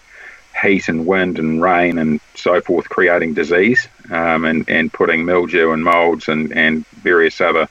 heat 0.61 0.89
and 0.89 1.07
wind 1.07 1.39
and 1.39 1.61
rain 1.61 1.99
and 1.99 2.21
so 2.35 2.61
forth, 2.61 2.89
creating 2.89 3.35
disease 3.35 3.89
um, 4.11 4.45
and, 4.45 4.69
and 4.69 4.93
putting 4.93 5.25
mildew 5.25 5.73
and 5.73 5.83
molds 5.83 6.29
and, 6.29 6.53
and 6.53 6.87
various 6.87 7.41
other 7.41 7.69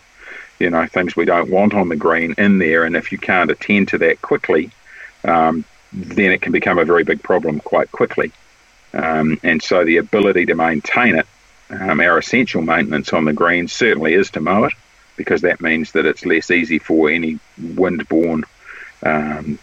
you 0.60 0.70
know 0.70 0.86
things 0.88 1.16
we 1.16 1.26
don't 1.26 1.50
want 1.50 1.74
on 1.74 1.90
the 1.90 1.96
green 1.96 2.36
in 2.38 2.60
there. 2.60 2.84
And 2.84 2.96
if 2.96 3.12
you 3.12 3.18
can't 3.18 3.52
attend 3.52 3.90
to 3.90 3.98
that 4.00 4.22
quickly, 4.22 4.72
um, 5.24 5.66
then 5.92 6.32
it 6.32 6.42
can 6.42 6.52
become 6.52 6.80
a 6.80 6.86
very 6.86 7.04
big 7.04 7.22
problem 7.22 7.60
quite 7.60 7.92
quickly. 7.92 8.32
Um, 8.94 9.40
and 9.44 9.62
so 9.62 9.84
the 9.84 9.98
ability 9.98 10.46
to 10.48 10.56
maintain 10.56 11.16
it, 11.16 11.28
um, 11.70 12.00
our 12.00 12.18
essential 12.18 12.62
maintenance 12.62 13.12
on 13.12 13.26
the 13.26 13.34
green 13.34 13.68
certainly 13.68 14.14
is 14.14 14.30
to 14.32 14.40
mow 14.40 14.66
it, 14.66 14.74
because 15.18 15.42
that 15.42 15.62
means 15.62 15.92
that 15.94 16.06
it's 16.06 16.26
less 16.26 16.52
easy 16.52 16.80
for 16.80 17.10
any 17.10 17.40
wind-borne 17.76 18.44
um, 19.02 19.58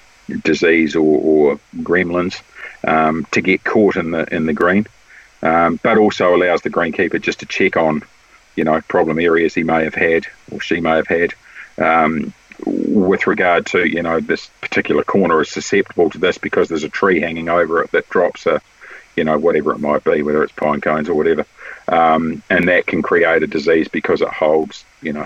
disease 0.44 0.96
or, 0.96 1.20
or 1.52 1.60
gremlins 1.76 2.42
um, 2.84 3.26
to 3.30 3.40
get 3.40 3.64
caught 3.64 3.96
in 3.96 4.10
the 4.10 4.34
in 4.34 4.46
the 4.46 4.52
green. 4.52 4.86
Um, 5.42 5.80
but 5.82 5.96
also 5.96 6.34
allows 6.34 6.60
the 6.62 6.70
greenkeeper 6.70 7.20
just 7.20 7.40
to 7.40 7.46
check 7.46 7.76
on, 7.76 8.02
you 8.60 8.64
know, 8.64 8.78
problem 8.82 9.18
areas 9.18 9.54
he 9.54 9.62
may 9.62 9.84
have 9.84 9.94
had 9.94 10.26
or 10.50 10.60
she 10.60 10.80
may 10.80 10.96
have 10.96 11.06
had. 11.06 11.32
Um, 11.78 12.34
with 12.66 13.26
regard 13.26 13.64
to 13.64 13.88
you 13.88 14.02
know 14.02 14.20
this 14.20 14.50
particular 14.60 15.02
corner 15.02 15.40
is 15.40 15.48
susceptible 15.48 16.10
to 16.10 16.18
this 16.18 16.36
because 16.36 16.68
there's 16.68 16.84
a 16.84 16.90
tree 16.90 17.20
hanging 17.20 17.48
over 17.48 17.82
it 17.82 17.90
that 17.92 18.06
drops 18.10 18.44
a 18.44 18.60
you 19.16 19.24
know 19.24 19.38
whatever 19.38 19.72
it 19.72 19.78
might 19.78 20.04
be 20.04 20.20
whether 20.20 20.44
it's 20.44 20.52
pine 20.52 20.82
cones 20.82 21.08
or 21.08 21.14
whatever. 21.14 21.46
Um, 21.88 22.42
and 22.50 22.68
that 22.68 22.86
can 22.86 23.00
create 23.00 23.42
a 23.42 23.46
disease 23.46 23.88
because 23.88 24.20
it 24.20 24.28
holds 24.28 24.84
you 25.00 25.14
know 25.14 25.24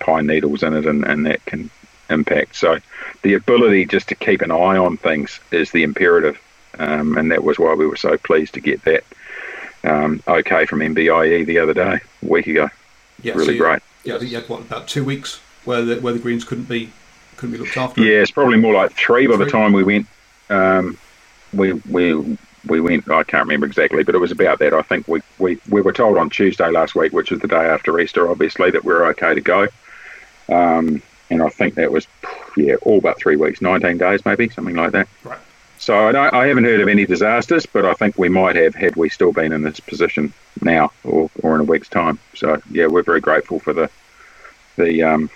pine 0.00 0.26
needles 0.26 0.64
in 0.64 0.74
it 0.74 0.84
and, 0.84 1.04
and 1.04 1.26
that 1.26 1.44
can 1.44 1.70
impact. 2.10 2.56
So 2.56 2.78
the 3.22 3.34
ability 3.34 3.84
just 3.84 4.08
to 4.08 4.16
keep 4.16 4.42
an 4.42 4.50
eye 4.50 4.76
on 4.76 4.96
things 4.96 5.38
is 5.52 5.70
the 5.70 5.84
imperative. 5.84 6.36
Um, 6.80 7.16
and 7.16 7.30
that 7.30 7.44
was 7.44 7.60
why 7.60 7.74
we 7.74 7.86
were 7.86 7.94
so 7.94 8.18
pleased 8.18 8.54
to 8.54 8.60
get 8.60 8.82
that 8.86 9.04
um, 9.84 10.22
okay 10.28 10.66
from 10.66 10.80
MBIE 10.80 11.46
the 11.46 11.58
other 11.58 11.74
day 11.74 12.00
a 12.22 12.26
week 12.26 12.46
ago 12.46 12.68
yeah, 13.22 13.34
really 13.34 13.58
so 13.58 13.62
great 13.64 13.82
yeah 14.04 14.16
I 14.16 14.18
think 14.18 14.30
you 14.30 14.38
had 14.38 14.48
what 14.48 14.60
about 14.60 14.88
two 14.88 15.04
weeks 15.04 15.40
where 15.64 15.82
the 15.82 16.00
where 16.00 16.12
the 16.12 16.18
greens 16.18 16.44
couldn't 16.44 16.68
be 16.68 16.90
couldn't 17.36 17.52
be 17.52 17.58
looked 17.58 17.76
after. 17.76 18.02
Yeah, 18.02 18.20
it's 18.20 18.30
probably 18.30 18.58
more 18.58 18.74
like 18.74 18.92
three 18.92 19.26
by 19.26 19.36
the 19.36 19.46
time 19.46 19.72
we 19.72 19.82
went. 19.82 20.06
Um, 20.48 20.96
we 21.52 21.72
we 21.72 22.38
we 22.66 22.80
went. 22.80 23.10
I 23.10 23.24
can't 23.24 23.44
remember 23.44 23.66
exactly, 23.66 24.04
but 24.04 24.14
it 24.14 24.18
was 24.18 24.30
about 24.30 24.60
that. 24.60 24.72
I 24.72 24.82
think 24.82 25.08
we, 25.08 25.20
we, 25.38 25.58
we 25.68 25.80
were 25.80 25.92
told 25.92 26.18
on 26.18 26.30
Tuesday 26.30 26.70
last 26.70 26.94
week, 26.94 27.12
which 27.12 27.32
was 27.32 27.40
the 27.40 27.48
day 27.48 27.66
after 27.66 27.98
Easter, 27.98 28.28
obviously, 28.28 28.70
that 28.70 28.84
we 28.84 28.92
are 28.92 29.06
okay 29.06 29.34
to 29.34 29.40
go. 29.40 29.66
Um, 30.48 31.02
and 31.30 31.42
I 31.42 31.48
think 31.48 31.74
that 31.74 31.90
was 31.90 32.06
yeah, 32.56 32.76
all 32.82 32.98
about 32.98 33.18
three 33.18 33.36
weeks, 33.36 33.60
nineteen 33.60 33.98
days, 33.98 34.24
maybe 34.24 34.48
something 34.48 34.76
like 34.76 34.92
that. 34.92 35.08
Right. 35.24 35.38
So 35.82 35.96
I, 35.96 36.42
I 36.42 36.46
haven't 36.46 36.62
heard 36.62 36.80
of 36.80 36.86
any 36.86 37.06
disasters, 37.06 37.66
but 37.66 37.84
I 37.84 37.92
think 37.94 38.16
we 38.16 38.28
might 38.28 38.54
have 38.54 38.72
had 38.72 38.94
we 38.94 39.08
still 39.08 39.32
been 39.32 39.50
in 39.50 39.62
this 39.62 39.80
position 39.80 40.32
now 40.60 40.92
or, 41.02 41.28
or 41.42 41.56
in 41.56 41.62
a 41.62 41.64
week's 41.64 41.88
time. 41.88 42.20
So 42.36 42.62
yeah, 42.70 42.86
we're 42.86 43.02
very 43.02 43.20
grateful 43.20 43.58
for 43.58 43.72
the 43.72 43.90
the 44.76 45.02
um, 45.02 45.28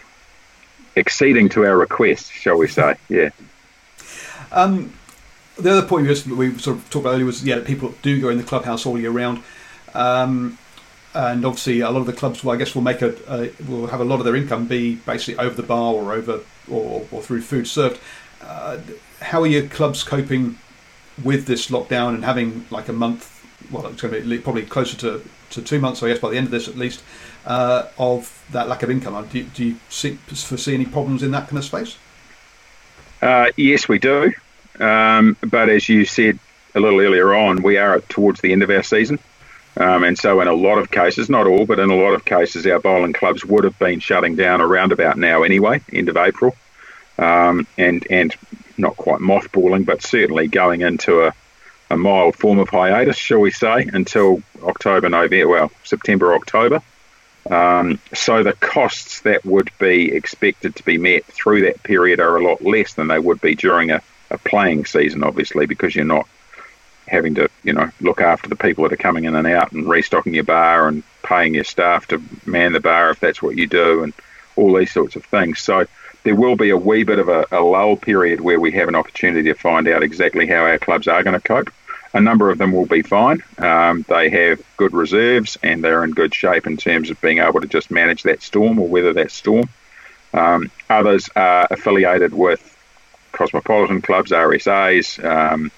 exceeding 0.94 1.48
to 1.48 1.66
our 1.66 1.76
request, 1.76 2.30
shall 2.32 2.59
we 2.59 2.68
say? 2.68 2.94
Yeah. 3.09 3.30
Um, 4.52 4.92
the 5.59 5.72
other 5.72 5.82
point 5.85 6.06
we 6.06 6.56
sort 6.59 6.76
of 6.76 6.90
talked 6.90 7.04
about 7.04 7.14
earlier 7.14 7.26
was 7.26 7.44
yeah, 7.44 7.59
people 7.64 7.92
do 8.02 8.20
go 8.20 8.28
in 8.28 8.38
the 8.38 8.44
clubhouse 8.44 8.87
all 8.87 9.00
year 9.00 9.11
round, 9.11 9.42
um, 9.94 10.59
and 11.12 11.44
obviously 11.44 11.80
a 11.80 11.90
lot 11.90 12.02
of 12.02 12.06
the 12.06 12.12
clubs, 12.12 12.44
well, 12.44 12.54
I 12.54 12.59
guess, 12.59 12.72
will 12.72 12.82
make 12.82 13.02
a, 13.02 13.50
will 13.66 13.88
have 13.88 14.00
a 14.00 14.04
lot 14.04 14.20
of 14.20 14.24
their 14.24 14.37
income 14.37 14.68
be 14.68 14.94
basically 14.94 15.44
over 15.44 15.56
the 15.56 15.66
bar 15.66 15.92
or 15.92 16.12
over 16.12 16.42
or, 16.70 17.04
or 17.11 17.20
through 17.20 17.42
food 17.42 17.66
served. 17.66 17.98
How 18.40 19.42
are 19.42 19.46
your 19.46 19.66
clubs 19.66 20.03
coping 20.03 20.59
with 21.22 21.46
this 21.46 21.70
lockdown 21.70 22.14
and 22.14 22.25
having 22.25 22.66
like 22.70 22.88
a 22.88 22.92
month? 22.92 23.33
Well, 23.70 23.87
it's 23.87 24.01
going 24.01 24.14
to 24.14 24.29
be 24.29 24.38
probably 24.38 24.62
closer 24.62 24.96
to, 24.99 25.22
to 25.51 25.62
two 25.62 25.81
months, 25.81 26.03
I 26.03 26.09
guess, 26.09 26.18
by 26.18 26.31
the 26.31 26.37
end 26.37 26.46
of 26.46 26.51
this 26.51 26.68
at 26.68 26.77
least 26.77 27.03
uh, 27.46 27.88
of 27.99 28.44
that 28.51 28.68
lack 28.68 28.83
of 28.83 28.90
income. 28.90 29.27
Do 29.29 29.38
you, 29.38 29.44
do 29.44 29.64
you 29.64 29.77
see, 29.88 30.14
foresee 30.14 30.75
any 30.75 30.87
problems 30.87 31.22
in 31.22 31.31
that 31.33 31.49
kind 31.49 31.59
of 31.59 31.64
space? 31.64 31.96
Uh, 33.22 33.51
yes, 33.57 33.88
we 33.88 33.99
do. 33.99 34.33
Um, 34.79 35.37
but 35.42 35.68
as 35.68 35.88
you 35.88 36.05
said 36.05 36.38
a 36.75 36.81
little 36.81 37.01
earlier 37.01 37.35
on, 37.35 37.62
we 37.62 37.79
are 37.79 38.01
towards 38.01 38.40
the 38.40 38.53
end 38.53 38.62
of 38.62 38.70
our 38.70 38.83
season. 38.83 39.18
Um, 39.79 40.05
and 40.05 40.18
so, 40.18 40.40
in 40.40 40.49
a 40.49 40.55
lot 40.55 40.79
of 40.79 40.90
cases, 40.90 41.29
not 41.29 41.46
all, 41.46 41.66
but 41.66 41.79
in 41.79 41.90
a 41.90 41.96
lot 41.96 42.14
of 42.14 42.25
cases, 42.25 42.66
our 42.66 42.79
bowling 42.79 43.12
clubs 43.12 43.44
would 43.44 43.64
have 43.64 43.79
been 43.79 44.01
shutting 44.01 44.35
down 44.35 44.61
around 44.62 44.92
about 44.92 45.18
now 45.18 45.42
anyway, 45.42 45.83
end 45.92 46.09
of 46.09 46.16
April, 46.16 46.57
um, 47.18 47.66
and 47.79 48.07
and 48.11 48.35
not 48.79 48.96
quite 48.96 49.20
mothballing, 49.20 49.85
but 49.87 50.02
certainly 50.02 50.48
going 50.48 50.83
into 50.83 51.22
a, 51.22 51.33
a 51.90 51.96
mild 51.96 52.37
form 52.37 52.59
of 52.59 52.68
hiatus, 52.68 53.16
shall 53.16 53.38
we 53.38 53.50
say, 53.50 53.88
until 53.92 54.42
October, 54.62 55.09
November, 55.09 55.48
well, 55.48 55.72
September, 55.85 56.35
October. 56.35 56.83
Um, 57.50 58.00
so 58.12 58.42
the 58.42 58.52
costs 58.55 59.20
that 59.20 59.44
would 59.44 59.70
be 59.79 60.12
expected 60.12 60.76
to 60.76 60.83
be 60.83 60.98
met 60.98 61.24
through 61.26 61.62
that 61.62 61.83
period 61.83 62.20
are 62.20 62.37
a 62.37 62.42
lot 62.42 62.61
less 62.62 62.94
than 62.94 63.07
they 63.07 63.18
would 63.18 63.40
be 63.40 63.55
during 63.55 63.92
a, 63.92 64.02
a 64.31 64.38
playing 64.38 64.85
season, 64.85 65.22
obviously, 65.22 65.66
because 65.66 65.94
you're 65.94 66.05
not 66.05 66.26
having 67.07 67.37
to, 67.37 67.48
you 67.62 67.72
know, 67.72 67.88
look 68.00 68.20
after 68.20 68.48
the 68.48 68.57
people 68.57 68.83
that 68.83 68.92
are 68.92 68.96
coming 68.96 69.24
in 69.24 69.37
and 69.37 69.46
out 69.46 69.70
and 69.70 69.88
restocking 69.88 70.35
your 70.35 70.44
bar 70.44 70.88
and 70.88 71.05
paying 71.22 71.55
your 71.55 71.64
staff 71.64 72.09
to 72.09 72.20
man 72.44 72.72
the 72.72 72.81
bar 72.81 73.11
if 73.11 73.20
that's 73.20 73.40
what 73.40 73.57
you 73.57 73.68
do 73.68 74.02
and 74.02 74.12
all 74.57 74.74
these 74.74 74.92
sorts 74.92 75.14
of 75.14 75.24
things. 75.24 75.61
So 75.61 75.87
there 76.26 76.34
will 76.34 76.56
be 76.56 76.70
a 76.70 76.76
wee 76.76 77.04
bit 77.04 77.18
of 77.18 77.28
a, 77.28 77.46
a 77.52 77.60
lull 77.60 77.96
period 77.96 78.40
where 78.40 78.60
we 78.60 78.72
have 78.72 78.88
an 78.88 78.94
opportunity 78.94 79.48
to 79.48 79.54
find 79.54 79.88
out 79.88 80.02
exactly 80.02 80.46
how 80.46 80.64
our 80.64 80.78
clubs 80.78 81.08
are 81.08 81.22
going 81.22 81.40
to 81.40 81.48
cope 81.48 81.70
a 82.16 82.20
number 82.20 82.50
of 82.50 82.56
them 82.58 82.72
will 82.72 82.86
be 82.86 83.02
fine. 83.02 83.42
Um, 83.58 84.04
they 84.08 84.30
have 84.30 84.62
good 84.78 84.94
reserves 84.94 85.58
and 85.62 85.84
they're 85.84 86.02
in 86.02 86.12
good 86.12 86.34
shape 86.34 86.66
in 86.66 86.78
terms 86.78 87.10
of 87.10 87.20
being 87.20 87.38
able 87.38 87.60
to 87.60 87.66
just 87.66 87.90
manage 87.90 88.22
that 88.22 88.42
storm 88.42 88.78
or 88.78 88.88
weather 88.88 89.12
that 89.12 89.30
storm. 89.30 89.68
Um, 90.32 90.70
others 90.88 91.28
are 91.36 91.68
affiliated 91.70 92.32
with 92.32 92.62
cosmopolitan 93.32 94.00
clubs, 94.00 94.30
RSAs, 94.30 95.22
um, 95.22 95.70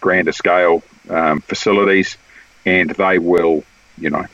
grander 0.00 0.32
scale 0.32 0.82
um, 1.08 1.40
facilities, 1.40 2.16
and 2.64 2.90
they 2.90 3.18
will, 3.18 3.64
you 3.98 4.10
know, 4.10 4.26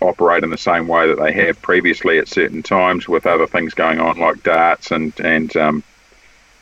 operate 0.00 0.44
in 0.44 0.50
the 0.50 0.58
same 0.58 0.88
way 0.88 1.08
that 1.08 1.18
they 1.18 1.32
have 1.32 1.60
previously 1.62 2.18
at 2.18 2.28
certain 2.28 2.62
times 2.62 3.08
with 3.08 3.26
other 3.26 3.46
things 3.46 3.74
going 3.74 4.00
on 4.00 4.18
like 4.18 4.42
darts 4.42 4.90
and 4.90 5.18
and 5.20 5.56
um, 5.56 5.82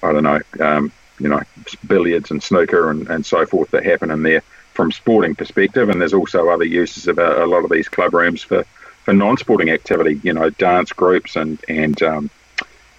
I 0.02 0.12
don't 0.12 0.22
know 0.22 0.40
um, 0.60 0.92
you 1.18 1.28
know, 1.28 1.40
billiards 1.86 2.30
and 2.30 2.42
snooker 2.42 2.90
and, 2.90 3.08
and 3.08 3.24
so 3.24 3.46
forth 3.46 3.70
that 3.70 3.84
happen 3.84 4.10
in 4.10 4.22
there 4.22 4.42
from 4.72 4.90
sporting 4.90 5.34
perspective. 5.34 5.88
And 5.88 6.00
there's 6.00 6.14
also 6.14 6.48
other 6.48 6.64
uses 6.64 7.06
of 7.06 7.18
a, 7.18 7.44
a 7.44 7.46
lot 7.46 7.64
of 7.64 7.70
these 7.70 7.88
club 7.88 8.14
rooms 8.14 8.42
for, 8.42 8.64
for 9.04 9.14
non-sporting 9.14 9.70
activity, 9.70 10.20
you 10.22 10.32
know, 10.32 10.50
dance 10.50 10.92
groups 10.92 11.36
and, 11.36 11.62
and 11.68 12.02
um, 12.02 12.30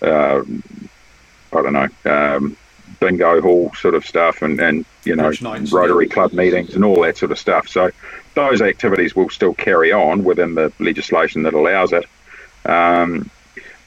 uh, 0.01 0.43
I 1.53 1.61
don't 1.61 1.73
know, 1.73 1.89
um, 2.05 2.57
bingo 2.99 3.41
hall 3.41 3.71
sort 3.75 3.95
of 3.95 4.05
stuff 4.05 4.41
and, 4.41 4.59
and 4.59 4.85
you 5.03 5.15
know, 5.15 5.31
Rotary 5.71 6.07
Club 6.07 6.33
meetings 6.33 6.75
and 6.75 6.83
all 6.83 7.01
that 7.03 7.17
sort 7.17 7.31
of 7.31 7.39
stuff. 7.39 7.67
So 7.67 7.91
those 8.33 8.61
activities 8.61 9.15
will 9.15 9.29
still 9.29 9.53
carry 9.53 9.91
on 9.91 10.23
within 10.23 10.55
the 10.55 10.71
legislation 10.79 11.43
that 11.43 11.53
allows 11.53 11.93
it. 11.93 12.05
Um, 12.65 13.29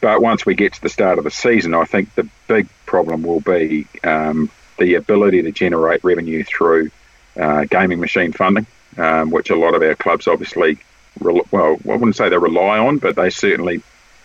but 0.01 0.23
once 0.23 0.47
we 0.47 0.55
get 0.55 0.75
to 0.75 0.83
the 0.83 0.89
start 0.89 1.19
of 1.19 1.25
the 1.25 1.31
season, 1.31 1.75
I 1.75 1.85
think 1.85 2.15
the 2.15 2.29
big 2.47 2.69
problem 2.87 3.23
will 3.23 3.41
be 3.41 3.87
um, 4.05 4.51
the 4.79 4.95
ability 4.95 5.43
to 5.43 5.53
generate 5.53 6.05
revenue 6.05 6.45
through 6.45 6.91
uh, 7.37 7.65
gaming 7.65 8.01
machine 8.01 8.33
funding, 8.33 8.67
um, 8.97 9.31
which 9.31 9.51
a 9.51 9.57
lot 9.57 9.75
of 9.75 9.83
our 9.83 9.95
clubs 9.95 10.29
obviously, 10.29 10.79
re- 11.21 11.43
well, 11.51 11.77
I 11.85 11.97
wouldn't 11.97 12.17
say 12.17 12.29
they 12.29 12.39
rely 12.39 12.79
on, 12.79 12.99
but 12.99 13.17
they 13.17 13.31
certainly 13.31 13.83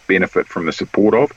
benefit 0.08 0.48
from 0.48 0.65
the 0.65 0.72
support 0.72 1.15
of. 1.15 1.32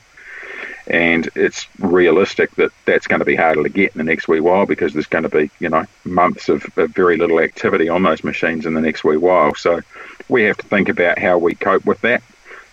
And 0.87 1.29
it's 1.35 1.67
realistic 1.79 2.55
that 2.55 2.71
that's 2.85 3.07
going 3.07 3.19
to 3.19 3.25
be 3.25 3.35
harder 3.35 3.63
to 3.63 3.69
get 3.69 3.93
in 3.93 3.97
the 3.97 4.03
next 4.03 4.27
wee 4.27 4.39
while 4.39 4.65
because 4.65 4.93
there's 4.93 5.07
going 5.07 5.23
to 5.23 5.29
be, 5.29 5.51
you 5.59 5.69
know, 5.69 5.85
months 6.05 6.47
of, 6.47 6.65
of 6.77 6.91
very 6.91 7.17
little 7.17 7.39
activity 7.39 7.89
on 7.89 8.03
those 8.03 8.23
machines 8.23 8.65
in 8.65 8.73
the 8.73 8.81
next 8.81 9.03
wee 9.03 9.17
while. 9.17 9.53
So 9.55 9.81
we 10.29 10.43
have 10.43 10.57
to 10.57 10.65
think 10.65 10.87
about 10.87 11.19
how 11.19 11.37
we 11.37 11.55
cope 11.55 11.85
with 11.85 12.01
that 12.01 12.23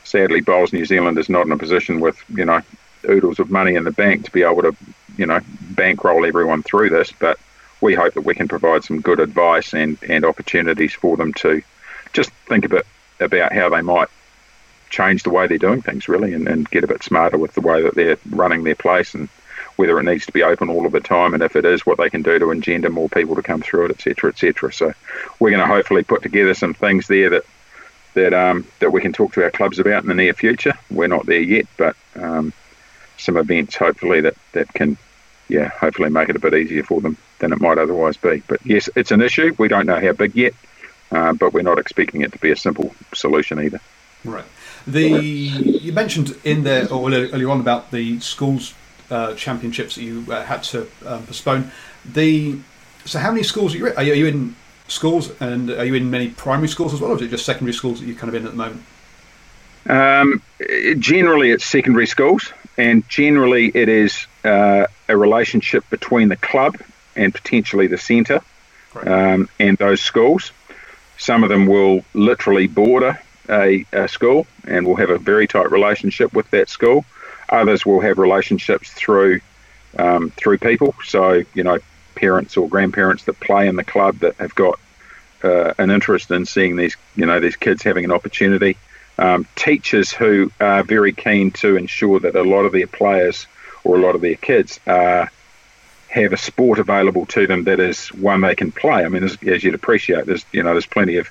sadly, 0.04 0.40
Bowls 0.40 0.72
New 0.72 0.84
Zealand 0.84 1.18
is 1.18 1.28
not 1.28 1.46
in 1.46 1.52
a 1.52 1.58
position 1.58 2.00
with 2.00 2.22
you 2.28 2.44
know 2.44 2.60
oodles 3.08 3.40
of 3.40 3.50
money 3.50 3.74
in 3.74 3.84
the 3.84 3.90
bank 3.90 4.24
to 4.24 4.30
be 4.30 4.42
able 4.42 4.62
to 4.62 4.76
you 5.16 5.26
know 5.26 5.40
bankroll 5.70 6.24
everyone 6.24 6.62
through 6.62 6.90
this. 6.90 7.12
But 7.12 7.38
we 7.80 7.94
hope 7.94 8.14
that 8.14 8.22
we 8.22 8.34
can 8.34 8.48
provide 8.48 8.84
some 8.84 9.00
good 9.00 9.20
advice 9.20 9.74
and, 9.74 9.98
and 10.08 10.24
opportunities 10.24 10.94
for 10.94 11.16
them 11.16 11.34
to 11.34 11.62
just 12.12 12.30
think 12.48 12.64
a 12.64 12.68
bit 12.68 12.86
about 13.20 13.52
how 13.52 13.68
they 13.68 13.82
might 13.82 14.08
change 14.90 15.22
the 15.22 15.30
way 15.30 15.46
they're 15.46 15.58
doing 15.58 15.82
things 15.82 16.08
really 16.08 16.32
and, 16.32 16.48
and 16.48 16.70
get 16.70 16.84
a 16.84 16.88
bit 16.88 17.02
smarter 17.02 17.38
with 17.38 17.52
the 17.54 17.60
way 17.60 17.82
that 17.82 17.94
they're 17.94 18.18
running 18.30 18.64
their 18.64 18.74
place 18.74 19.14
and 19.14 19.28
whether 19.76 19.98
it 19.98 20.04
needs 20.04 20.26
to 20.26 20.32
be 20.32 20.42
open 20.42 20.70
all 20.70 20.86
of 20.86 20.92
the 20.92 21.00
time 21.00 21.34
and 21.34 21.42
if 21.42 21.56
it 21.56 21.64
is 21.64 21.84
what 21.84 21.98
they 21.98 22.08
can 22.08 22.22
do 22.22 22.38
to 22.38 22.50
engender 22.50 22.90
more 22.90 23.08
people 23.08 23.34
to 23.34 23.42
come 23.42 23.60
through 23.60 23.86
it 23.86 23.90
etc 23.90 24.30
etc 24.30 24.72
so 24.72 24.92
we're 25.40 25.50
going 25.50 25.60
to 25.60 25.66
hopefully 25.66 26.04
put 26.04 26.22
together 26.22 26.54
some 26.54 26.74
things 26.74 27.08
there 27.08 27.30
that 27.30 27.44
that 28.14 28.32
um, 28.32 28.66
that 28.78 28.90
we 28.90 29.00
can 29.00 29.12
talk 29.12 29.34
to 29.34 29.42
our 29.42 29.50
clubs 29.50 29.78
about 29.78 30.02
in 30.02 30.08
the 30.08 30.14
near 30.14 30.32
future. 30.32 30.72
We're 30.90 31.08
not 31.08 31.26
there 31.26 31.40
yet, 31.40 31.66
but 31.76 31.96
um, 32.16 32.52
some 33.18 33.36
events 33.36 33.76
hopefully 33.76 34.22
that, 34.22 34.34
that 34.52 34.72
can, 34.72 34.96
yeah, 35.48 35.68
hopefully 35.68 36.10
make 36.10 36.28
it 36.28 36.36
a 36.36 36.40
bit 36.40 36.54
easier 36.54 36.82
for 36.82 37.00
them 37.00 37.16
than 37.40 37.52
it 37.52 37.60
might 37.60 37.78
otherwise 37.78 38.16
be. 38.16 38.42
But 38.46 38.64
yes, 38.64 38.88
it's 38.96 39.10
an 39.10 39.20
issue. 39.20 39.54
We 39.58 39.68
don't 39.68 39.86
know 39.86 40.00
how 40.00 40.12
big 40.12 40.34
yet, 40.34 40.54
uh, 41.10 41.32
but 41.34 41.52
we're 41.52 41.62
not 41.62 41.78
expecting 41.78 42.22
it 42.22 42.32
to 42.32 42.38
be 42.38 42.50
a 42.50 42.56
simple 42.56 42.94
solution 43.12 43.60
either. 43.60 43.80
Right. 44.24 44.44
The 44.86 45.08
you 45.08 45.92
mentioned 45.92 46.36
in 46.44 46.64
there 46.64 46.92
or 46.92 47.10
earlier 47.10 47.50
on 47.50 47.60
about 47.60 47.90
the 47.90 48.20
schools 48.20 48.74
uh, 49.10 49.34
championships 49.34 49.94
that 49.94 50.02
you 50.02 50.24
uh, 50.30 50.44
had 50.44 50.62
to 50.64 50.86
um, 51.06 51.26
postpone. 51.26 51.70
The 52.04 52.58
so 53.04 53.18
how 53.18 53.30
many 53.30 53.42
schools 53.42 53.74
are 53.74 53.78
you, 53.78 53.94
are 53.94 54.02
you 54.02 54.26
in 54.26 54.56
schools, 54.88 55.32
and 55.40 55.70
are 55.70 55.84
you 55.84 55.94
in 55.94 56.10
many 56.10 56.28
primary 56.30 56.68
schools 56.68 56.94
as 56.94 57.00
well, 57.00 57.12
or 57.12 57.16
is 57.16 57.22
it 57.22 57.28
just 57.28 57.44
secondary 57.44 57.72
schools 57.72 58.00
that 58.00 58.06
you're 58.06 58.16
kind 58.16 58.28
of 58.28 58.34
in 58.34 58.46
at 58.46 58.52
the 58.52 58.56
moment? 58.56 58.82
Um, 59.86 60.42
generally, 60.98 61.50
it's 61.50 61.64
secondary 61.64 62.06
schools, 62.06 62.52
and 62.78 63.06
generally, 63.08 63.70
it 63.74 63.88
is 63.88 64.26
uh, 64.44 64.86
a 65.08 65.16
relationship 65.16 65.88
between 65.90 66.28
the 66.28 66.36
club 66.36 66.76
and 67.16 67.34
potentially 67.34 67.86
the 67.86 67.98
centre 67.98 68.40
um, 69.06 69.48
and 69.58 69.76
those 69.78 70.00
schools. 70.00 70.52
Some 71.16 71.44
of 71.44 71.48
them 71.48 71.66
will 71.66 72.04
literally 72.14 72.66
border 72.66 73.20
a, 73.48 73.84
a, 73.92 74.08
school 74.08 74.46
and 74.66 74.86
will 74.86 74.96
have 74.96 75.10
a 75.10 75.18
very 75.18 75.46
tight 75.46 75.70
relationship 75.70 76.32
with 76.32 76.50
that 76.50 76.68
school. 76.68 77.04
Others 77.48 77.84
will 77.84 78.00
have 78.00 78.18
relationships 78.18 78.90
through 78.90 79.40
um, 79.98 80.30
through 80.30 80.58
people. 80.58 80.94
So 81.04 81.44
you 81.54 81.62
know, 81.62 81.78
parents 82.14 82.56
or 82.56 82.68
grandparents 82.68 83.24
that 83.24 83.38
play 83.40 83.68
in 83.68 83.76
the 83.76 83.84
club 83.84 84.18
that 84.20 84.36
have 84.36 84.54
got 84.54 84.78
uh, 85.42 85.74
an 85.78 85.90
interest 85.90 86.30
in 86.30 86.46
seeing 86.46 86.76
these 86.76 86.96
you 87.16 87.26
know 87.26 87.40
these 87.40 87.56
kids 87.56 87.82
having 87.82 88.04
an 88.04 88.12
opportunity 88.12 88.76
um, 89.18 89.46
teachers 89.54 90.12
who 90.12 90.50
are 90.60 90.82
very 90.82 91.12
keen 91.12 91.50
to 91.52 91.76
ensure 91.76 92.20
that 92.20 92.34
a 92.34 92.42
lot 92.42 92.64
of 92.64 92.72
their 92.72 92.86
players 92.86 93.46
or 93.84 93.96
a 93.96 94.00
lot 94.00 94.14
of 94.14 94.20
their 94.20 94.34
kids 94.34 94.80
uh, 94.86 95.26
have 96.08 96.32
a 96.32 96.36
sport 96.36 96.78
available 96.78 97.26
to 97.26 97.46
them 97.46 97.64
that 97.64 97.80
is 97.80 98.08
one 98.08 98.40
they 98.40 98.54
can 98.54 98.72
play. 98.72 99.04
I 99.04 99.08
mean, 99.08 99.24
as, 99.24 99.36
as, 99.42 99.62
you'd 99.62 99.74
appreciate, 99.74 100.26
there's 100.26 100.44
you 100.52 100.62
know 100.62 100.72
there's 100.72 100.86
plenty 100.86 101.16
of 101.16 101.28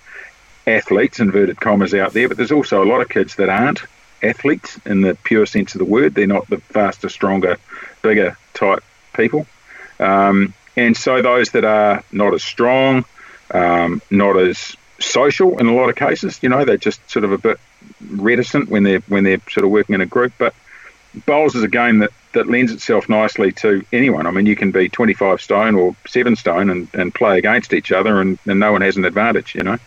athletes 0.66 1.20
inverted 1.20 1.59
commas 1.59 1.93
out 1.93 2.14
there, 2.14 2.28
but 2.28 2.38
there's 2.38 2.51
also 2.51 2.84
a 2.84 2.86
lot 2.86 3.01
of 3.01 3.09
kids 3.09 3.36
that 3.36 3.49
aren't 3.49 3.82
athletes 4.22 4.80
in 4.86 5.01
the 5.01 5.16
pure 5.24 5.45
sense 5.45 5.76
of 5.76 5.80
the 5.80 5.86
word. 5.86 6.16
They're 6.16 6.28
not 6.28 6.47
the 6.47 6.57
faster, 6.57 7.09
stronger, 7.09 7.57
bigger 8.01 8.38
type 8.53 8.84
people, 9.14 9.45
um, 9.99 10.53
and 10.76 10.95
so 10.95 11.22
those 11.22 11.51
that 11.51 11.66
are 11.66 12.03
not 12.11 12.34
as 12.34 12.43
strong, 12.43 13.05
um, 13.51 14.01
not 14.09 14.38
as 14.38 14.76
social 14.99 15.59
in 15.59 15.68
a 15.68 15.74
lot 15.74 15.89
of 15.89 15.95
cases. 15.95 16.39
You 16.41 16.49
know, 16.49 16.66
they're 16.66 16.78
just 16.78 17.07
sort 17.09 17.26
of 17.26 17.32
a 17.32 17.38
bit 17.38 17.59
reticent 18.09 18.70
when 18.70 18.84
they're 18.84 19.01
when 19.01 19.24
they're 19.24 19.41
sort 19.49 19.66
of 19.66 19.72
working 19.72 19.95
in 19.95 20.01
a 20.01 20.05
group. 20.05 20.34
But 20.38 20.55
bowls 21.26 21.55
is 21.55 21.64
a 21.64 21.68
game 21.68 21.99
that, 21.99 22.11
that 22.34 22.47
lends 22.47 22.72
itself 22.72 23.07
nicely 23.09 23.51
to 23.51 23.86
anyone. 23.93 24.26
I 24.26 24.32
mean, 24.32 24.45
you 24.45 24.55
can 24.55 24.72
be 24.72 24.89
25 24.89 25.41
stone 25.41 25.76
or 25.76 25.95
seven 26.07 26.36
stone 26.36 26.70
and, 26.70 26.88
and 26.93 27.14
play 27.14 27.38
against 27.38 27.74
each 27.74 27.91
other, 27.91 28.20
and, 28.20 28.39
and 28.45 28.59
no 28.59 28.72
one 28.72 28.82
has 28.82 28.97
an 28.97 29.05
advantage. 29.05 29.55
You 29.55 29.64
know, 29.64 29.78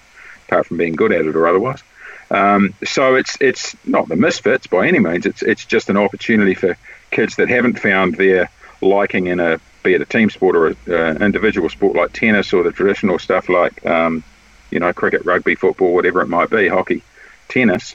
apart 0.46 0.66
from 0.66 0.76
being 0.76 0.94
good 0.94 1.12
at 1.12 1.26
it 1.26 1.36
or 1.36 1.46
otherwise. 1.46 1.82
Um, 2.30 2.74
so 2.84 3.14
it's 3.14 3.36
it's 3.40 3.76
not 3.86 4.08
the 4.08 4.16
misfits 4.16 4.66
by 4.66 4.88
any 4.88 4.98
means. 4.98 5.26
It's 5.26 5.42
it's 5.42 5.64
just 5.64 5.90
an 5.90 5.96
opportunity 5.96 6.54
for 6.54 6.76
kids 7.10 7.36
that 7.36 7.48
haven't 7.48 7.78
found 7.78 8.16
their 8.16 8.50
liking 8.80 9.26
in 9.26 9.38
a 9.40 9.60
be 9.82 9.94
it 9.94 10.00
a 10.00 10.04
team 10.04 10.28
sport 10.30 10.56
or 10.56 10.66
an 10.66 10.76
uh, 10.88 11.24
individual 11.24 11.68
sport 11.68 11.94
like 11.94 12.12
tennis 12.12 12.52
or 12.52 12.64
the 12.64 12.72
traditional 12.72 13.20
stuff 13.20 13.48
like 13.48 13.86
um, 13.86 14.24
you 14.70 14.80
know, 14.80 14.92
cricket, 14.92 15.24
rugby, 15.24 15.54
football, 15.54 15.94
whatever 15.94 16.20
it 16.20 16.28
might 16.28 16.50
be, 16.50 16.68
hockey, 16.68 17.02
tennis, 17.48 17.94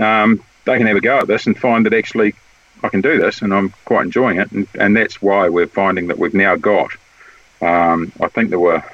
um, 0.00 0.42
they 0.64 0.76
can 0.78 0.86
have 0.86 0.96
a 0.96 1.00
go 1.00 1.18
at 1.18 1.26
this 1.26 1.46
and 1.46 1.58
find 1.58 1.86
that 1.86 1.94
actually 1.94 2.34
I 2.82 2.88
can 2.88 3.00
do 3.00 3.18
this 3.18 3.42
and 3.42 3.52
I'm 3.52 3.70
quite 3.84 4.04
enjoying 4.04 4.38
it. 4.38 4.50
And, 4.52 4.68
and 4.78 4.96
that's 4.96 5.22
why 5.22 5.48
we're 5.48 5.66
finding 5.66 6.08
that 6.08 6.18
we've 6.18 6.34
now 6.34 6.56
got, 6.56 6.92
um, 7.60 8.12
I 8.20 8.28
think 8.28 8.50
there 8.50 8.60
were 8.60 8.84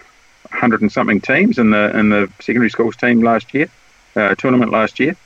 100 0.50 0.82
and 0.82 0.92
something 0.92 1.20
teams 1.20 1.58
in 1.58 1.70
the 1.70 1.96
in 1.98 2.08
the 2.08 2.30
secondary 2.40 2.70
schools 2.70 2.96
team 2.96 3.22
last 3.22 3.54
year, 3.54 3.68
uh, 4.16 4.34
tournament 4.34 4.72
last 4.72 5.00
year. 5.00 5.16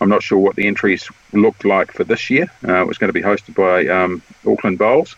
I'm 0.00 0.08
not 0.08 0.22
sure 0.22 0.38
what 0.38 0.56
the 0.56 0.66
entries 0.66 1.08
looked 1.32 1.64
like 1.64 1.92
for 1.92 2.02
this 2.04 2.28
year. 2.28 2.50
Uh, 2.66 2.82
it 2.82 2.86
was 2.88 2.98
going 2.98 3.08
to 3.08 3.12
be 3.12 3.22
hosted 3.22 3.54
by 3.54 3.86
um, 3.86 4.20
Auckland 4.44 4.78
Bowls, 4.78 5.14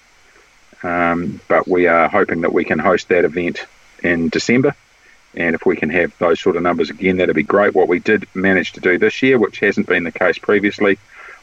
um, 0.82 1.40
but 1.48 1.66
we 1.66 1.86
are 1.86 2.08
hoping 2.08 2.42
that 2.42 2.52
we 2.52 2.64
can 2.64 2.78
host 2.78 3.08
that 3.08 3.24
event 3.24 3.66
in 4.02 4.28
December 4.28 4.74
and 5.36 5.54
if 5.54 5.66
we 5.66 5.76
can 5.76 5.90
have 5.90 6.16
those 6.18 6.40
sort 6.40 6.56
of 6.56 6.62
numbers 6.62 6.90
again, 6.90 7.16
that'd 7.16 7.34
be 7.34 7.42
great. 7.42 7.74
What 7.74 7.88
we 7.88 7.98
did 7.98 8.26
manage 8.34 8.72
to 8.72 8.80
do 8.80 8.98
this 8.98 9.22
year, 9.22 9.38
which 9.38 9.60
hasn't 9.60 9.88
been 9.88 10.04
the 10.04 10.12
case 10.12 10.38
previously, 10.38 10.98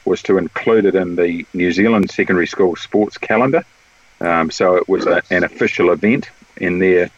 was 0.05 0.21
to 0.23 0.37
include 0.37 0.85
it 0.85 0.95
in 0.95 1.15
the 1.15 1.45
New 1.53 1.71
Zealand 1.71 2.09
secondary 2.09 2.47
school 2.47 2.75
sports 2.75 3.17
calendar. 3.17 3.63
Um, 4.19 4.49
so 4.51 4.75
it 4.75 4.87
was 4.87 5.05
a, 5.05 5.21
an 5.29 5.43
official 5.43 5.91
event 5.91 6.29
in 6.57 6.79
their 6.79 7.09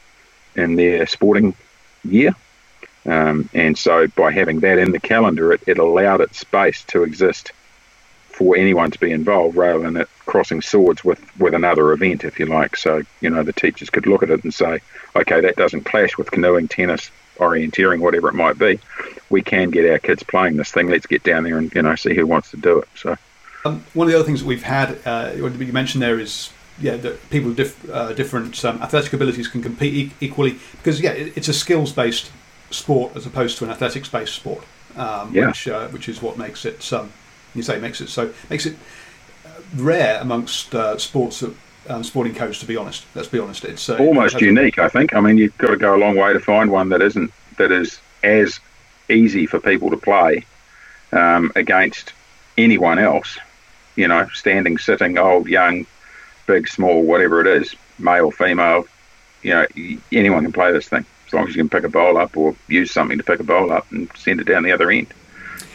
in 0.55 0.75
their 0.75 1.05
sporting 1.07 1.55
year. 2.03 2.35
Um, 3.05 3.49
and 3.53 3.77
so 3.77 4.07
by 4.07 4.31
having 4.31 4.61
that 4.61 4.79
in 4.79 4.91
the 4.91 4.99
calendar, 4.99 5.51
it, 5.51 5.61
it 5.67 5.77
allowed 5.77 6.21
its 6.21 6.39
space 6.39 6.83
to 6.85 7.03
exist 7.03 7.51
for 8.29 8.57
anyone 8.57 8.89
to 8.89 8.99
be 8.99 9.11
involved 9.11 9.55
rather 9.55 9.79
than 9.79 9.97
it 9.97 10.09
crossing 10.25 10.61
swords 10.61 11.03
with, 11.03 11.21
with 11.39 11.53
another 11.53 11.91
event, 11.91 12.23
if 12.23 12.39
you 12.39 12.45
like. 12.45 12.75
So, 12.75 13.03
you 13.21 13.29
know, 13.29 13.43
the 13.43 13.53
teachers 13.53 13.89
could 13.89 14.07
look 14.07 14.23
at 14.23 14.31
it 14.31 14.43
and 14.43 14.53
say, 14.53 14.79
okay, 15.15 15.41
that 15.41 15.55
doesn't 15.55 15.83
clash 15.83 16.17
with 16.17 16.31
canoeing, 16.31 16.67
tennis, 16.67 17.11
orienteering, 17.37 17.99
whatever 17.99 18.29
it 18.29 18.33
might 18.33 18.57
be. 18.57 18.79
We 19.29 19.41
can 19.41 19.69
get 19.69 19.89
our 19.89 19.99
kids 19.99 20.23
playing 20.23 20.55
this 20.55 20.71
thing. 20.71 20.87
Let's 20.87 21.05
get 21.05 21.23
down 21.23 21.43
there 21.43 21.57
and, 21.57 21.73
you 21.75 21.81
know, 21.81 21.95
see 21.95 22.15
who 22.15 22.25
wants 22.25 22.51
to 22.51 22.57
do 22.57 22.79
it. 22.79 22.87
So, 22.95 23.17
um, 23.65 23.83
one 23.93 24.07
of 24.07 24.11
the 24.11 24.17
other 24.17 24.25
things 24.25 24.41
that 24.41 24.47
we've 24.47 24.63
had, 24.63 24.99
uh, 25.05 25.31
you 25.35 25.49
mentioned 25.71 26.01
there 26.01 26.19
is, 26.19 26.49
yeah, 26.79 26.97
that 26.97 27.29
people 27.29 27.49
with 27.49 27.57
diff, 27.57 27.89
uh, 27.89 28.13
different 28.13 28.63
um, 28.65 28.81
athletic 28.81 29.13
abilities 29.13 29.47
can 29.47 29.61
compete 29.61 29.93
e- 29.93 30.11
equally 30.19 30.57
because, 30.73 30.99
yeah, 31.01 31.11
it, 31.11 31.37
it's 31.37 31.47
a 31.47 31.53
skills 31.53 31.91
based 31.91 32.31
sport 32.71 33.15
as 33.15 33.25
opposed 33.25 33.57
to 33.59 33.65
an 33.65 33.69
athletics 33.69 34.09
based 34.09 34.33
sport, 34.33 34.63
um, 34.95 35.33
yeah. 35.33 35.47
which, 35.47 35.67
uh, 35.67 35.87
which 35.89 36.09
is 36.09 36.21
what 36.21 36.37
makes 36.37 36.65
it. 36.65 36.91
Um, 36.91 37.11
you 37.55 37.63
say 37.63 37.79
makes 37.79 38.01
it 38.01 38.09
so 38.09 38.33
makes 38.49 38.65
it 38.65 38.75
uh, 39.45 39.49
rare 39.75 40.19
amongst 40.21 40.73
uh, 40.73 40.97
sports 40.97 41.43
um, 41.87 42.03
sporting 42.03 42.33
codes. 42.33 42.59
To 42.59 42.65
be 42.65 42.77
honest, 42.77 43.05
let's 43.15 43.27
be 43.27 43.39
honest, 43.39 43.65
it's 43.65 43.89
uh, 43.89 43.97
almost 43.97 44.41
unique. 44.41 44.79
I 44.79 44.89
think. 44.89 45.13
I 45.13 45.19
mean, 45.19 45.37
you've 45.37 45.57
got 45.57 45.67
to 45.67 45.77
go 45.77 45.95
a 45.95 45.97
long 45.97 46.15
way 46.15 46.33
to 46.33 46.39
find 46.39 46.71
one 46.71 46.89
that 46.89 47.01
isn't 47.01 47.31
that 47.57 47.71
is 47.71 47.99
as 48.23 48.59
easy 49.09 49.45
for 49.45 49.59
people 49.59 49.89
to 49.89 49.97
play 49.97 50.45
um, 51.11 51.51
against 51.55 52.13
anyone 52.57 52.99
else. 52.99 53.37
You 53.95 54.07
know, 54.07 54.27
standing, 54.33 54.79
sitting, 54.79 55.19
old, 55.19 55.47
young, 55.47 55.85
big, 56.45 56.67
small, 56.67 57.03
whatever 57.03 57.41
it 57.41 57.47
is, 57.47 57.75
male, 57.99 58.31
female. 58.31 58.85
You 59.41 59.51
know, 59.51 59.67
anyone 60.11 60.43
can 60.43 60.53
play 60.53 60.71
this 60.71 60.87
thing 60.87 61.05
as 61.27 61.33
long 61.33 61.47
as 61.47 61.55
you 61.55 61.61
can 61.61 61.69
pick 61.69 61.83
a 61.83 61.89
bowl 61.89 62.17
up 62.17 62.37
or 62.37 62.55
use 62.67 62.91
something 62.91 63.17
to 63.17 63.23
pick 63.23 63.39
a 63.39 63.43
bowl 63.43 63.71
up 63.71 63.91
and 63.91 64.09
send 64.15 64.39
it 64.39 64.45
down 64.45 64.63
the 64.63 64.71
other 64.71 64.91
end. 64.91 65.07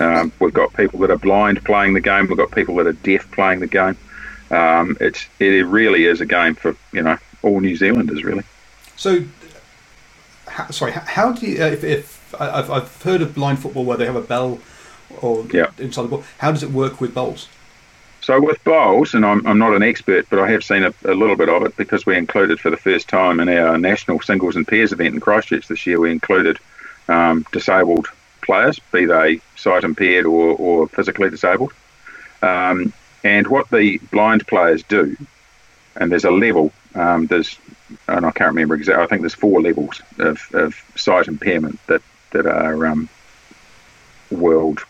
Um, 0.01 0.33
we've 0.39 0.55
got 0.55 0.75
people 0.75 1.01
that 1.01 1.11
are 1.11 1.19
blind 1.19 1.65
playing 1.65 1.95
the 1.95 2.01
game. 2.01 2.29
We've 2.29 2.37
got 2.37 2.53
people 2.53 2.77
that 2.77 2.87
are 2.87 2.93
deaf 2.93 3.31
playing 3.33 3.61
the 3.61 3.67
game. 3.67 3.97
Um, 4.51 4.97
it's 5.01 5.27
it 5.39 5.67
really 5.67 6.07
is 6.07 6.21
a 6.21 6.27
game 6.27 6.55
for 6.55 6.77
you 6.93 7.03
know 7.03 7.19
all 7.43 7.61
New 7.61 7.77
Zealanders 7.77 8.25
really. 8.25 8.45
So, 8.97 9.25
how, 10.47 10.71
sorry, 10.71 10.93
how 10.93 11.33
do 11.33 11.47
you? 11.47 11.63
Uh, 11.63 11.67
if, 11.67 11.85
if 11.85 12.41
I've, 12.41 12.71
I've 12.71 13.03
heard 13.03 13.21
of 13.21 13.35
blind 13.35 13.59
football 13.59 13.85
where 13.85 13.97
they 13.97 14.07
have 14.07 14.17
a 14.17 14.23
bell 14.23 14.61
or 15.21 15.45
inside 15.79 16.03
the 16.03 16.09
ball, 16.09 16.25
how 16.39 16.53
does 16.53 16.63
it 16.63 16.71
work 16.71 17.01
with 17.01 17.15
bowls? 17.15 17.49
So 18.29 18.39
with 18.39 18.63
bowls, 18.63 19.15
and 19.15 19.25
I'm, 19.25 19.47
I'm 19.47 19.57
not 19.57 19.75
an 19.75 19.83
expert, 19.83 20.27
but 20.29 20.39
I 20.39 20.51
have 20.51 20.63
seen 20.63 20.85
a, 20.85 20.93
a, 21.07 21.15
little 21.15 21.35
bit 21.35 21.49
of 21.49 21.63
it 21.63 21.75
because 21.79 22.05
we 22.05 22.15
included 22.15 22.61
for 22.61 22.69
the 22.69 22.77
first 22.77 23.09
time 23.09 23.41
in 23.41 23.49
our 23.49 23.79
national 23.79 24.21
singles 24.21 24.55
and 24.55 24.69
pairs 24.69 24.93
event 24.93 25.15
in 25.15 25.21
Christchurch 25.21 25.67
this 25.67 25.87
year. 25.87 25.99
We 25.99 26.13
included 26.13 26.59
um, 27.09 27.47
disabled 27.53 28.09
players, 28.43 28.79
be 28.93 29.07
they 29.07 29.41
sight 29.57 29.83
impaired 29.83 30.27
or, 30.27 30.55
or 30.57 30.89
physically 30.89 31.31
disabled. 31.31 31.73
Um, 32.43 32.93
and 33.25 33.47
what 33.47 33.71
the 33.71 33.97
blind 34.13 34.47
players 34.47 34.83
do, 34.83 35.17
and 35.97 36.13
there's 36.13 36.27
a 36.27 36.31
level, 36.31 36.71
um, 36.95 37.29
there's, 37.29 37.59
and 38.09 38.27
I 38.27 38.31
can't 38.33 38.49
remember 38.49 38.75
exactly, 38.75 39.05
I 39.05 39.07
think 39.07 39.23
there's 39.23 39.33
four 39.33 39.63
levels 39.63 40.03
of, 40.19 40.47
of 40.53 40.75
sight 40.97 41.29
impairment 41.29 41.81
that, 41.87 42.03
that 42.33 42.45
are 42.45 42.89
um, 42.89 43.09
world 44.31 44.81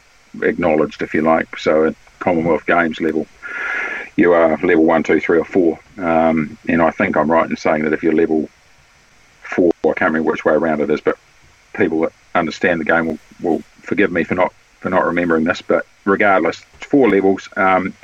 acknowledged, 0.42 1.02
if 1.02 1.14
you 1.14 1.22
like. 1.22 1.56
So 1.56 1.94
Commonwealth 2.18 2.66
Games 2.66 3.00
level, 3.00 3.26
you 4.16 4.32
are 4.32 4.56
level 4.58 4.84
one, 4.84 5.02
two, 5.02 5.20
three, 5.20 5.38
or 5.38 5.44
four. 5.44 5.78
Um, 5.96 6.58
and 6.68 6.82
I 6.82 6.90
think 6.90 7.16
I'm 7.16 7.30
right 7.30 7.48
in 7.48 7.56
saying 7.56 7.84
that 7.84 7.92
if 7.92 8.02
you're 8.02 8.14
level 8.14 8.48
four, 9.42 9.72
I 9.84 9.92
can't 9.92 10.12
remember 10.12 10.30
which 10.30 10.44
way 10.44 10.54
around 10.54 10.80
it 10.80 10.90
is, 10.90 11.00
but 11.00 11.18
people 11.74 12.00
that 12.00 12.12
understand 12.34 12.80
the 12.80 12.84
game 12.84 13.06
will, 13.06 13.18
will 13.40 13.62
forgive 13.82 14.12
me 14.12 14.24
for 14.24 14.34
not 14.34 14.52
for 14.80 14.90
not 14.90 15.06
remembering 15.06 15.44
this, 15.44 15.60
but 15.60 15.86
regardless, 16.04 16.58
four 16.80 17.08
levels. 17.10 17.48
Um, 17.56 17.94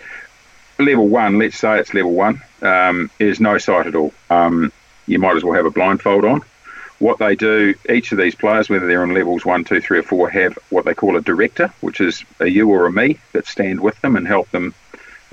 level 0.78 1.08
one, 1.08 1.38
let's 1.38 1.58
say 1.58 1.78
it's 1.78 1.94
level 1.94 2.12
one, 2.12 2.42
um, 2.62 3.10
is 3.18 3.40
no 3.40 3.58
sight 3.58 3.86
at 3.86 3.94
all. 3.94 4.12
Um, 4.30 4.72
you 5.06 5.18
might 5.18 5.36
as 5.36 5.44
well 5.44 5.54
have 5.54 5.66
a 5.66 5.70
blindfold 5.70 6.24
on. 6.24 6.42
What 6.98 7.18
they 7.18 7.34
do, 7.34 7.74
each 7.90 8.12
of 8.12 8.18
these 8.18 8.34
players, 8.34 8.68
whether 8.68 8.86
they're 8.86 9.02
on 9.02 9.14
levels 9.14 9.44
one, 9.44 9.64
two, 9.64 9.80
three, 9.80 9.98
or 9.98 10.02
four, 10.02 10.30
have 10.30 10.58
what 10.70 10.84
they 10.84 10.94
call 10.94 11.16
a 11.16 11.20
director, 11.20 11.72
which 11.80 12.00
is 12.00 12.24
a 12.40 12.46
you 12.46 12.70
or 12.70 12.86
a 12.86 12.92
me 12.92 13.18
that 13.32 13.46
stand 13.46 13.80
with 13.80 14.00
them 14.00 14.16
and 14.16 14.26
help 14.26 14.50
them 14.50 14.74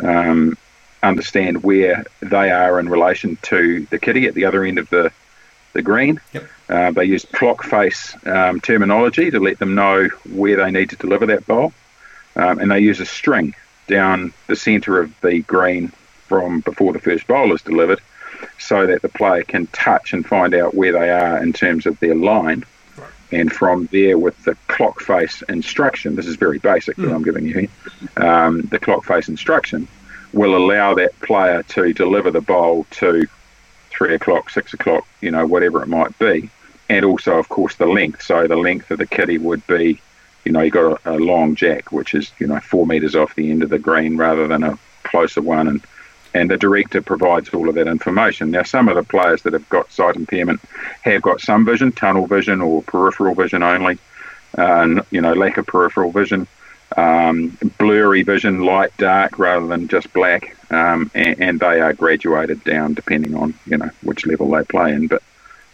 um, 0.02 0.58
understand 1.04 1.64
where 1.64 2.04
they 2.22 2.52
are 2.52 2.80
in 2.80 2.90
relation 2.90 3.38
to 3.44 3.86
the 3.90 4.00
kitty 4.00 4.26
at 4.28 4.34
the 4.34 4.46
other 4.46 4.64
end 4.64 4.80
of 4.80 4.90
the 4.90 5.12
the 5.74 5.82
green. 5.82 6.20
Yep. 6.34 6.50
Uh, 6.70 6.92
they 6.92 7.06
use 7.06 7.26
clock 7.26 7.64
face 7.64 8.16
um, 8.26 8.60
terminology 8.60 9.32
to 9.32 9.40
let 9.40 9.60
them 9.60 9.76
know 9.76 10.10
where 10.30 10.58
they 10.58 10.72
need 10.72 10.90
to 10.90 10.96
deliver 10.96 11.28
that 11.28 11.46
bowl. 11.48 11.74
Um, 12.36 12.60
and 12.60 12.72
they 12.72 12.80
use 12.80 13.00
a 13.00 13.06
string 13.06 13.56
down 13.88 14.34
the 14.48 14.56
centre 14.56 15.00
of 15.00 15.14
the 15.22 15.42
green 15.42 15.92
from 16.28 16.62
before 16.62 16.94
the 16.94 17.00
first 17.00 17.28
bowl 17.28 17.54
is 17.54 17.62
delivered 17.62 18.02
so 18.58 18.86
that 18.88 19.02
the 19.02 19.10
player 19.10 19.44
can 19.44 19.68
touch 19.68 20.14
and 20.14 20.26
find 20.26 20.54
out 20.54 20.74
where 20.74 20.92
they 20.92 21.10
are 21.10 21.42
in 21.42 21.54
terms 21.54 21.86
of 21.86 22.00
their 22.00 22.16
line. 22.16 22.64
And 23.32 23.52
from 23.52 23.88
there, 23.92 24.18
with 24.18 24.44
the 24.44 24.56
clock 24.68 25.00
face 25.00 25.42
instruction, 25.44 26.16
this 26.16 26.28
is 26.28 26.36
very 26.36 26.60
basic 26.60 26.98
mm. 26.98 27.06
that 27.06 27.14
I'm 27.14 27.24
giving 27.24 27.46
you 27.46 27.54
here, 27.54 28.26
um, 28.26 28.62
the 28.64 28.80
clock 28.80 29.06
face 29.06 29.30
instruction 29.30 29.88
will 30.34 30.56
allow 30.56 30.94
that 30.96 31.18
player 31.22 31.64
to 31.64 31.94
deliver 31.94 32.32
the 32.32 32.42
bowl 32.42 32.86
to 32.92 33.26
three 33.90 34.16
o'clock, 34.16 34.50
six 34.50 34.74
o'clock, 34.74 35.06
you 35.22 35.32
know, 35.32 35.46
whatever 35.46 35.82
it 35.82 35.88
might 35.88 36.18
be. 36.20 36.50
And 36.90 37.06
also, 37.06 37.38
of 37.38 37.48
course, 37.48 37.76
the 37.76 37.86
length. 37.86 38.22
So 38.22 38.48
the 38.48 38.56
length 38.58 38.92
of 38.92 38.98
the 38.98 39.06
kitty 39.06 39.38
would 39.38 39.66
be, 39.68 40.02
you 40.44 40.52
know, 40.52 40.62
you 40.62 40.72
got 40.72 41.02
a, 41.06 41.16
a 41.16 41.18
long 41.18 41.56
jack, 41.56 41.92
which 41.92 42.14
is, 42.14 42.32
you 42.40 42.48
know, 42.48 42.60
four 42.60 42.86
metres 42.86 43.16
off 43.16 43.36
the 43.36 43.50
end 43.50 43.64
of 43.64 43.70
the 43.70 43.80
green 43.80 44.18
rather 44.18 44.48
than 44.48 44.64
a 44.64 44.78
closer 45.04 45.42
one. 45.42 45.68
And 45.68 45.82
and 46.34 46.50
the 46.50 46.58
director 46.58 47.02
provides 47.02 47.50
all 47.50 47.68
of 47.68 47.76
that 47.76 47.88
information. 47.88 48.52
Now, 48.52 48.64
some 48.64 48.88
of 48.88 48.96
the 48.96 49.04
players 49.04 49.42
that 49.44 49.54
have 49.54 49.68
got 49.70 49.92
sight 49.92 50.16
impairment 50.16 50.62
have 51.02 51.22
got 51.22 51.42
some 51.42 51.66
vision, 51.66 51.92
tunnel 51.92 52.28
vision 52.28 52.62
or 52.62 52.82
peripheral 52.84 53.36
vision 53.36 53.64
only, 53.64 53.98
uh, 54.58 54.62
and 54.62 55.02
you 55.12 55.22
know, 55.22 55.34
lack 55.34 55.58
of 55.58 55.68
peripheral 55.68 56.12
vision, 56.12 56.48
um, 56.98 57.58
blurry 57.78 58.24
vision, 58.24 58.62
light, 58.62 58.96
dark, 58.98 59.40
rather 59.40 59.68
than 59.68 59.88
just 59.88 60.12
black, 60.14 60.56
um, 60.72 61.10
and, 61.14 61.42
and, 61.42 61.60
they 61.60 61.80
are 61.80 61.94
graduated 61.94 62.64
down 62.64 62.94
depending 62.94 63.36
on 63.36 63.54
you 63.66 63.78
know 63.78 63.90
which 64.04 64.26
level 64.26 64.50
they 64.52 64.64
play 64.64 64.94
in. 64.94 65.08
But 65.08 65.24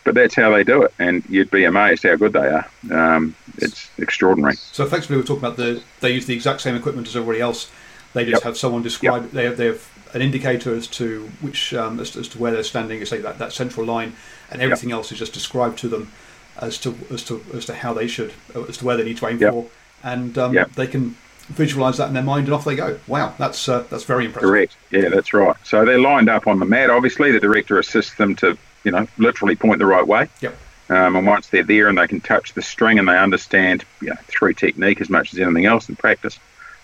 but 0.03 0.15
that's 0.15 0.35
how 0.35 0.51
they 0.51 0.63
do 0.63 0.83
it, 0.83 0.93
and 0.99 1.23
you'd 1.27 1.51
be 1.51 1.65
amazed 1.65 2.03
how 2.03 2.15
good 2.15 2.33
they 2.33 2.47
are. 2.47 2.69
Um, 2.91 3.35
it's 3.57 3.89
extraordinary. 3.97 4.55
So 4.55 4.85
effectively, 4.85 5.17
we're 5.17 5.23
talking 5.23 5.43
about 5.43 5.57
the 5.57 5.81
they 6.01 6.11
use 6.11 6.27
the 6.27 6.35
exact 6.35 6.61
same 6.61 6.75
equipment 6.75 7.07
as 7.07 7.15
everybody 7.15 7.41
else. 7.41 7.71
They 8.13 8.23
just 8.23 8.35
yep. 8.35 8.43
have 8.43 8.57
someone 8.57 8.83
describe. 8.83 9.23
Yep. 9.23 9.31
They 9.31 9.43
have 9.45 9.57
they 9.57 9.65
have 9.65 9.96
an 10.13 10.21
indicator 10.21 10.75
as 10.75 10.87
to 10.87 11.29
which 11.41 11.73
um, 11.73 11.99
as, 11.99 12.15
as, 12.15 12.27
to 12.29 12.39
where 12.39 12.51
they're 12.51 12.63
standing, 12.63 13.03
say 13.05 13.19
that, 13.19 13.39
that 13.39 13.53
central 13.53 13.85
line, 13.85 14.15
and 14.51 14.61
everything 14.61 14.89
yep. 14.89 14.97
else 14.97 15.11
is 15.11 15.19
just 15.19 15.33
described 15.33 15.77
to 15.79 15.87
them 15.87 16.11
as 16.59 16.77
to 16.79 16.97
as 17.11 17.23
to 17.23 17.43
as 17.53 17.65
to 17.65 17.73
how 17.73 17.93
they 17.93 18.07
should 18.07 18.33
as 18.67 18.77
to 18.77 18.85
where 18.85 18.97
they 18.97 19.03
need 19.03 19.17
to 19.17 19.27
aim 19.27 19.39
yep. 19.39 19.53
for, 19.53 19.67
and 20.03 20.37
um, 20.37 20.53
yep. 20.53 20.71
they 20.73 20.87
can 20.87 21.15
visualize 21.49 21.97
that 21.97 22.07
in 22.07 22.13
their 22.13 22.23
mind 22.23 22.45
and 22.45 22.53
off 22.53 22.65
they 22.65 22.75
go. 22.75 22.99
Wow, 23.07 23.33
that's 23.37 23.69
uh, 23.69 23.85
that's 23.89 24.03
very 24.03 24.25
impressive. 24.25 24.49
Correct. 24.49 24.77
Yeah, 24.91 25.09
that's 25.09 25.33
right. 25.33 25.55
So 25.63 25.85
they're 25.85 25.99
lined 25.99 26.29
up 26.29 26.47
on 26.47 26.59
the 26.59 26.65
mat. 26.65 26.89
Obviously, 26.89 27.31
the 27.31 27.39
director 27.39 27.79
assists 27.79 28.15
them 28.15 28.35
to 28.37 28.57
you 28.83 28.91
know 28.91 29.07
literally 29.17 29.55
point 29.55 29.79
the 29.79 29.85
right 29.85 30.05
way. 30.05 30.29
Yep. 30.41 30.55
Um, 30.89 31.17
and 31.17 31.27
once 31.27 31.47
they're 31.47 31.63
there 31.63 31.89
and 31.89 31.97
they 31.97 32.07
can 32.07 32.21
touch 32.21 32.53
the 32.53 32.61
string 32.61 32.97
and 32.97 33.09
they 33.09 33.17
understand 33.17 33.83
you 34.01 34.07
know, 34.07 34.15
through 34.27 34.53
technique 34.53 35.01
as 35.01 35.09
much 35.09 35.33
as 35.33 35.39
anything 35.39 35.65
else 35.65 35.89
in 35.89 35.97
practice, 35.97 36.39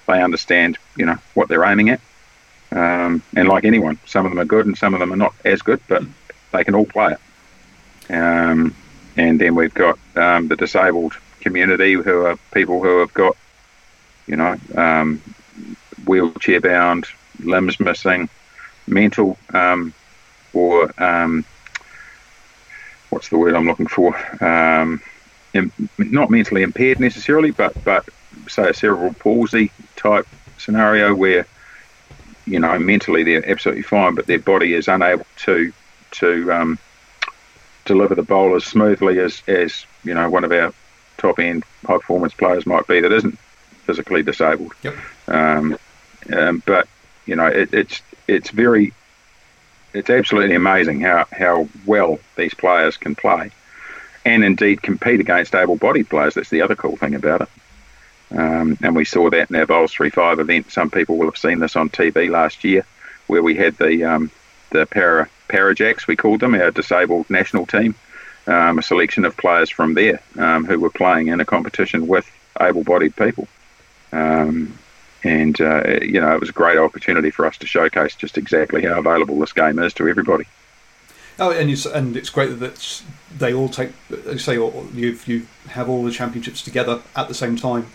they 0.07 0.21
understand 0.21 0.77
you 0.97 1.05
know 1.05 1.17
what 1.33 1.47
they're 1.47 1.63
aiming 1.63 1.89
at. 1.89 2.01
Um, 2.73 3.21
and 3.35 3.47
like 3.47 3.65
anyone, 3.65 3.99
some 4.05 4.25
of 4.25 4.31
them 4.31 4.39
are 4.39 4.45
good 4.45 4.65
and 4.65 4.77
some 4.77 4.93
of 4.93 4.99
them 4.99 5.13
are 5.13 5.17
not 5.17 5.33
as 5.45 5.61
good, 5.61 5.79
but 5.87 6.03
they 6.51 6.63
can 6.63 6.75
all 6.75 6.85
play 6.85 7.13
it. 7.13 8.13
Um, 8.13 8.75
and 9.15 9.39
then 9.39 9.55
we've 9.55 9.73
got 9.73 9.99
um, 10.15 10.47
the 10.47 10.55
disabled 10.55 11.13
community 11.39 11.93
who 11.93 12.25
are 12.25 12.37
people 12.53 12.81
who 12.81 12.99
have 12.99 13.13
got, 13.13 13.37
you 14.25 14.35
know, 14.35 14.57
um, 14.75 15.21
wheelchair 16.05 16.61
bound, 16.61 17.05
limbs 17.39 17.79
missing, 17.79 18.29
mental 18.87 19.37
um, 19.53 19.93
or 20.53 20.91
um, 21.01 21.45
what's 23.09 23.29
the 23.29 23.37
word 23.37 23.53
I'm 23.53 23.67
looking 23.67 23.87
for? 23.87 24.15
Im- 25.53 25.71
not 25.99 26.31
mentally 26.31 26.63
impaired 26.63 26.99
necessarily, 26.99 27.51
but 27.51 27.75
but 27.83 28.07
say 28.47 28.69
a 28.69 28.73
cerebral 28.73 29.13
palsy 29.13 29.71
type 29.95 30.27
scenario 30.57 31.13
where 31.13 31.45
you 32.45 32.59
know, 32.59 32.77
mentally 32.79 33.23
they're 33.23 33.49
absolutely 33.49 33.83
fine, 33.83 34.15
but 34.15 34.27
their 34.27 34.39
body 34.39 34.73
is 34.73 34.87
unable 34.87 35.25
to 35.45 35.71
to 36.11 36.51
um, 36.51 36.79
deliver 37.85 38.15
the 38.15 38.23
bowl 38.23 38.55
as 38.55 38.63
smoothly 38.63 39.19
as, 39.19 39.41
as 39.47 39.85
you 40.03 40.13
know 40.13 40.29
one 40.29 40.43
of 40.43 40.51
our 40.51 40.73
top 41.17 41.39
end 41.39 41.63
high 41.85 41.97
performance 41.97 42.33
players 42.33 42.65
might 42.65 42.85
be 42.87 43.01
that 43.01 43.11
isn't 43.11 43.37
physically 43.85 44.23
disabled. 44.23 44.73
Yep. 44.83 44.95
Um, 45.27 45.77
um, 46.31 46.63
but 46.65 46.87
you 47.25 47.35
know, 47.35 47.47
it, 47.47 47.73
it's 47.73 48.01
it's 48.27 48.49
very 48.49 48.93
it's 49.93 50.09
absolutely 50.09 50.55
amazing 50.55 51.01
how, 51.01 51.25
how 51.31 51.67
well 51.85 52.19
these 52.35 52.53
players 52.53 52.97
can 52.97 53.15
play, 53.15 53.51
and 54.25 54.43
indeed 54.43 54.81
compete 54.81 55.19
against 55.19 55.55
able-bodied 55.55 56.09
players. 56.09 56.33
That's 56.33 56.49
the 56.49 56.61
other 56.61 56.75
cool 56.75 56.97
thing 56.97 57.15
about 57.15 57.41
it. 57.41 57.49
Um, 58.33 58.77
and 58.81 58.95
we 58.95 59.05
saw 59.05 59.29
that 59.29 59.49
in 59.49 59.55
our 59.55 59.65
Bowls 59.65 59.93
3 59.93 60.09
5 60.09 60.39
event. 60.39 60.71
Some 60.71 60.89
people 60.89 61.17
will 61.17 61.27
have 61.27 61.37
seen 61.37 61.59
this 61.59 61.75
on 61.75 61.89
TV 61.89 62.29
last 62.29 62.63
year, 62.63 62.85
where 63.27 63.43
we 63.43 63.55
had 63.55 63.77
the 63.77 64.03
um, 64.03 64.31
the 64.71 64.85
para 64.85 65.29
Parajacks, 65.49 66.07
we 66.07 66.15
called 66.15 66.39
them, 66.39 66.55
our 66.55 66.71
disabled 66.71 67.29
national 67.29 67.67
team, 67.67 67.95
um, 68.47 68.79
a 68.79 68.81
selection 68.81 69.23
of 69.23 69.37
players 69.37 69.69
from 69.69 69.93
there 69.93 70.19
um, 70.37 70.65
who 70.65 70.79
were 70.79 70.89
playing 70.89 71.27
in 71.27 71.39
a 71.39 71.45
competition 71.45 72.07
with 72.07 72.29
able 72.59 72.83
bodied 72.83 73.15
people. 73.15 73.47
Um, 74.11 74.77
and, 75.23 75.59
uh, 75.61 75.99
you 76.01 76.19
know, 76.19 76.33
it 76.33 76.39
was 76.39 76.49
a 76.49 76.53
great 76.53 76.77
opportunity 76.77 77.29
for 77.29 77.45
us 77.45 77.57
to 77.59 77.67
showcase 77.67 78.15
just 78.15 78.37
exactly 78.37 78.83
how 78.83 78.99
available 78.99 79.39
this 79.39 79.53
game 79.53 79.79
is 79.79 79.93
to 79.95 80.07
everybody. 80.07 80.45
Oh, 81.39 81.51
and 81.51 81.69
it's 81.69 81.85
and 81.85 82.15
it's 82.15 82.29
great 82.29 82.59
that 82.59 83.01
they 83.35 83.53
all 83.53 83.67
take, 83.69 83.89
say, 84.37 84.53
you 84.53 85.17
you 85.25 85.47
have 85.69 85.89
all 85.89 86.03
the 86.03 86.11
championships 86.11 86.61
together 86.61 87.01
at 87.15 87.27
the 87.27 87.33
same 87.33 87.55
time, 87.55 87.87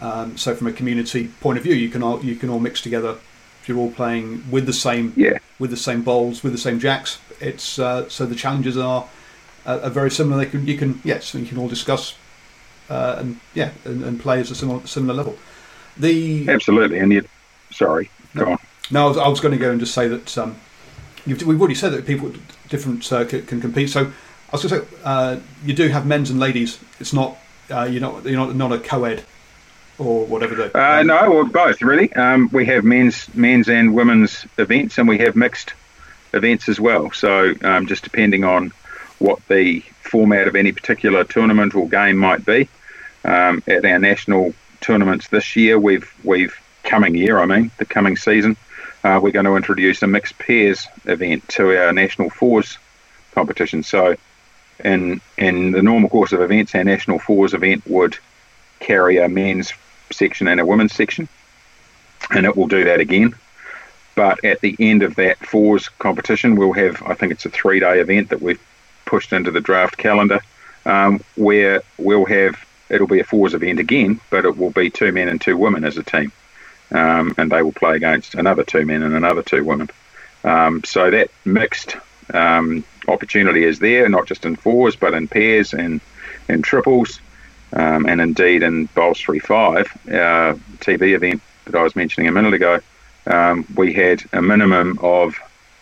um, 0.00 0.36
so 0.36 0.54
from 0.54 0.66
a 0.66 0.72
community 0.72 1.28
point 1.40 1.58
of 1.58 1.64
view, 1.64 1.74
you 1.74 1.88
can 1.88 2.02
all 2.02 2.24
you 2.24 2.36
can 2.36 2.50
all 2.50 2.60
mix 2.60 2.82
together. 2.82 3.16
If 3.62 3.68
you're 3.68 3.78
all 3.78 3.90
playing 3.90 4.48
with 4.50 4.66
the 4.66 4.72
same 4.72 5.12
yeah. 5.16 5.38
with 5.58 5.70
the 5.70 5.76
same 5.76 6.02
bowls 6.02 6.42
with 6.42 6.52
the 6.52 6.58
same 6.58 6.78
jacks, 6.78 7.18
it's 7.40 7.78
uh, 7.78 8.08
so 8.08 8.26
the 8.26 8.34
challenges 8.34 8.76
are, 8.76 9.08
are 9.64 9.90
very 9.90 10.10
similar. 10.10 10.44
They 10.44 10.50
can 10.50 10.66
you 10.66 10.76
can 10.76 11.00
yes 11.04 11.34
you 11.34 11.46
can 11.46 11.58
all 11.58 11.68
discuss 11.68 12.14
uh, 12.88 13.16
and 13.18 13.40
yeah 13.54 13.72
and, 13.84 14.04
and, 14.04 14.20
play 14.20 14.40
at 14.40 14.50
a 14.50 14.54
similar 14.54 14.86
similar 14.86 15.14
level. 15.14 15.36
The 15.96 16.48
absolutely 16.48 16.98
and 16.98 17.12
you 17.12 17.26
sorry 17.70 18.10
no, 18.34 18.44
go 18.44 18.50
on. 18.52 18.58
No, 18.90 19.06
I 19.06 19.08
was, 19.08 19.16
I 19.18 19.28
was, 19.28 19.40
going 19.40 19.52
to 19.52 19.58
go 19.58 19.70
and 19.70 19.80
just 19.80 19.94
say 19.94 20.06
that 20.06 20.38
um, 20.38 20.56
we've 21.26 21.60
already 21.60 21.74
said 21.74 21.92
that 21.92 22.06
people 22.06 22.32
different 22.68 23.10
uh, 23.12 23.24
can, 23.24 23.44
can, 23.46 23.60
compete. 23.60 23.90
So 23.90 24.04
I 24.04 24.52
was 24.52 24.64
going 24.64 24.80
to 24.80 24.88
say 24.88 24.96
uh, 25.02 25.40
you 25.64 25.74
do 25.74 25.88
have 25.88 26.06
men's 26.06 26.30
and 26.30 26.38
ladies. 26.38 26.78
It's 27.00 27.12
not 27.12 27.36
uh, 27.70 27.84
you're 27.84 28.00
not 28.00 28.24
you're 28.24 28.36
not 28.36 28.54
not 28.54 28.72
a 28.72 28.78
co-ed 28.78 29.24
or 29.98 30.26
whatever 30.26 30.54
the? 30.54 30.78
Uh, 30.78 31.02
no, 31.02 31.32
or 31.32 31.44
both 31.44 31.82
really. 31.82 32.12
Um, 32.12 32.48
we 32.52 32.66
have 32.66 32.84
men's 32.84 33.32
men's 33.34 33.68
and 33.68 33.94
women's 33.94 34.46
events, 34.58 34.98
and 34.98 35.08
we 35.08 35.18
have 35.18 35.36
mixed 35.36 35.74
events 36.32 36.68
as 36.68 36.80
well. 36.80 37.12
So 37.12 37.54
um, 37.62 37.86
just 37.86 38.04
depending 38.04 38.44
on 38.44 38.72
what 39.18 39.46
the 39.48 39.80
format 40.02 40.48
of 40.48 40.56
any 40.56 40.72
particular 40.72 41.24
tournament 41.24 41.74
or 41.74 41.88
game 41.88 42.16
might 42.16 42.44
be. 42.44 42.68
Um, 43.24 43.62
at 43.66 43.84
our 43.84 43.98
national 43.98 44.54
tournaments 44.80 45.28
this 45.28 45.56
year, 45.56 45.78
we've 45.78 46.12
we've 46.22 46.54
coming 46.84 47.14
year, 47.14 47.38
I 47.38 47.46
mean, 47.46 47.70
the 47.78 47.84
coming 47.84 48.16
season, 48.16 48.56
uh, 49.02 49.18
we're 49.22 49.32
going 49.32 49.46
to 49.46 49.56
introduce 49.56 50.02
a 50.02 50.06
mixed 50.06 50.38
pairs 50.38 50.86
event 51.04 51.48
to 51.50 51.76
our 51.76 51.92
national 51.92 52.30
fours 52.30 52.78
competition. 53.32 53.82
So, 53.82 54.16
in 54.82 55.20
in 55.36 55.72
the 55.72 55.82
normal 55.82 56.08
course 56.08 56.32
of 56.32 56.40
events, 56.40 56.74
our 56.74 56.84
national 56.84 57.18
fours 57.18 57.54
event 57.54 57.86
would 57.86 58.18
carry 58.78 59.18
a 59.18 59.28
men's 59.28 59.72
section 60.12 60.48
and 60.48 60.60
a 60.60 60.66
women's 60.66 60.92
section, 60.92 61.28
and 62.30 62.46
it 62.46 62.56
will 62.56 62.68
do 62.68 62.84
that 62.84 63.00
again. 63.00 63.34
But 64.14 64.44
at 64.44 64.60
the 64.60 64.74
end 64.78 65.02
of 65.02 65.16
that 65.16 65.38
fours 65.38 65.88
competition, 65.88 66.56
we'll 66.56 66.72
have 66.72 67.02
I 67.02 67.14
think 67.14 67.32
it's 67.32 67.46
a 67.46 67.50
three 67.50 67.80
day 67.80 68.00
event 68.00 68.30
that 68.30 68.40
we've 68.40 68.60
pushed 69.04 69.32
into 69.32 69.50
the 69.50 69.60
draft 69.60 69.96
calendar, 69.96 70.40
um, 70.84 71.22
where 71.36 71.82
we'll 71.98 72.24
have 72.24 72.56
it'll 72.88 73.06
be 73.06 73.20
a 73.20 73.24
fours 73.24 73.54
event 73.54 73.80
again, 73.80 74.20
but 74.30 74.44
it 74.44 74.56
will 74.56 74.70
be 74.70 74.90
two 74.90 75.12
men 75.12 75.28
and 75.28 75.40
two 75.40 75.56
women 75.56 75.84
as 75.84 75.96
a 75.96 76.02
team, 76.02 76.32
um, 76.92 77.34
and 77.36 77.50
they 77.50 77.62
will 77.62 77.72
play 77.72 77.96
against 77.96 78.34
another 78.34 78.64
two 78.64 78.84
men 78.84 79.02
and 79.02 79.14
another 79.14 79.42
two 79.42 79.64
women. 79.64 79.90
Um, 80.44 80.84
so 80.84 81.10
that 81.10 81.30
mixed 81.44 81.96
um, 82.32 82.84
opportunity 83.08 83.64
is 83.64 83.78
there, 83.78 84.08
not 84.08 84.26
just 84.26 84.44
in 84.44 84.56
fours, 84.56 84.96
but 84.96 85.14
in 85.14 85.28
pairs 85.28 85.74
and 85.74 86.00
in 86.48 86.62
triples. 86.62 87.20
Um, 87.72 88.06
and 88.06 88.20
indeed, 88.20 88.62
in 88.62 88.86
Bowls 88.86 89.20
3 89.20 89.38
5, 89.38 89.98
our 90.12 90.54
TV 90.78 91.14
event 91.14 91.42
that 91.64 91.74
I 91.74 91.82
was 91.82 91.96
mentioning 91.96 92.28
a 92.28 92.32
minute 92.32 92.54
ago, 92.54 92.80
um, 93.26 93.66
we 93.76 93.92
had 93.92 94.22
a 94.32 94.40
minimum 94.40 94.98
of 95.02 95.36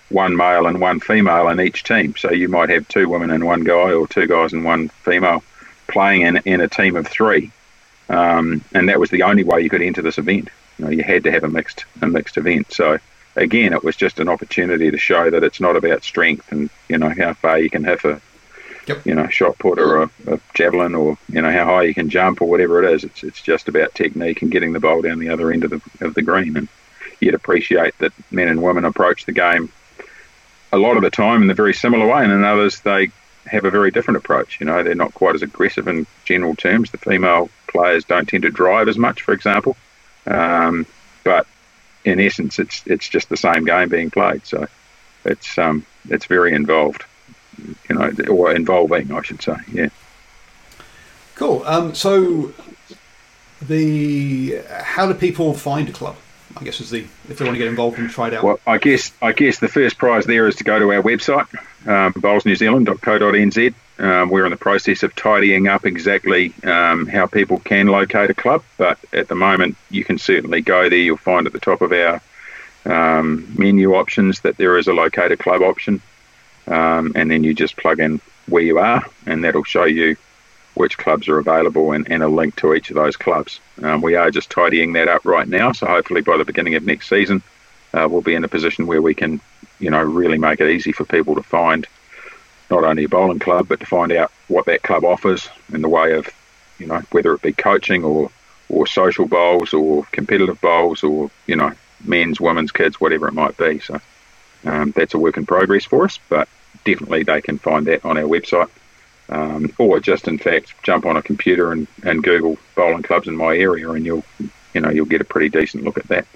one 0.08 0.36
male 0.36 0.66
and 0.66 0.80
one 0.80 1.00
female 1.00 1.48
in 1.48 1.60
each 1.60 1.84
team. 1.84 2.14
So 2.16 2.30
you 2.30 2.48
might 2.48 2.70
have 2.70 2.88
two 2.88 3.08
women 3.08 3.30
and 3.30 3.44
one 3.44 3.64
guy, 3.64 3.92
or 3.92 4.06
two 4.06 4.26
guys 4.26 4.52
and 4.52 4.64
one 4.64 4.88
female 4.88 5.42
playing 5.88 6.22
in, 6.22 6.36
in 6.44 6.60
a 6.60 6.68
team 6.68 6.96
of 6.96 7.06
three. 7.06 7.50
Um, 8.08 8.64
and 8.72 8.88
that 8.88 9.00
was 9.00 9.10
the 9.10 9.22
only 9.22 9.44
way 9.44 9.60
you 9.60 9.70
could 9.70 9.82
enter 9.82 10.02
this 10.02 10.18
event. 10.18 10.48
You 10.78 10.84
know, 10.84 10.90
you 10.90 11.02
had 11.02 11.24
to 11.24 11.32
have 11.32 11.44
a 11.44 11.48
mixed 11.48 11.84
a 12.02 12.06
mixed 12.06 12.36
event. 12.36 12.72
So 12.72 12.98
again, 13.36 13.72
it 13.72 13.84
was 13.84 13.96
just 13.96 14.20
an 14.20 14.28
opportunity 14.28 14.90
to 14.90 14.98
show 14.98 15.30
that 15.30 15.44
it's 15.44 15.60
not 15.60 15.76
about 15.76 16.04
strength 16.04 16.50
and 16.52 16.70
you 16.88 16.98
know 16.98 17.10
how 17.10 17.34
far 17.34 17.58
you 17.58 17.70
can 17.70 17.84
hit 17.84 18.04
a 18.04 18.20
Yep. 18.86 19.06
You 19.06 19.14
know, 19.14 19.28
shot 19.28 19.58
put 19.58 19.78
or 19.78 20.02
a, 20.02 20.10
a, 20.26 20.40
javelin 20.52 20.94
or 20.94 21.16
you 21.28 21.40
know 21.40 21.50
how 21.50 21.64
high 21.64 21.84
you 21.84 21.94
can 21.94 22.10
jump 22.10 22.42
or 22.42 22.48
whatever 22.48 22.82
it 22.82 22.92
is. 22.92 23.04
It's 23.04 23.22
it's 23.22 23.40
just 23.40 23.68
about 23.68 23.94
technique 23.94 24.42
and 24.42 24.50
getting 24.50 24.72
the 24.72 24.80
ball 24.80 25.00
down 25.00 25.18
the 25.18 25.30
other 25.30 25.50
end 25.50 25.64
of 25.64 25.70
the 25.70 26.06
of 26.06 26.14
the 26.14 26.22
green. 26.22 26.56
And 26.56 26.68
you'd 27.20 27.34
appreciate 27.34 27.96
that 27.98 28.12
men 28.30 28.48
and 28.48 28.62
women 28.62 28.84
approach 28.84 29.24
the 29.24 29.32
game 29.32 29.72
a 30.72 30.78
lot 30.78 30.96
of 30.96 31.02
the 31.02 31.10
time 31.10 31.42
in 31.42 31.50
a 31.50 31.54
very 31.54 31.72
similar 31.72 32.06
way, 32.06 32.24
and 32.24 32.32
in 32.32 32.44
others 32.44 32.80
they 32.80 33.10
have 33.46 33.64
a 33.64 33.70
very 33.70 33.90
different 33.90 34.18
approach. 34.18 34.58
You 34.60 34.66
know, 34.66 34.82
they're 34.82 34.94
not 34.94 35.14
quite 35.14 35.34
as 35.34 35.42
aggressive 35.42 35.86
in 35.88 36.06
general 36.24 36.56
terms. 36.56 36.90
The 36.90 36.98
female 36.98 37.48
players 37.68 38.04
don't 38.04 38.28
tend 38.28 38.42
to 38.42 38.50
drive 38.50 38.88
as 38.88 38.98
much, 38.98 39.22
for 39.22 39.32
example, 39.32 39.76
um, 40.26 40.86
but 41.22 41.46
in 42.04 42.20
essence, 42.20 42.58
it's 42.58 42.82
it's 42.86 43.08
just 43.08 43.28
the 43.28 43.36
same 43.36 43.64
game 43.64 43.88
being 43.88 44.10
played. 44.10 44.46
So 44.46 44.66
it's 45.24 45.56
um, 45.58 45.86
it's 46.08 46.26
very 46.26 46.54
involved, 46.54 47.04
you 47.88 47.96
know, 47.96 48.10
or 48.28 48.54
involving, 48.54 49.12
I 49.12 49.22
should 49.22 49.42
say. 49.42 49.56
Yeah. 49.72 49.88
Cool. 51.34 51.62
Um, 51.66 51.94
so 51.94 52.52
the 53.62 54.60
how 54.82 55.06
do 55.06 55.14
people 55.14 55.54
find 55.54 55.88
a 55.88 55.92
club? 55.92 56.16
I 56.56 56.62
guess 56.62 56.80
is 56.80 56.90
the 56.90 57.04
if 57.28 57.38
they 57.38 57.44
want 57.44 57.56
to 57.56 57.58
get 57.58 57.66
involved 57.66 57.98
and 57.98 58.08
try 58.08 58.28
it 58.28 58.34
out. 58.34 58.44
Well, 58.44 58.60
I 58.66 58.78
guess 58.78 59.12
I 59.20 59.32
guess 59.32 59.58
the 59.58 59.68
first 59.68 59.98
prize 59.98 60.24
there 60.26 60.46
is 60.46 60.56
to 60.56 60.64
go 60.64 60.78
to 60.78 60.92
our 60.92 61.02
website, 61.02 61.48
um, 61.88 62.12
bowlsnewzealand.co.nz. 62.14 63.74
Um, 63.96 64.28
we're 64.28 64.44
in 64.44 64.50
the 64.50 64.56
process 64.56 65.02
of 65.02 65.14
tidying 65.14 65.68
up 65.68 65.86
exactly 65.86 66.52
um, 66.64 67.06
how 67.06 67.26
people 67.26 67.58
can 67.58 67.86
locate 67.88 68.30
a 68.30 68.34
club, 68.34 68.64
but 68.76 68.98
at 69.12 69.28
the 69.28 69.34
moment 69.34 69.76
you 69.90 70.04
can 70.04 70.18
certainly 70.18 70.60
go 70.60 70.88
there. 70.88 70.98
You'll 70.98 71.16
find 71.16 71.46
at 71.46 71.52
the 71.52 71.60
top 71.60 71.80
of 71.80 71.92
our 71.92 72.20
um, 72.86 73.52
menu 73.56 73.94
options 73.94 74.40
that 74.40 74.56
there 74.56 74.78
is 74.78 74.86
a 74.86 74.92
locate 74.92 75.32
a 75.32 75.36
club 75.36 75.62
option, 75.62 76.02
um, 76.66 77.12
and 77.14 77.30
then 77.30 77.44
you 77.44 77.54
just 77.54 77.76
plug 77.76 78.00
in 78.00 78.20
where 78.46 78.62
you 78.62 78.78
are, 78.78 79.04
and 79.26 79.44
that'll 79.44 79.64
show 79.64 79.84
you 79.84 80.16
which 80.74 80.98
clubs 80.98 81.28
are 81.28 81.38
available 81.38 81.92
and, 81.92 82.10
and 82.10 82.22
a 82.22 82.28
link 82.28 82.56
to 82.56 82.74
each 82.74 82.90
of 82.90 82.96
those 82.96 83.16
clubs. 83.16 83.60
Um, 83.82 84.02
we 84.02 84.16
are 84.16 84.30
just 84.30 84.50
tidying 84.50 84.94
that 84.94 85.08
up 85.08 85.24
right 85.24 85.46
now, 85.46 85.72
so 85.72 85.86
hopefully 85.86 86.20
by 86.20 86.36
the 86.36 86.44
beginning 86.44 86.74
of 86.74 86.84
next 86.84 87.08
season, 87.08 87.42
uh, 87.92 88.08
we'll 88.10 88.22
be 88.22 88.34
in 88.34 88.44
a 88.44 88.48
position 88.48 88.86
where 88.86 89.00
we 89.00 89.14
can, 89.14 89.40
you 89.78 89.90
know, 89.90 90.02
really 90.02 90.38
make 90.38 90.60
it 90.60 90.70
easy 90.70 90.92
for 90.92 91.04
people 91.04 91.36
to 91.36 91.42
find 91.42 91.86
not 92.70 92.82
only 92.82 93.04
a 93.04 93.08
bowling 93.08 93.38
club, 93.38 93.68
but 93.68 93.80
to 93.80 93.86
find 93.86 94.10
out 94.10 94.32
what 94.48 94.66
that 94.66 94.82
club 94.82 95.04
offers 95.04 95.48
in 95.72 95.80
the 95.80 95.88
way 95.88 96.14
of, 96.14 96.28
you 96.78 96.86
know, 96.86 97.00
whether 97.12 97.32
it 97.34 97.42
be 97.42 97.52
coaching 97.52 98.04
or 98.04 98.30
or 98.68 98.86
social 98.86 99.26
bowls 99.26 99.72
or 99.72 100.04
competitive 100.06 100.60
bowls 100.60 101.02
or 101.02 101.30
you 101.46 101.56
know 101.56 101.72
men's, 102.04 102.40
women's, 102.40 102.72
kids, 102.72 103.00
whatever 103.00 103.28
it 103.28 103.34
might 103.34 103.56
be. 103.56 103.78
So 103.78 104.00
um, 104.64 104.92
that's 104.92 105.14
a 105.14 105.18
work 105.18 105.36
in 105.36 105.46
progress 105.46 105.84
for 105.84 106.04
us, 106.04 106.18
but 106.28 106.48
definitely 106.84 107.22
they 107.22 107.40
can 107.40 107.58
find 107.58 107.86
that 107.86 108.04
on 108.04 108.18
our 108.18 108.24
website 108.24 108.70
um, 109.28 109.72
or 109.78 110.00
just 110.00 110.28
in 110.28 110.38
fact 110.38 110.74
jump 110.82 111.06
on 111.06 111.16
a 111.16 111.22
computer 111.22 111.72
and, 111.72 111.86
and 112.02 112.22
Google 112.22 112.58
bowling 112.74 113.02
clubs 113.02 113.28
in 113.28 113.36
my 113.36 113.56
area, 113.56 113.90
and 113.90 114.04
you'll 114.04 114.24
you 114.74 114.80
know 114.80 114.90
you'll 114.90 115.06
get 115.06 115.20
a 115.20 115.24
pretty 115.24 115.48
decent 115.48 115.84
look 115.84 115.98
at 115.98 116.08
that. 116.08 116.26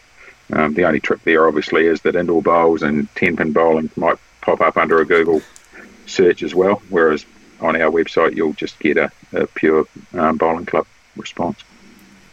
Um, 0.50 0.72
the 0.72 0.86
only 0.86 1.00
trick 1.00 1.22
there, 1.24 1.46
obviously, 1.46 1.86
is 1.86 2.00
that 2.02 2.16
indoor 2.16 2.42
bowls 2.42 2.82
and 2.82 3.14
ten 3.14 3.36
pin 3.36 3.52
bowling 3.52 3.90
might 3.96 4.16
pop 4.40 4.60
up 4.60 4.76
under 4.76 5.00
a 5.00 5.04
Google 5.04 5.42
search 6.06 6.42
as 6.42 6.54
well, 6.54 6.80
whereas 6.88 7.26
on 7.60 7.76
our 7.76 7.90
website 7.90 8.36
you'll 8.36 8.54
just 8.54 8.78
get 8.78 8.96
a, 8.96 9.10
a 9.32 9.46
pure 9.46 9.84
um, 10.14 10.36
bowling 10.38 10.64
club 10.64 10.86
response. 11.16 11.62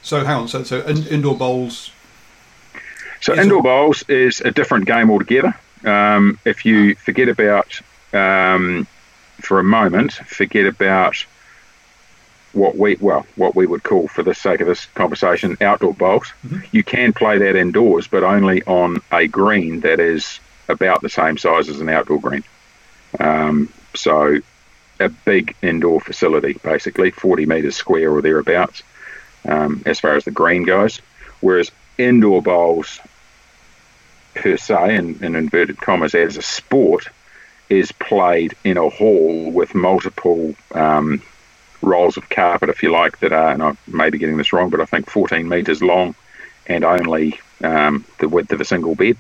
So 0.02 0.24
hang 0.24 0.38
on, 0.38 0.48
so 0.48 0.64
so 0.64 0.82
in, 0.82 1.06
indoor 1.08 1.36
bowls. 1.36 1.92
So 3.22 3.34
indoor 3.34 3.64
bowls 3.64 4.04
is 4.08 4.40
a 4.42 4.52
different 4.52 4.86
game 4.86 5.10
altogether. 5.10 5.56
Um, 5.86 6.40
if 6.46 6.66
you 6.66 6.96
forget 6.96 7.30
about 7.30 7.80
um, 8.12 8.88
for 9.42 9.60
a 9.60 9.64
moment, 9.64 10.14
forget 10.14 10.66
about 10.66 11.26
what 12.54 12.78
we 12.78 12.96
well 13.02 13.28
what 13.36 13.54
we 13.54 13.68
would 13.68 13.84
call 13.84 14.08
for 14.08 14.24
the 14.24 14.34
sake 14.34 14.62
of 14.62 14.68
this 14.68 14.86
conversation 14.88 15.58
outdoor 15.62 15.94
bowls. 15.94 16.32
Mm-hmm. 16.46 16.62
You 16.72 16.84
can 16.84 17.14
play 17.14 17.38
that 17.38 17.56
indoors, 17.56 18.08
but 18.08 18.24
only 18.24 18.64
on 18.64 18.98
a 19.12 19.28
green 19.28 19.82
that 19.82 20.00
is 20.00 20.40
about 20.68 21.02
the 21.02 21.10
same 21.10 21.38
size 21.38 21.70
as 21.70 21.80
an 21.80 21.90
outdoor 21.90 22.20
green. 22.20 22.44
Um, 23.20 23.72
so 23.94 24.40
a 25.00 25.10
big 25.10 25.56
indoor 25.62 26.00
facility, 26.00 26.54
basically 26.54 27.12
40 27.12 27.46
metres 27.46 27.76
square 27.76 28.12
or 28.12 28.22
thereabouts, 28.22 28.82
um, 29.46 29.84
as 29.86 30.00
far 30.00 30.16
as 30.16 30.26
the 30.26 30.32
green 30.32 30.64
goes. 30.64 31.02
Whereas 31.42 31.72
indoor 31.98 32.42
bowls 32.42 33.00
per 34.36 34.58
se, 34.58 34.96
in, 34.96 35.24
in 35.24 35.36
inverted 35.36 35.78
commas, 35.78 36.14
as 36.14 36.38
a 36.38 36.42
sport, 36.42 37.08
is 37.70 37.92
played 37.94 38.56
in 38.64 38.78
a 38.78 38.90
hall 38.90 39.52
with 39.52 39.74
multiple 39.74 40.54
um, 40.74 41.22
rolls 41.82 42.18
of 42.18 42.30
carpet, 42.30 42.70
if 42.70 42.84
you 42.84 42.92
like, 42.92 43.20
that 43.20 43.34
are, 43.34 43.52
and 43.52 43.64
I 43.64 43.76
may 43.88 44.10
be 44.10 44.18
getting 44.18 44.38
this 44.38 44.54
wrong, 44.54 44.70
but 44.70 44.82
I 44.82 44.86
think 44.86 45.10
14 45.10 45.48
metres 45.48 45.82
long 45.82 46.16
and 46.68 46.84
only 46.84 47.40
um, 47.64 48.06
the 48.20 48.30
width 48.30 48.52
of 48.52 48.62
a 48.62 48.66
single 48.66 48.96
bed. 48.96 49.18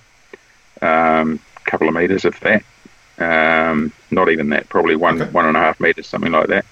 A 0.81 0.87
um, 0.87 1.39
couple 1.63 1.87
of 1.87 1.95
metres 1.95 2.25
of 2.25 2.39
that. 2.41 2.63
Um, 3.17 3.93
not 4.11 4.29
even 4.29 4.49
that, 4.49 4.67
probably 4.67 4.95
one, 4.95 5.21
okay. 5.21 5.31
one 5.31 5.45
and 5.45 5.55
a 5.55 5.59
half 5.59 5.79
metres, 5.79 6.07
something 6.07 6.31
like 6.31 6.47
that. 6.47 6.65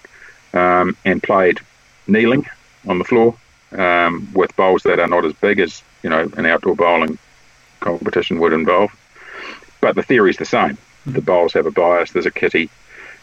Um, 0.54 0.96
and 1.06 1.24
played 1.24 1.60
kneeling 2.06 2.46
on 2.88 3.00
the 3.00 3.06
floor 3.06 3.36
um, 3.72 4.30
with 4.34 4.56
bowls 4.56 4.84
that 4.84 5.00
are 5.00 5.08
not 5.08 5.26
as 5.26 5.34
big 5.34 5.60
as, 5.60 5.82
you 6.04 6.10
know, 6.10 6.30
an 6.38 6.46
outdoor 6.46 6.76
bowling 6.76 7.18
competition 7.84 8.40
would 8.40 8.54
involve. 8.54 8.92
But 9.82 9.96
the 9.96 10.04
theory 10.04 10.32
is 10.32 10.38
the 10.38 10.46
same 10.46 10.78
the 11.06 11.22
bowls 11.22 11.54
have 11.54 11.66
a 11.66 11.72
bias. 11.72 12.12
There's 12.12 12.26
a 12.26 12.32
kitty. 12.32 12.70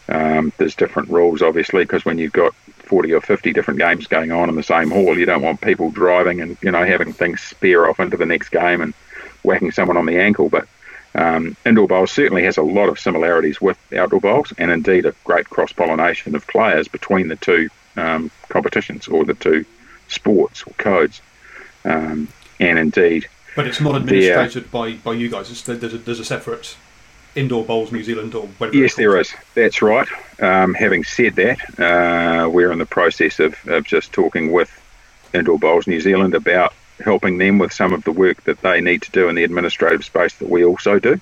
Um, 0.09 0.53
there's 0.59 0.75
different 0.75 1.09
rules, 1.09 1.43
obviously, 1.43 1.85
because 1.85 2.05
when 2.05 2.19
you've 2.19 2.33
got 2.33 2.55
40 2.55 3.13
or 3.13 3.21
50 3.21 3.53
different 3.53 3.79
games 3.79 4.07
going 4.07 4.33
on 4.33 4.49
in 4.49 4.57
the 4.57 4.63
same 4.63 4.91
hall, 4.91 5.19
you 5.19 5.25
don't 5.25 5.43
want 5.43 5.61
people 5.61 5.91
driving 5.91 6.41
and 6.41 6.57
you 6.63 6.71
know 6.71 6.85
having 6.85 7.13
things 7.13 7.41
spear 7.41 7.89
off 7.89 8.01
into 8.01 8.17
the 8.17 8.27
next 8.27 8.49
game 8.51 8.81
and 8.81 8.95
whacking 9.43 9.71
someone 9.71 9.97
on 9.97 10.07
the 10.07 10.19
ankle. 10.19 10.49
But 10.49 10.67
um, 11.15 11.57
indoor 11.65 11.87
bowls 11.87 12.11
certainly 12.11 12.45
has 12.45 12.57
a 12.57 12.63
lot 12.63 12.89
of 12.89 12.99
similarities 12.99 13.61
with 13.61 13.79
outdoor 13.93 14.21
bowls, 14.21 14.53
and 14.59 14.71
indeed 14.71 15.07
a 15.07 15.15
great 15.25 15.49
cross 15.49 15.73
pollination 15.73 16.35
of 16.35 16.47
players 16.47 16.89
between 16.89 17.29
the 17.29 17.37
two 17.37 17.69
um, 17.97 18.31
competitions 18.49 19.09
or 19.09 19.25
the 19.25 19.35
two 19.35 19.65
sports 20.09 20.65
or 20.65 20.73
codes. 20.75 21.23
Um, 21.85 22.29
and 22.59 22.79
indeed, 22.79 23.29
but 23.57 23.67
it's 23.67 23.81
not 23.81 23.97
administrated 23.97 24.71
by, 24.71 24.95
by 24.95 25.13
you 25.13 25.29
guys. 25.29 25.51
It's, 25.51 25.63
there's, 25.63 25.95
a, 25.95 25.99
there's 25.99 26.21
a 26.21 26.25
separate 26.25 26.77
Indoor 27.35 27.65
Bowls 27.65 27.93
New 27.93 28.03
Zealand 28.03 28.35
or 28.35 28.47
whatever? 28.59 28.77
Yes, 28.77 28.95
there 28.95 29.19
is. 29.19 29.33
That's 29.55 29.83
right. 29.83 30.09
Um, 30.41 30.75
having 30.75 31.05
said 31.05 31.37
that, 31.37 31.79
uh, 31.79 32.49
we're 32.49 32.73
in 32.73 32.79
the 32.79 32.87
process 32.87 33.39
of, 33.39 33.57
of 33.69 33.85
just 33.85 34.13
talking 34.13 34.51
with 34.51 34.71
Indoor 35.33 35.59
Bowls 35.59 35.87
New 35.87 36.01
Zealand 36.01 36.35
about 36.35 36.75
helping 36.99 37.39
them 37.39 37.59
with 37.59 37.73
some 37.73 37.93
of 37.93 38.05
the 38.05 38.13
work 38.13 38.43
that 38.45 38.61
they 38.63 38.81
need 38.81 39.03
to 39.03 39.11
do 39.13 39.29
in 39.29 39.35
the 39.35 39.45
administrative 39.45 40.05
space 40.05 40.35
that 40.35 40.49
we 40.49 40.65
also 40.65 40.99
do. 40.99 41.21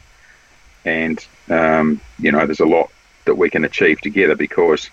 And, 0.85 1.25
um, 1.51 2.01
you 2.19 2.33
know, 2.33 2.47
there's 2.47 2.61
a 2.61 2.67
lot 2.67 2.91
that 3.27 3.37
we 3.37 3.51
can 3.51 3.65
achieve 3.65 4.01
together 4.01 4.35
because 4.35 4.91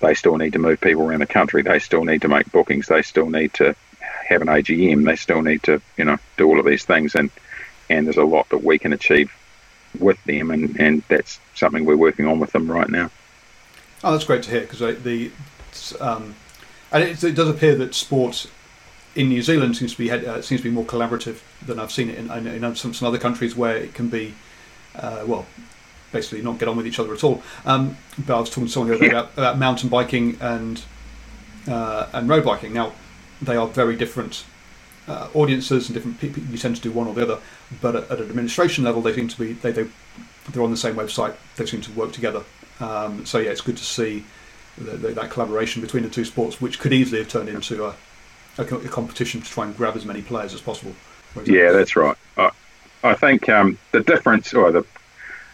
they 0.00 0.14
still 0.14 0.36
need 0.36 0.54
to 0.54 0.58
move 0.58 0.80
people 0.80 1.02
around 1.02 1.20
the 1.20 1.26
country. 1.26 1.62
They 1.62 1.78
still 1.78 2.04
need 2.04 2.22
to 2.22 2.28
make 2.28 2.50
bookings. 2.50 2.88
They 2.88 3.02
still 3.02 3.28
need 3.28 3.52
to 3.54 3.76
have 4.28 4.42
an 4.42 4.48
AGM. 4.48 5.04
They 5.04 5.16
still 5.16 5.42
need 5.42 5.62
to, 5.64 5.80
you 5.96 6.04
know, 6.04 6.18
do 6.36 6.46
all 6.46 6.58
of 6.58 6.66
these 6.66 6.84
things. 6.84 7.14
And, 7.14 7.30
and 7.88 8.06
there's 8.06 8.16
a 8.16 8.24
lot 8.24 8.48
that 8.50 8.64
we 8.64 8.78
can 8.78 8.92
achieve 8.92 9.32
with 9.98 10.22
them, 10.24 10.50
and, 10.50 10.78
and 10.78 11.02
that's 11.08 11.40
something 11.54 11.84
we're 11.84 11.96
working 11.96 12.26
on 12.26 12.38
with 12.38 12.52
them 12.52 12.70
right 12.70 12.88
now. 12.88 13.10
Oh, 14.04 14.12
that's 14.12 14.24
great 14.24 14.42
to 14.44 14.50
hear 14.50 14.60
because 14.60 14.80
the 15.02 15.30
um, 16.00 16.34
and 16.92 17.02
it, 17.02 17.22
it, 17.22 17.32
does 17.32 17.48
appear 17.48 17.74
that 17.76 17.94
sport 17.94 18.46
in 19.14 19.28
New 19.28 19.42
Zealand 19.42 19.76
seems 19.76 19.92
to 19.92 19.98
be 19.98 20.10
uh, 20.10 20.42
seems 20.42 20.60
to 20.60 20.68
be 20.68 20.70
more 20.70 20.84
collaborative 20.84 21.40
than 21.64 21.78
I've 21.78 21.92
seen 21.92 22.10
it 22.10 22.18
in, 22.18 22.30
in, 22.30 22.46
in 22.46 22.76
some, 22.76 22.94
some 22.94 23.08
other 23.08 23.18
countries 23.18 23.56
where 23.56 23.76
it 23.76 23.94
can 23.94 24.08
be 24.08 24.34
uh, 24.94 25.24
well 25.26 25.46
basically 26.12 26.40
not 26.42 26.58
get 26.58 26.68
on 26.68 26.76
with 26.76 26.86
each 26.86 26.98
other 26.98 27.12
at 27.12 27.24
all. 27.24 27.42
Um, 27.64 27.96
but 28.18 28.36
I 28.36 28.40
was 28.40 28.50
talking 28.50 28.66
to 28.66 28.72
someone 28.72 28.98
yeah. 29.02 29.08
about, 29.08 29.32
about 29.32 29.58
mountain 29.58 29.88
biking 29.88 30.38
and 30.40 30.82
uh, 31.66 32.06
and 32.12 32.28
road 32.28 32.44
biking. 32.44 32.72
Now 32.72 32.92
they 33.42 33.56
are 33.56 33.66
very 33.66 33.96
different 33.96 34.44
uh, 35.08 35.28
audiences 35.34 35.88
and 35.88 35.94
different 35.94 36.20
people. 36.20 36.42
You 36.44 36.58
tend 36.58 36.76
to 36.76 36.82
do 36.82 36.90
one 36.90 37.06
or 37.06 37.14
the 37.14 37.22
other, 37.22 37.38
but 37.80 37.96
at, 37.96 38.10
at, 38.10 38.18
an 38.18 38.28
administration 38.28 38.84
level, 38.84 39.02
they 39.02 39.14
seem 39.14 39.28
to 39.28 39.38
be 39.38 39.52
they, 39.52 39.72
they 39.72 39.86
they're 40.50 40.62
on 40.62 40.70
the 40.70 40.76
same 40.76 40.94
website. 40.94 41.34
They 41.56 41.66
seem 41.66 41.80
to 41.82 41.92
work 41.92 42.12
together. 42.12 42.42
Um, 42.80 43.24
so 43.24 43.38
yeah, 43.38 43.50
it's 43.50 43.60
good 43.60 43.76
to 43.76 43.84
see 43.84 44.24
the, 44.78 44.92
the, 44.92 45.08
that 45.08 45.30
collaboration 45.30 45.82
between 45.82 46.02
the 46.02 46.10
two 46.10 46.24
sports, 46.24 46.60
which 46.60 46.78
could 46.78 46.92
easily 46.92 47.18
have 47.18 47.28
turned 47.28 47.48
into 47.48 47.86
a, 47.86 47.94
a, 48.58 48.62
a 48.62 48.88
competition 48.88 49.40
to 49.40 49.50
try 49.50 49.64
and 49.64 49.76
grab 49.76 49.96
as 49.96 50.04
many 50.04 50.22
players 50.22 50.54
as 50.54 50.60
possible. 50.60 50.94
Yeah, 51.44 51.72
that's 51.72 51.96
right. 51.96 52.16
I, 52.36 52.50
I 53.02 53.14
think 53.14 53.48
um, 53.48 53.78
the 53.92 54.00
difference, 54.00 54.54
or 54.54 54.72
the 54.72 54.84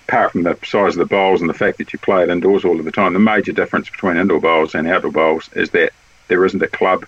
apart 0.09 0.33
from 0.33 0.43
the 0.43 0.59
size 0.65 0.95
of 0.95 0.99
the 0.99 1.07
bowls 1.07 1.41
and 1.41 1.49
the 1.49 1.55
fact 1.55 1.79
that 1.79 1.93
you 1.93 1.99
play 1.99 2.23
it 2.23 2.29
indoors 2.29 2.65
all 2.65 2.79
of 2.79 2.85
the 2.85 2.93
time, 2.93 3.13
the 3.13 3.19
major 3.19 3.53
difference 3.53 3.89
between 3.89 4.17
indoor 4.17 4.41
bowls 4.41 4.75
and 4.75 4.87
outdoor 4.87 5.13
bowls 5.13 5.49
is 5.55 5.71
that 5.71 5.93
there 6.29 6.45
isn't 6.45 6.63
a 6.63 6.69
club 6.69 7.07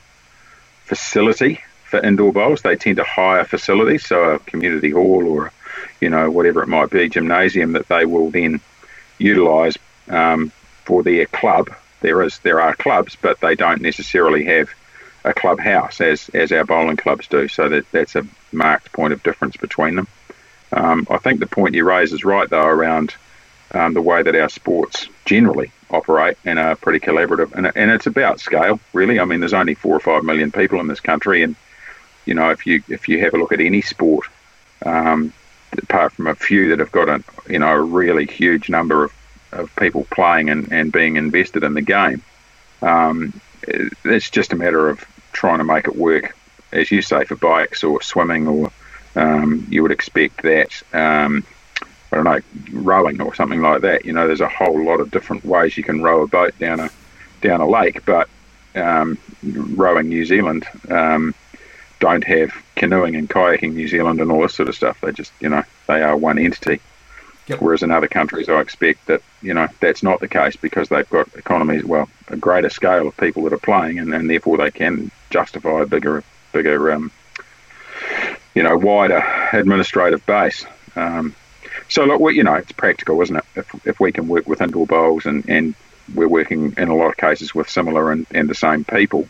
facility 0.84 1.60
for 1.84 2.00
indoor 2.00 2.32
bowls. 2.32 2.62
They 2.62 2.76
tend 2.76 2.96
to 2.96 3.04
hire 3.04 3.44
facilities, 3.44 4.06
so 4.06 4.34
a 4.34 4.38
community 4.40 4.90
hall 4.90 5.26
or, 5.26 5.52
you 6.00 6.10
know, 6.10 6.30
whatever 6.30 6.62
it 6.62 6.68
might 6.68 6.90
be, 6.90 7.08
gymnasium 7.08 7.72
that 7.72 7.88
they 7.88 8.04
will 8.04 8.30
then 8.30 8.60
utilise 9.18 9.76
um, 10.08 10.52
for 10.84 11.02
their 11.02 11.26
club. 11.26 11.70
There 12.00 12.22
is 12.22 12.38
there 12.40 12.60
are 12.60 12.74
clubs, 12.74 13.16
but 13.20 13.40
they 13.40 13.54
don't 13.54 13.80
necessarily 13.80 14.44
have 14.44 14.68
a 15.24 15.32
clubhouse 15.32 16.00
as 16.00 16.28
as 16.34 16.52
our 16.52 16.64
bowling 16.64 16.96
clubs 16.96 17.26
do. 17.28 17.48
So 17.48 17.68
that 17.68 17.90
that's 17.90 18.14
a 18.16 18.26
marked 18.52 18.92
point 18.92 19.12
of 19.12 19.22
difference 19.22 19.56
between 19.56 19.96
them. 19.96 20.08
Um, 20.72 21.06
I 21.08 21.18
think 21.18 21.40
the 21.40 21.46
point 21.46 21.74
you 21.74 21.84
raise 21.84 22.12
is 22.12 22.24
right 22.24 22.48
though 22.48 22.66
around 22.66 23.14
um, 23.72 23.94
the 23.94 24.02
way 24.02 24.22
that 24.22 24.34
our 24.34 24.48
sports 24.48 25.08
generally 25.24 25.70
operate 25.94 26.36
and 26.44 26.58
are 26.58 26.76
pretty 26.76 27.00
collaborative. 27.00 27.52
And, 27.52 27.70
and 27.74 27.90
it's 27.90 28.06
about 28.06 28.40
scale, 28.40 28.80
really. 28.92 29.18
I 29.20 29.24
mean, 29.24 29.40
there's 29.40 29.54
only 29.54 29.74
four 29.74 29.94
or 29.94 30.00
five 30.00 30.24
million 30.24 30.52
people 30.52 30.80
in 30.80 30.86
this 30.86 31.00
country, 31.00 31.42
and 31.42 31.56
you 32.26 32.34
know, 32.34 32.50
if 32.50 32.66
you 32.66 32.82
if 32.88 33.08
you 33.08 33.20
have 33.20 33.34
a 33.34 33.38
look 33.38 33.52
at 33.52 33.60
any 33.60 33.82
sport, 33.82 34.26
um, 34.84 35.32
apart 35.72 36.12
from 36.12 36.26
a 36.26 36.34
few 36.34 36.70
that 36.70 36.78
have 36.78 36.92
got 36.92 37.08
a 37.08 37.22
you 37.48 37.58
know 37.58 37.72
a 37.72 37.80
really 37.80 38.26
huge 38.26 38.68
number 38.68 39.04
of, 39.04 39.12
of 39.52 39.76
people 39.76 40.06
playing 40.10 40.50
and, 40.50 40.72
and 40.72 40.92
being 40.92 41.16
invested 41.16 41.62
in 41.64 41.74
the 41.74 41.82
game, 41.82 42.22
um, 42.82 43.40
it's 43.62 44.30
just 44.30 44.52
a 44.52 44.56
matter 44.56 44.88
of 44.88 45.04
trying 45.32 45.58
to 45.58 45.64
make 45.64 45.86
it 45.86 45.96
work, 45.96 46.36
as 46.72 46.90
you 46.90 47.02
say, 47.02 47.24
for 47.24 47.36
bikes 47.36 47.84
or 47.84 48.02
swimming, 48.02 48.46
or 48.46 48.70
um, 49.16 49.66
you 49.68 49.82
would 49.82 49.92
expect 49.92 50.42
that. 50.42 50.82
I 52.14 52.22
don't 52.22 52.24
know, 52.24 52.80
rowing 52.80 53.20
or 53.20 53.34
something 53.34 53.60
like 53.60 53.80
that. 53.80 54.04
You 54.04 54.12
know, 54.12 54.28
there's 54.28 54.40
a 54.40 54.48
whole 54.48 54.84
lot 54.84 55.00
of 55.00 55.10
different 55.10 55.44
ways 55.44 55.76
you 55.76 55.82
can 55.82 56.00
row 56.00 56.22
a 56.22 56.28
boat 56.28 56.56
down 56.60 56.78
a 56.78 56.90
down 57.40 57.60
a 57.60 57.68
lake, 57.68 58.04
but 58.04 58.28
um, 58.76 59.18
rowing 59.42 60.08
New 60.08 60.24
Zealand 60.24 60.64
um, 60.88 61.34
don't 61.98 62.22
have 62.22 62.54
canoeing 62.76 63.16
and 63.16 63.28
kayaking 63.28 63.74
New 63.74 63.88
Zealand 63.88 64.20
and 64.20 64.30
all 64.30 64.42
this 64.42 64.54
sort 64.54 64.68
of 64.68 64.76
stuff. 64.76 65.00
They 65.00 65.10
just, 65.10 65.32
you 65.40 65.48
know, 65.48 65.64
they 65.88 66.02
are 66.02 66.16
one 66.16 66.38
entity. 66.38 66.80
Yep. 67.48 67.60
Whereas 67.60 67.82
in 67.82 67.90
other 67.90 68.08
countries, 68.08 68.48
I 68.48 68.60
expect 68.60 69.06
that 69.06 69.20
you 69.42 69.52
know 69.52 69.66
that's 69.80 70.04
not 70.04 70.20
the 70.20 70.28
case 70.28 70.54
because 70.54 70.88
they've 70.88 71.10
got 71.10 71.28
economies, 71.34 71.84
well, 71.84 72.08
a 72.28 72.36
greater 72.36 72.70
scale 72.70 73.08
of 73.08 73.16
people 73.16 73.42
that 73.42 73.52
are 73.52 73.58
playing, 73.58 73.98
and, 73.98 74.14
and 74.14 74.30
therefore 74.30 74.56
they 74.56 74.70
can 74.70 75.10
justify 75.30 75.82
a 75.82 75.86
bigger, 75.86 76.22
bigger, 76.52 76.92
um, 76.92 77.10
you 78.54 78.62
know, 78.62 78.76
wider 78.78 79.22
administrative 79.52 80.24
base. 80.24 80.64
Um, 80.96 81.34
so 81.88 82.04
look, 82.04 82.20
we, 82.20 82.36
you 82.36 82.44
know, 82.44 82.54
it's 82.54 82.72
practical, 82.72 83.20
isn't 83.20 83.36
it? 83.36 83.44
If, 83.56 83.86
if 83.86 84.00
we 84.00 84.12
can 84.12 84.28
work 84.28 84.46
with 84.46 84.60
indoor 84.60 84.86
bowls 84.86 85.26
and, 85.26 85.48
and 85.48 85.74
we're 86.14 86.28
working 86.28 86.74
in 86.76 86.88
a 86.88 86.96
lot 86.96 87.08
of 87.08 87.16
cases 87.16 87.54
with 87.54 87.68
similar 87.68 88.12
and, 88.12 88.26
and 88.30 88.48
the 88.48 88.54
same 88.54 88.84
people, 88.84 89.28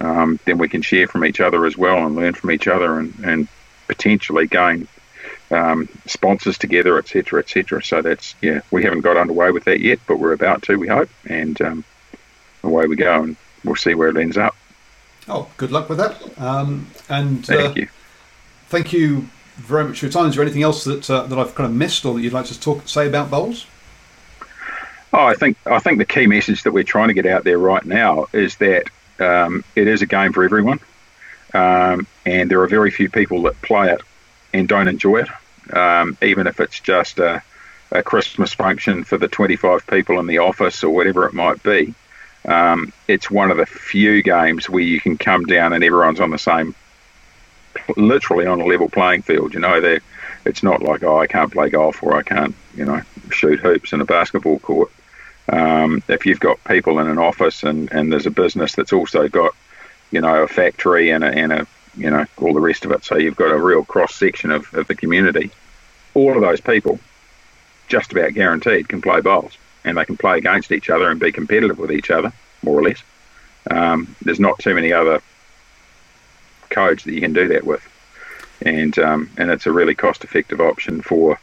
um, 0.00 0.38
then 0.44 0.58
we 0.58 0.68
can 0.68 0.82
share 0.82 1.08
from 1.08 1.24
each 1.24 1.40
other 1.40 1.64
as 1.66 1.76
well 1.76 2.06
and 2.06 2.16
learn 2.16 2.34
from 2.34 2.50
each 2.50 2.68
other 2.68 2.98
and, 2.98 3.14
and 3.24 3.48
potentially 3.86 4.46
gain 4.46 4.88
um, 5.50 5.88
sponsors 6.06 6.58
together, 6.58 6.98
etc., 6.98 7.40
etc. 7.40 7.82
So 7.82 8.02
that's 8.02 8.34
yeah, 8.42 8.60
we 8.70 8.82
haven't 8.82 9.00
got 9.00 9.16
underway 9.16 9.50
with 9.50 9.64
that 9.64 9.80
yet, 9.80 10.00
but 10.06 10.18
we're 10.18 10.32
about 10.32 10.62
to, 10.64 10.76
we 10.76 10.88
hope, 10.88 11.08
and 11.28 11.60
um, 11.62 11.84
away 12.62 12.86
we 12.86 12.96
go, 12.96 13.22
and 13.22 13.36
we'll 13.64 13.76
see 13.76 13.94
where 13.94 14.08
it 14.08 14.16
ends 14.16 14.36
up. 14.36 14.56
Oh, 15.28 15.48
good 15.56 15.72
luck 15.72 15.88
with 15.88 15.98
that. 15.98 16.38
Um, 16.38 16.88
and 17.08 17.44
thank 17.46 17.76
uh, 17.76 17.80
you. 17.80 17.88
Thank 18.68 18.92
you 18.92 19.28
very 19.56 19.84
much 19.84 20.00
for 20.00 20.06
your 20.06 20.12
time. 20.12 20.28
Is 20.28 20.34
there 20.34 20.42
anything 20.42 20.62
else 20.62 20.84
that 20.84 21.10
uh, 21.10 21.22
that 21.24 21.38
I've 21.38 21.54
kind 21.54 21.68
of 21.68 21.74
missed 21.74 22.04
or 22.04 22.14
that 22.14 22.20
you'd 22.20 22.32
like 22.32 22.46
to 22.46 22.60
talk 22.60 22.86
say 22.86 23.06
about 23.06 23.30
bowls? 23.30 23.66
Oh, 25.12 25.24
I 25.24 25.34
think 25.34 25.56
I 25.66 25.78
think 25.78 25.98
the 25.98 26.04
key 26.04 26.26
message 26.26 26.62
that 26.64 26.72
we're 26.72 26.84
trying 26.84 27.08
to 27.08 27.14
get 27.14 27.26
out 27.26 27.44
there 27.44 27.58
right 27.58 27.84
now 27.84 28.26
is 28.32 28.56
that 28.56 28.90
um, 29.18 29.64
it 29.74 29.88
is 29.88 30.02
a 30.02 30.06
game 30.06 30.32
for 30.32 30.44
everyone, 30.44 30.80
um, 31.54 32.06
and 32.24 32.50
there 32.50 32.60
are 32.60 32.68
very 32.68 32.90
few 32.90 33.08
people 33.08 33.42
that 33.42 33.60
play 33.62 33.90
it 33.90 34.02
and 34.52 34.68
don't 34.68 34.88
enjoy 34.88 35.22
it, 35.22 35.74
um, 35.74 36.16
even 36.22 36.46
if 36.46 36.60
it's 36.60 36.80
just 36.80 37.18
a, 37.18 37.42
a, 37.90 38.02
Christmas 38.02 38.52
function 38.52 39.04
for 39.04 39.18
the 39.18 39.28
25 39.28 39.86
people 39.86 40.20
in 40.20 40.26
the 40.26 40.38
office 40.38 40.84
or 40.84 40.94
whatever 40.94 41.26
it 41.26 41.34
might 41.34 41.62
be. 41.62 41.94
Um, 42.44 42.92
it's 43.08 43.30
one 43.30 43.50
of 43.50 43.56
the 43.56 43.66
few 43.66 44.22
games 44.22 44.68
where 44.68 44.82
you 44.82 45.00
can 45.00 45.18
come 45.18 45.46
down 45.46 45.72
and 45.72 45.82
everyone's 45.82 46.20
on 46.20 46.30
the 46.30 46.38
same 46.38 46.74
literally 47.96 48.46
on 48.46 48.60
a 48.60 48.66
level 48.66 48.88
playing 48.88 49.22
field. 49.22 49.54
You 49.54 49.60
know, 49.60 49.80
they 49.80 50.00
it's 50.44 50.62
not 50.62 50.82
like 50.82 51.02
oh 51.02 51.18
I 51.18 51.26
can't 51.26 51.52
play 51.52 51.70
golf 51.70 52.02
or 52.02 52.16
I 52.16 52.22
can't 52.22 52.54
you 52.74 52.84
know 52.84 53.02
shoot 53.30 53.60
hoops 53.60 53.92
in 53.92 54.00
a 54.00 54.04
basketball 54.04 54.58
court. 54.58 54.90
Um, 55.48 56.02
if 56.08 56.26
you've 56.26 56.40
got 56.40 56.62
people 56.64 56.98
in 56.98 57.06
an 57.06 57.18
office 57.18 57.62
and, 57.62 57.90
and 57.92 58.12
there's 58.12 58.26
a 58.26 58.30
business 58.30 58.74
that's 58.74 58.92
also 58.92 59.28
got 59.28 59.54
you 60.10 60.20
know 60.20 60.42
a 60.42 60.48
factory 60.48 61.10
and 61.10 61.22
a, 61.24 61.28
and 61.28 61.52
a 61.52 61.66
you 61.96 62.10
know 62.10 62.26
all 62.38 62.54
the 62.54 62.60
rest 62.60 62.84
of 62.84 62.92
it, 62.92 63.04
so 63.04 63.16
you've 63.16 63.36
got 63.36 63.52
a 63.52 63.58
real 63.58 63.84
cross 63.84 64.14
section 64.14 64.50
of, 64.50 64.72
of 64.74 64.86
the 64.86 64.94
community. 64.94 65.50
All 66.14 66.34
of 66.34 66.40
those 66.40 66.60
people, 66.60 66.98
just 67.88 68.12
about 68.12 68.32
guaranteed, 68.34 68.88
can 68.88 69.02
play 69.02 69.20
bowls 69.20 69.56
and 69.84 69.96
they 69.96 70.04
can 70.04 70.16
play 70.16 70.38
against 70.38 70.72
each 70.72 70.90
other 70.90 71.10
and 71.10 71.20
be 71.20 71.32
competitive 71.32 71.78
with 71.78 71.92
each 71.92 72.10
other, 72.10 72.32
more 72.62 72.78
or 72.78 72.82
less. 72.82 73.02
Um, 73.70 74.14
there's 74.22 74.40
not 74.40 74.58
too 74.58 74.74
many 74.74 74.92
other 74.92 75.22
codes 76.70 77.04
that 77.04 77.12
you 77.12 77.20
can 77.20 77.32
do 77.32 77.48
that 77.48 77.64
with, 77.64 77.86
and 78.62 78.98
um, 78.98 79.30
and 79.36 79.50
it's 79.50 79.66
a 79.66 79.72
really 79.72 79.94
cost-effective 79.94 80.60
option 80.60 81.00
for 81.02 81.38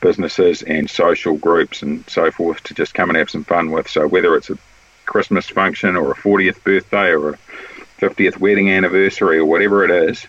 businesses 0.00 0.62
and 0.62 0.88
social 0.88 1.36
groups 1.36 1.82
and 1.82 2.08
so 2.08 2.30
forth 2.30 2.62
to 2.64 2.74
just 2.74 2.94
come 2.94 3.10
and 3.10 3.18
have 3.18 3.30
some 3.30 3.44
fun 3.44 3.70
with. 3.70 3.88
So 3.88 4.06
whether 4.08 4.34
it's 4.34 4.50
a 4.50 4.58
Christmas 5.04 5.48
function 5.48 5.96
or 5.96 6.12
a 6.12 6.14
40th 6.14 6.62
birthday 6.64 7.10
or 7.10 7.30
a 7.30 7.38
50th 7.98 8.38
wedding 8.38 8.70
anniversary 8.70 9.38
or 9.38 9.44
whatever 9.44 9.84
it 9.84 9.90
is, 9.90 10.26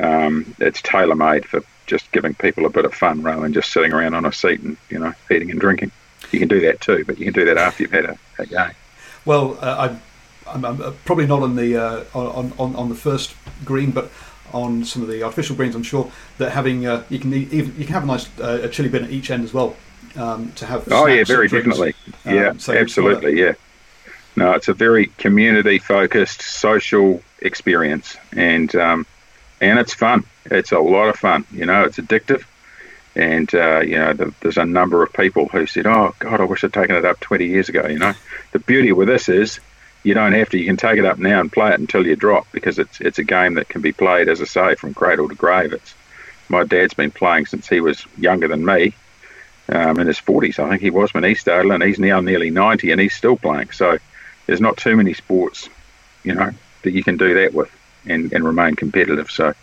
um, 0.00 0.54
it's 0.58 0.82
tailor-made 0.82 1.46
for 1.46 1.62
just 1.86 2.10
giving 2.10 2.34
people 2.34 2.66
a 2.66 2.70
bit 2.70 2.84
of 2.84 2.92
fun 2.92 3.22
rather 3.22 3.42
than 3.42 3.52
just 3.52 3.72
sitting 3.72 3.92
around 3.92 4.14
on 4.14 4.26
a 4.26 4.32
seat 4.32 4.60
and 4.60 4.76
you 4.90 4.98
know 4.98 5.12
eating 5.30 5.50
and 5.50 5.60
drinking. 5.60 5.92
You 6.32 6.40
can 6.40 6.48
do 6.48 6.60
that 6.62 6.80
too, 6.80 7.04
but 7.06 7.18
you 7.18 7.26
can 7.26 7.34
do 7.34 7.44
that 7.46 7.56
after 7.56 7.84
you've 7.84 7.92
had 7.92 8.06
a, 8.06 8.18
a 8.38 8.46
game. 8.46 8.72
Well, 9.24 9.58
uh, 9.60 9.96
I'm, 10.48 10.64
I'm, 10.64 10.80
uh, 10.80 10.92
probably 11.04 11.26
not 11.26 11.42
on 11.42 11.56
the 11.56 11.76
uh, 11.76 12.04
on, 12.14 12.52
on 12.58 12.76
on 12.76 12.88
the 12.88 12.94
first 12.94 13.34
green, 13.64 13.90
but 13.90 14.10
on 14.52 14.84
some 14.84 15.02
of 15.02 15.08
the 15.08 15.22
artificial 15.22 15.56
greens, 15.56 15.74
I'm 15.74 15.82
sure 15.82 16.10
that 16.38 16.52
having 16.52 16.86
uh, 16.86 17.04
you 17.08 17.18
can 17.18 17.32
even 17.32 17.74
you 17.76 17.84
can 17.84 17.94
have 17.94 18.04
a 18.04 18.06
nice 18.06 18.28
uh, 18.40 18.60
a 18.62 18.68
chili 18.68 18.88
bin 18.88 19.04
at 19.04 19.10
each 19.10 19.30
end 19.30 19.44
as 19.44 19.52
well 19.52 19.76
um, 20.16 20.52
to 20.52 20.66
have. 20.66 20.90
Oh 20.90 21.06
yeah, 21.06 21.24
very 21.24 21.48
definitely. 21.48 21.94
Um, 22.24 22.34
yeah, 22.34 22.52
so 22.58 22.72
absolutely. 22.72 23.40
Yeah. 23.40 23.54
No, 24.36 24.52
it's 24.52 24.68
a 24.68 24.74
very 24.74 25.06
community 25.18 25.78
focused 25.78 26.42
social 26.42 27.22
experience, 27.40 28.16
and 28.32 28.74
um, 28.76 29.06
and 29.60 29.78
it's 29.78 29.94
fun. 29.94 30.24
It's 30.46 30.72
a 30.72 30.78
lot 30.78 31.08
of 31.08 31.16
fun. 31.16 31.46
You 31.50 31.66
know, 31.66 31.84
it's 31.84 31.98
addictive. 31.98 32.44
And 33.14 33.52
uh, 33.54 33.80
you 33.80 33.96
know, 33.96 34.12
the, 34.12 34.34
there's 34.40 34.58
a 34.58 34.66
number 34.66 35.02
of 35.02 35.12
people 35.12 35.48
who 35.48 35.66
said, 35.66 35.86
"Oh 35.86 36.14
God, 36.18 36.40
I 36.40 36.44
wish 36.44 36.62
I'd 36.64 36.72
taken 36.74 36.96
it 36.96 37.04
up 37.06 37.18
20 37.20 37.46
years 37.46 37.70
ago." 37.70 37.86
You 37.86 37.98
know, 37.98 38.12
the 38.52 38.58
beauty 38.58 38.92
with 38.92 39.08
this 39.08 39.30
is 39.30 39.58
you 40.06 40.14
don't 40.14 40.34
have 40.34 40.48
to. 40.50 40.58
You 40.58 40.66
can 40.66 40.76
take 40.76 41.00
it 41.00 41.04
up 41.04 41.18
now 41.18 41.40
and 41.40 41.52
play 41.52 41.70
it 41.70 41.80
until 41.80 42.06
you 42.06 42.14
drop 42.14 42.46
because 42.52 42.78
it's 42.78 43.00
it's 43.00 43.18
a 43.18 43.24
game 43.24 43.54
that 43.54 43.68
can 43.68 43.80
be 43.80 43.90
played, 43.90 44.28
as 44.28 44.40
I 44.40 44.44
say, 44.44 44.74
from 44.76 44.94
cradle 44.94 45.28
to 45.28 45.34
grave. 45.34 45.72
It's 45.72 45.94
my 46.48 46.62
dad's 46.62 46.94
been 46.94 47.10
playing 47.10 47.46
since 47.46 47.68
he 47.68 47.80
was 47.80 48.06
younger 48.16 48.46
than 48.46 48.64
me, 48.64 48.94
um, 49.68 49.98
in 49.98 50.06
his 50.06 50.20
40s. 50.20 50.60
I 50.60 50.70
think 50.70 50.80
he 50.80 50.90
was 50.90 51.12
when 51.12 51.24
he 51.24 51.34
started, 51.34 51.72
and 51.72 51.82
he's 51.82 51.98
now 51.98 52.20
nearly 52.20 52.50
90 52.50 52.92
and 52.92 53.00
he's 53.00 53.16
still 53.16 53.36
playing. 53.36 53.72
So 53.72 53.98
there's 54.46 54.60
not 54.60 54.76
too 54.76 54.96
many 54.96 55.12
sports, 55.12 55.68
you 56.22 56.34
know, 56.34 56.52
that 56.82 56.92
you 56.92 57.02
can 57.02 57.16
do 57.16 57.34
that 57.42 57.52
with 57.52 57.70
and, 58.06 58.32
and 58.32 58.44
remain 58.44 58.76
competitive. 58.76 59.28
So 59.28 59.54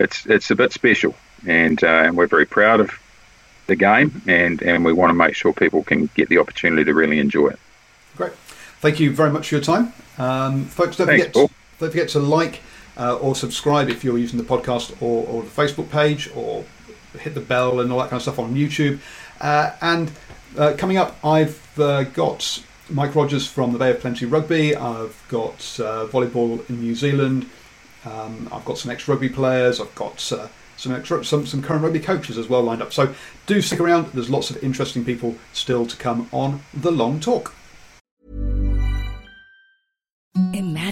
it's 0.00 0.26
it's 0.26 0.50
a 0.50 0.56
bit 0.56 0.72
special, 0.72 1.14
and 1.46 1.82
uh, 1.84 1.86
and 1.86 2.16
we're 2.16 2.26
very 2.26 2.46
proud 2.46 2.80
of 2.80 2.90
the 3.68 3.76
game, 3.76 4.22
and 4.26 4.60
and 4.60 4.84
we 4.84 4.92
want 4.92 5.10
to 5.10 5.14
make 5.14 5.36
sure 5.36 5.52
people 5.52 5.84
can 5.84 6.10
get 6.16 6.28
the 6.28 6.38
opportunity 6.38 6.82
to 6.82 6.94
really 6.94 7.20
enjoy 7.20 7.50
it. 7.50 7.60
Great. 8.16 8.32
Thank 8.80 9.00
you 9.00 9.12
very 9.12 9.30
much 9.30 9.48
for 9.48 9.56
your 9.56 9.64
time. 9.64 9.92
Um, 10.18 10.64
folks, 10.66 10.96
don't, 10.96 11.08
Thanks, 11.08 11.26
forget, 11.26 11.48
to, 11.48 11.54
don't 11.78 11.90
forget 11.90 12.08
to 12.10 12.20
like 12.20 12.60
uh, 12.96 13.16
or 13.16 13.34
subscribe 13.34 13.88
if 13.88 14.04
you're 14.04 14.18
using 14.18 14.38
the 14.38 14.44
podcast 14.44 15.00
or, 15.02 15.26
or, 15.26 15.42
the 15.42 15.48
Facebook 15.48 15.90
page 15.90 16.30
or 16.34 16.64
hit 17.18 17.34
the 17.34 17.40
bell 17.40 17.80
and 17.80 17.92
all 17.92 17.98
that 17.98 18.10
kind 18.10 18.18
of 18.18 18.22
stuff 18.22 18.38
on 18.38 18.54
YouTube. 18.54 19.00
Uh, 19.40 19.72
and 19.80 20.10
uh, 20.56 20.74
coming 20.76 20.96
up, 20.96 21.16
I've 21.24 21.78
uh, 21.78 22.04
got 22.04 22.62
Mike 22.90 23.14
Rogers 23.14 23.46
from 23.46 23.72
the 23.72 23.78
Bay 23.78 23.90
of 23.90 24.00
Plenty 24.00 24.26
Rugby. 24.26 24.74
I've 24.74 25.24
got 25.28 25.58
uh, 25.80 26.06
volleyball 26.06 26.68
in 26.68 26.80
New 26.80 26.94
Zealand. 26.94 27.48
Um, 28.04 28.48
I've 28.52 28.64
got 28.64 28.78
some 28.78 28.90
ex 28.90 29.06
rugby 29.08 29.28
players. 29.28 29.80
I've 29.80 29.94
got 29.94 30.32
uh, 30.32 30.48
some, 30.76 30.94
extra, 30.94 31.24
some 31.24 31.46
some 31.46 31.62
current 31.62 31.82
rugby 31.82 32.00
coaches 32.00 32.38
as 32.38 32.48
well 32.48 32.62
lined 32.62 32.82
up. 32.82 32.92
So 32.92 33.14
do 33.46 33.60
stick 33.60 33.80
around. 33.80 34.06
There's 34.12 34.30
lots 34.30 34.50
of 34.50 34.62
interesting 34.62 35.04
people 35.04 35.36
still 35.52 35.86
to 35.86 35.96
come 35.96 36.28
on 36.32 36.62
the 36.72 36.92
long 36.92 37.20
talk. 37.20 37.54